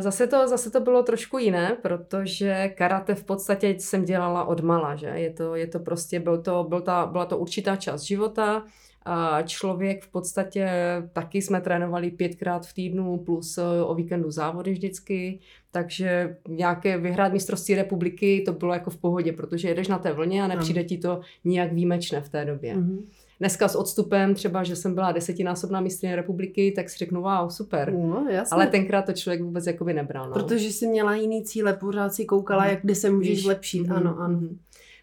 Zase 0.00 0.26
to, 0.26 0.48
zase 0.48 0.70
to 0.70 0.80
bylo 0.80 1.02
trošku 1.02 1.38
jiné, 1.38 1.76
protože 1.82 2.68
karate 2.68 3.14
v 3.14 3.24
podstatě 3.24 3.68
jsem 3.68 4.04
dělala 4.04 4.44
od 4.44 4.60
mala, 4.60 4.96
že? 4.96 5.06
Je 5.06 5.32
to, 5.32 5.54
je 5.54 5.66
to 5.66 5.78
prostě, 5.80 6.20
byl 6.20 6.42
to, 6.42 6.64
byl 6.68 6.80
ta, 6.80 7.06
byla 7.06 7.26
to 7.26 7.38
určitá 7.38 7.76
část 7.76 8.02
života, 8.02 8.62
a 9.08 9.42
člověk 9.42 10.04
v 10.04 10.08
podstatě 10.08 10.68
taky 11.12 11.42
jsme 11.42 11.60
trénovali 11.60 12.10
pětkrát 12.10 12.66
v 12.66 12.74
týdnu 12.74 13.18
plus 13.18 13.58
e, 13.58 13.62
o 13.62 13.94
víkendu 13.94 14.30
závody 14.30 14.72
vždycky, 14.72 15.40
takže 15.76 16.36
nějaké 16.48 16.98
vyhrát 16.98 17.32
mistrovství 17.32 17.74
republiky 17.74 18.42
to 18.46 18.52
bylo 18.52 18.72
jako 18.72 18.90
v 18.90 18.96
pohodě, 18.96 19.32
protože 19.32 19.68
jedeš 19.68 19.88
na 19.88 19.98
té 19.98 20.12
vlně 20.12 20.42
a 20.42 20.46
nepřijde 20.46 20.84
ti 20.84 20.98
to 20.98 21.20
nijak 21.44 21.72
výjimečné 21.72 22.20
v 22.20 22.28
té 22.28 22.44
době. 22.44 22.76
Mm-hmm. 22.76 23.04
Dneska 23.40 23.68
s 23.68 23.76
odstupem, 23.76 24.34
třeba, 24.34 24.62
že 24.62 24.76
jsem 24.76 24.94
byla 24.94 25.12
desetinásobná 25.12 25.80
mistrně 25.80 26.16
republiky, 26.16 26.72
tak 26.76 26.90
si 26.90 26.98
řeknu, 26.98 27.22
wow, 27.22 27.48
super. 27.48 27.92
No, 27.92 28.26
jasně. 28.30 28.54
Ale 28.54 28.66
tenkrát 28.66 29.02
to 29.02 29.12
člověk 29.12 29.42
vůbec 29.42 29.66
jakoby 29.66 29.94
nebral. 29.94 30.28
No. 30.28 30.32
Protože 30.32 30.66
jsi 30.66 30.86
měla 30.86 31.14
jiný 31.14 31.44
cíle, 31.44 31.72
pořád 31.74 32.14
si 32.14 32.24
koukala, 32.24 32.64
mm. 32.64 32.70
jak 32.70 32.82
kde 32.82 32.94
se 32.94 33.10
můžeš 33.10 33.42
zlepšit. 33.42 33.86
Mm. 33.86 33.92
Ano, 33.92 34.16
ano. 34.18 34.38
Mm. 34.38 34.58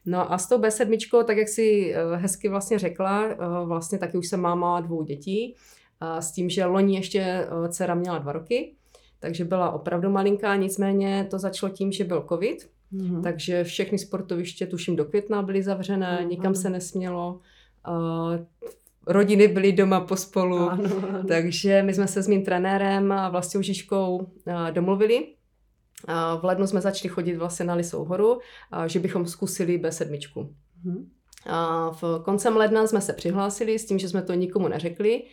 No 0.06 0.34
a 0.34 0.38
s 0.38 0.48
tou 0.48 0.58
B7, 0.58 1.24
tak 1.24 1.38
jak 1.38 1.48
si 1.48 1.94
eh, 1.96 2.18
hezky 2.18 2.50
vlastně 2.50 2.80
řekla, 2.80 3.26
eh, 3.26 3.36
vlastně 3.66 3.98
taky 3.98 4.18
už 4.18 4.28
jsem 4.28 4.40
máma 4.40 4.82
dvou 4.82 5.04
dětí, 5.04 5.56
s 6.20 6.32
tím, 6.32 6.50
že 6.50 6.66
loni 6.66 6.96
ještě 6.96 7.20
eh, 7.20 7.70
dcera 7.70 7.96
měla 7.96 8.18
dva 8.18 8.32
roky, 8.32 8.76
takže 9.24 9.46
byla 9.46 9.72
opravdu 9.72 10.10
malinká, 10.10 10.56
nicméně 10.56 11.28
to 11.32 11.40
začalo 11.40 11.72
tím, 11.72 11.92
že 11.92 12.04
byl 12.04 12.26
covid, 12.30 12.70
mm. 12.92 13.22
takže 13.22 13.64
všechny 13.64 13.98
sportoviště, 14.00 14.68
tuším 14.68 14.96
do 14.96 15.06
května, 15.06 15.42
byly 15.42 15.64
zavřené, 15.64 16.22
mm. 16.22 16.30
nikam 16.30 16.56
se 16.56 16.70
nesmělo, 16.70 17.40
rodiny 19.08 19.48
byly 19.48 19.72
doma 19.72 20.02
pospolu, 20.02 20.58
ano, 20.58 20.90
ano. 21.10 21.24
takže 21.28 21.84
my 21.84 21.94
jsme 21.94 22.08
se 22.08 22.24
s 22.24 22.28
mým 22.28 22.44
trenérem 22.44 23.12
a 23.12 23.30
Vlastou 23.30 23.62
Žižkou 23.62 24.28
domluvili. 24.72 25.28
V 26.40 26.44
lednu 26.44 26.68
jsme 26.68 26.82
začali 26.82 27.10
chodit 27.10 27.36
vlastně 27.36 27.66
na 27.66 27.74
Lisou 27.74 28.06
horu, 28.06 28.40
že 28.86 29.00
bychom 29.00 29.26
zkusili 29.26 29.78
B7. 29.78 30.50
Hmm. 30.84 31.10
A 31.46 31.90
v 31.92 32.22
koncem 32.26 32.58
ledna 32.58 32.88
jsme 32.88 33.02
se 33.02 33.14
přihlásili 33.14 33.80
s 33.80 33.86
tím, 33.86 34.00
že 34.00 34.10
jsme 34.10 34.22
to 34.22 34.34
nikomu 34.34 34.68
neřekli. 34.68 35.24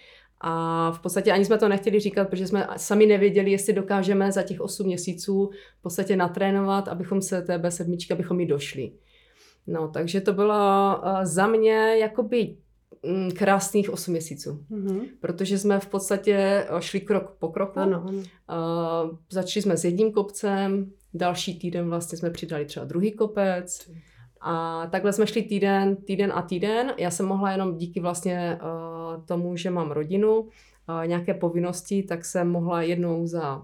A 0.41 0.91
v 0.91 1.01
podstatě 1.01 1.33
ani 1.33 1.45
jsme 1.45 1.59
to 1.59 1.69
nechtěli 1.69 2.01
říkat, 2.01 2.29
protože 2.29 2.47
jsme 2.47 2.67
sami 2.77 3.07
nevěděli, 3.07 3.51
jestli 3.51 3.73
dokážeme 3.73 4.33
za 4.33 4.43
těch 4.43 4.61
8 4.61 4.87
měsíců 4.87 5.51
v 5.79 5.83
podstatě 5.83 6.17
natrénovat, 6.17 6.89
abychom 6.89 7.23
se 7.23 7.43
té 7.43 7.59
B7, 7.59 8.13
abychom 8.13 8.41
ji 8.41 8.47
došli. 8.47 8.93
No, 9.67 9.89
takže 9.89 10.21
to 10.21 10.33
bylo 10.33 10.55
uh, 11.03 11.25
za 11.25 11.47
mě 11.47 11.97
jakoby 12.01 12.57
mm, 13.07 13.31
krásných 13.31 13.91
8 13.91 14.11
měsíců. 14.11 14.65
Mm-hmm. 14.71 15.01
Protože 15.21 15.59
jsme 15.59 15.81
v 15.81 15.87
podstatě 15.87 16.37
eh, 16.37 16.83
šli 16.83 17.01
krok 17.01 17.37
po 17.39 17.49
kroku. 17.49 17.79
Ano, 17.79 18.05
ano. 18.09 18.19
Uh, 18.19 19.17
začali 19.31 19.63
jsme 19.63 19.77
s 19.77 19.85
jedním 19.85 20.13
kopcem, 20.13 20.93
další 21.15 21.59
týden 21.59 21.89
vlastně 21.89 22.19
jsme 22.19 22.31
přidali 22.31 22.65
třeba 22.65 22.87
druhý 22.87 23.13
kopec. 23.13 23.91
A 24.41 24.87
takhle 24.87 25.13
jsme 25.13 25.27
šli 25.27 25.43
týden, 25.43 25.97
týden 25.97 26.33
a 26.35 26.43
týden. 26.43 26.93
Já 26.99 27.11
jsem 27.11 27.27
mohla 27.27 27.53
jenom 27.53 27.77
díky 27.77 28.01
vlastně 28.01 28.59
uh, 28.63 28.90
tomu, 29.27 29.57
že 29.57 29.71
mám 29.71 29.91
rodinu, 29.91 30.49
nějaké 31.07 31.35
povinnosti, 31.35 32.03
tak 32.03 32.25
jsem 32.25 32.51
mohla 32.51 32.83
jednou 32.83 33.27
za, 33.27 33.63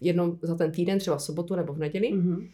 jednou 0.00 0.38
za 0.42 0.54
ten 0.54 0.72
týden, 0.72 0.98
třeba 0.98 1.16
v 1.16 1.22
sobotu 1.22 1.54
nebo 1.54 1.72
v 1.72 1.78
neděli. 1.78 2.12
Mm-hmm 2.12 2.48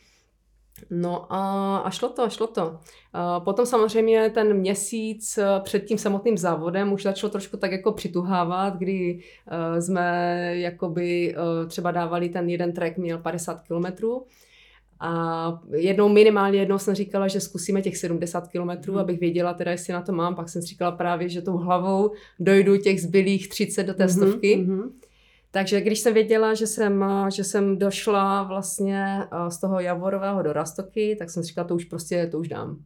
No 0.91 1.33
a, 1.33 1.77
a 1.79 1.91
šlo 1.91 2.09
to, 2.09 2.31
šlo 2.31 2.47
to. 2.47 2.79
A 3.13 3.41
potom 3.41 3.67
samozřejmě 3.67 4.31
ten 4.31 4.55
měsíc 4.55 5.39
eh, 5.39 5.47
před 5.61 5.85
tím 5.85 5.99
samotným 5.99 6.39
závodem 6.39 6.93
už 6.93 7.03
začalo 7.03 7.31
trošku 7.31 7.57
tak 7.57 7.73
jako 7.73 7.93
přituhávat, 7.93 8.77
kdy 8.77 9.19
uh, 9.19 9.79
jsme 9.81 10.37
jakoby 10.57 11.35
uh, 11.37 11.69
třeba 11.69 11.91
dávali 11.91 12.29
ten 12.29 12.49
jeden 12.49 12.73
track, 12.73 12.97
měl 12.97 13.19
50 13.19 13.61
kilometrů. 13.61 14.27
A 15.05 15.61
jednou, 15.73 16.09
minimálně 16.09 16.59
jednou 16.59 16.79
jsem 16.79 16.95
říkala, 16.95 17.29
že 17.29 17.41
zkusíme 17.41 17.83
těch 17.83 17.97
70 17.97 18.49
kilometrů, 18.49 18.93
mm. 18.93 18.99
abych 18.99 19.21
věděla 19.21 19.55
teda, 19.55 19.71
jestli 19.71 19.93
na 19.93 20.03
to 20.03 20.13
mám. 20.13 20.35
Pak 20.35 20.49
jsem 20.49 20.63
říkala 20.63 20.91
právě, 20.91 21.29
že 21.29 21.43
tou 21.43 21.57
hlavou 21.57 22.13
dojdu 22.41 22.77
těch 22.77 23.03
zbylých 23.03 23.49
30 23.49 23.85
do 23.85 23.95
té 23.95 24.07
mm-hmm, 24.07 24.17
stovky. 24.17 24.57
Mm-hmm. 24.57 24.91
Takže 25.51 25.81
když 25.81 25.99
jsem 25.99 26.15
věděla, 26.15 26.55
že 26.55 26.67
jsem, 26.67 27.05
že 27.35 27.45
jsem 27.45 27.79
došla 27.79 28.43
vlastně 28.43 29.19
z 29.49 29.61
toho 29.61 29.81
Javorového 29.81 30.43
do 30.43 30.53
Rastoky, 30.53 31.17
tak 31.19 31.31
jsem 31.31 31.43
říkala, 31.43 31.69
to 31.69 31.75
už 31.75 31.85
prostě, 31.85 32.27
to 32.27 32.39
už 32.39 32.49
dám. 32.49 32.79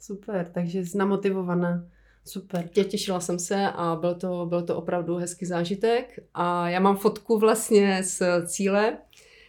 Super, 0.00 0.50
takže 0.54 0.84
jsi 0.84 0.98
namotivovaná. 0.98 1.84
Super. 2.24 2.68
Tě, 2.68 2.84
těšila 2.84 3.20
jsem 3.20 3.38
se 3.38 3.70
a 3.74 3.96
byl 4.00 4.14
to, 4.14 4.46
byl 4.46 4.62
to 4.62 4.76
opravdu 4.76 5.16
hezký 5.16 5.46
zážitek. 5.46 6.18
A 6.34 6.68
já 6.68 6.80
mám 6.80 6.96
fotku 6.96 7.38
vlastně 7.38 8.02
z 8.02 8.22
cíle, 8.46 8.98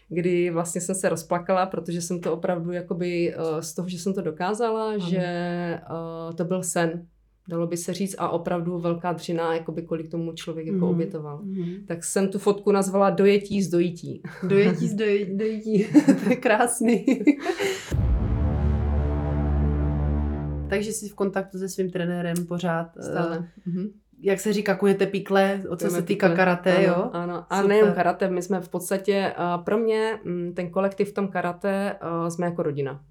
kdy 0.10 0.50
vlastně 0.50 0.82
jsem 0.82 0.96
se 0.96 1.10
rozplakala, 1.10 1.66
protože 1.66 2.02
jsem 2.02 2.22
to 2.22 2.34
opravdu 2.34 2.72
jakoby 2.72 3.36
z 3.60 3.74
toho, 3.74 3.90
že 3.90 4.00
jsem 4.00 4.14
to 4.14 4.22
dokázala, 4.22 4.88
Aha. 4.88 4.98
že 4.98 5.80
to 6.36 6.46
byl 6.46 6.64
sen 6.64 7.08
dalo 7.48 7.68
by 7.68 7.78
se 7.78 7.94
říct, 7.94 8.16
a 8.18 8.30
opravdu 8.30 8.80
velká 8.80 9.14
dřina, 9.14 9.54
jakoby 9.54 9.82
kolik 9.82 10.12
tomu 10.12 10.34
člověk 10.34 10.68
jako 10.68 10.78
mm. 10.78 10.84
obětoval. 10.84 11.42
Mm. 11.44 11.66
Tak 11.88 12.04
jsem 12.04 12.28
tu 12.28 12.40
fotku 12.40 12.72
nazvala 12.72 13.10
Dojetí 13.10 13.62
z 13.62 13.70
dojití. 13.70 14.22
Dojetí 14.48 14.88
z 14.88 14.94
doj, 14.94 15.30
dojití, 15.34 15.88
to 16.24 16.30
je 16.30 16.36
krásný. 16.36 17.06
Takže 20.70 20.94
jsi 20.94 21.10
v 21.10 21.16
kontaktu 21.16 21.58
se 21.58 21.70
svým 21.70 21.92
trenérem 21.92 22.46
pořád. 22.48 22.88
Stále. 23.12 23.50
Uh, 23.68 23.74
jak 24.22 24.40
se 24.40 24.54
říká, 24.54 24.76
kujete 24.76 25.06
pikle, 25.06 25.64
o 25.70 25.76
co 25.76 25.90
se 25.90 26.02
týká 26.02 26.36
karate, 26.36 26.76
ano, 26.76 26.88
jo? 26.88 27.10
Ano, 27.14 27.46
a 27.50 27.56
Super. 27.56 27.70
nejen 27.70 27.94
karate, 27.94 28.30
my 28.30 28.42
jsme 28.42 28.62
v 28.62 28.70
podstatě, 28.70 29.34
uh, 29.38 29.64
pro 29.64 29.78
mě, 29.78 30.20
um, 30.26 30.54
ten 30.54 30.70
kolektiv 30.70 31.10
v 31.10 31.14
tom 31.14 31.28
karate, 31.28 32.00
uh, 32.22 32.28
jsme 32.28 32.46
jako 32.46 32.64
rodina. 32.64 33.02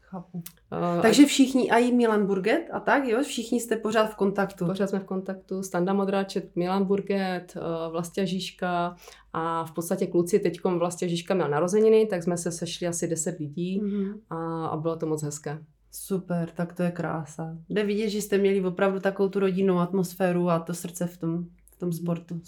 Chápu. 0.00 0.38
Uh, 0.38 1.02
Takže 1.02 1.26
všichni, 1.26 1.70
a 1.70 1.78
i 1.78 1.92
Milan 1.92 2.26
Burget 2.26 2.68
a 2.72 2.80
tak, 2.80 3.08
jo? 3.08 3.22
Všichni 3.22 3.60
jste 3.60 3.76
pořád 3.76 4.06
v 4.06 4.14
kontaktu. 4.14 4.66
Pořád 4.66 4.90
jsme 4.90 4.98
v 4.98 5.04
kontaktu. 5.04 5.62
Standa 5.62 5.92
Modráček, 5.92 6.56
Milan 6.56 6.84
Burget, 6.84 7.56
uh, 7.56 7.92
Vlastě 7.92 8.26
Žižka 8.26 8.96
a 9.32 9.64
v 9.64 9.72
podstatě 9.72 10.06
kluci, 10.06 10.38
teď 10.38 10.64
Vlastě 10.64 11.08
Žižka 11.08 11.34
měl 11.34 11.48
narozeniny, 11.48 12.06
tak 12.06 12.22
jsme 12.22 12.36
se 12.36 12.52
sešli 12.52 12.86
asi 12.86 13.08
10 13.08 13.38
lidí 13.38 13.80
mm-hmm. 13.82 14.20
a, 14.30 14.66
a 14.66 14.76
bylo 14.76 14.96
to 14.96 15.06
moc 15.06 15.22
hezké. 15.22 15.58
Super, 15.90 16.50
tak 16.50 16.72
to 16.72 16.82
je 16.82 16.90
krása. 16.90 17.56
Jde 17.68 17.84
vidět, 17.84 18.10
že 18.10 18.22
jste 18.22 18.38
měli 18.38 18.64
opravdu 18.64 19.00
takovou 19.00 19.28
tu 19.28 19.38
rodinnou 19.38 19.78
atmosféru 19.78 20.50
a 20.50 20.58
to 20.58 20.74
srdce 20.74 21.06
v 21.06 21.16
tom, 21.16 21.44
v 21.70 21.76
tom 21.78 21.92
sportu. 21.92 22.40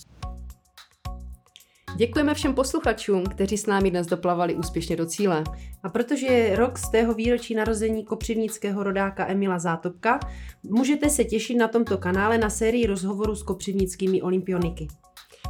Děkujeme 1.96 2.34
všem 2.34 2.54
posluchačům, 2.54 3.24
kteří 3.24 3.58
s 3.58 3.66
námi 3.66 3.90
dnes 3.90 4.06
doplavali 4.06 4.54
úspěšně 4.54 4.96
do 4.96 5.06
cíle. 5.06 5.44
A 5.82 5.88
protože 5.88 6.26
je 6.26 6.56
rok 6.56 6.78
z 6.78 6.90
tého 6.90 7.14
výročí 7.14 7.54
narození 7.54 8.04
kopřivnického 8.04 8.82
rodáka 8.82 9.26
Emila 9.26 9.58
Zátopka, 9.58 10.20
můžete 10.62 11.10
se 11.10 11.24
těšit 11.24 11.56
na 11.56 11.68
tomto 11.68 11.98
kanále 11.98 12.38
na 12.38 12.50
sérii 12.50 12.86
rozhovorů 12.86 13.34
s 13.34 13.42
kopřivnickými 13.42 14.22
olympioniky. 14.22 14.88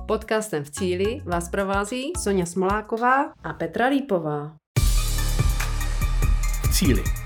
Podcastem 0.07 0.65
v 0.65 0.71
cíli 0.71 1.23
vás 1.25 1.49
provází 1.49 2.13
Sonja 2.23 2.47
Smoláková 2.47 3.33
a 3.43 3.53
Petra 3.53 3.87
Lípová. 3.87 4.57
V 6.63 6.75
cíli. 6.75 7.20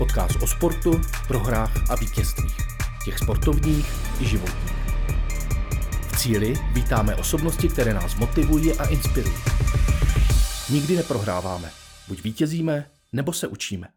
Podcast 0.00 0.42
o 0.42 0.46
sportu, 0.46 1.00
prohrách 1.28 1.90
a 1.90 1.94
vítězstvích. 1.94 2.56
Těch 3.04 3.18
sportovních 3.18 3.86
i 4.20 4.28
životních 4.28 4.72
cíli 6.16 6.54
vítáme 6.72 7.14
osobnosti, 7.14 7.68
které 7.68 7.94
nás 7.94 8.14
motivují 8.14 8.72
a 8.72 8.84
inspirují. 8.86 9.36
Nikdy 10.70 10.96
neprohráváme. 10.96 11.70
Buď 12.08 12.22
vítězíme, 12.22 12.90
nebo 13.12 13.32
se 13.32 13.46
učíme. 13.46 13.88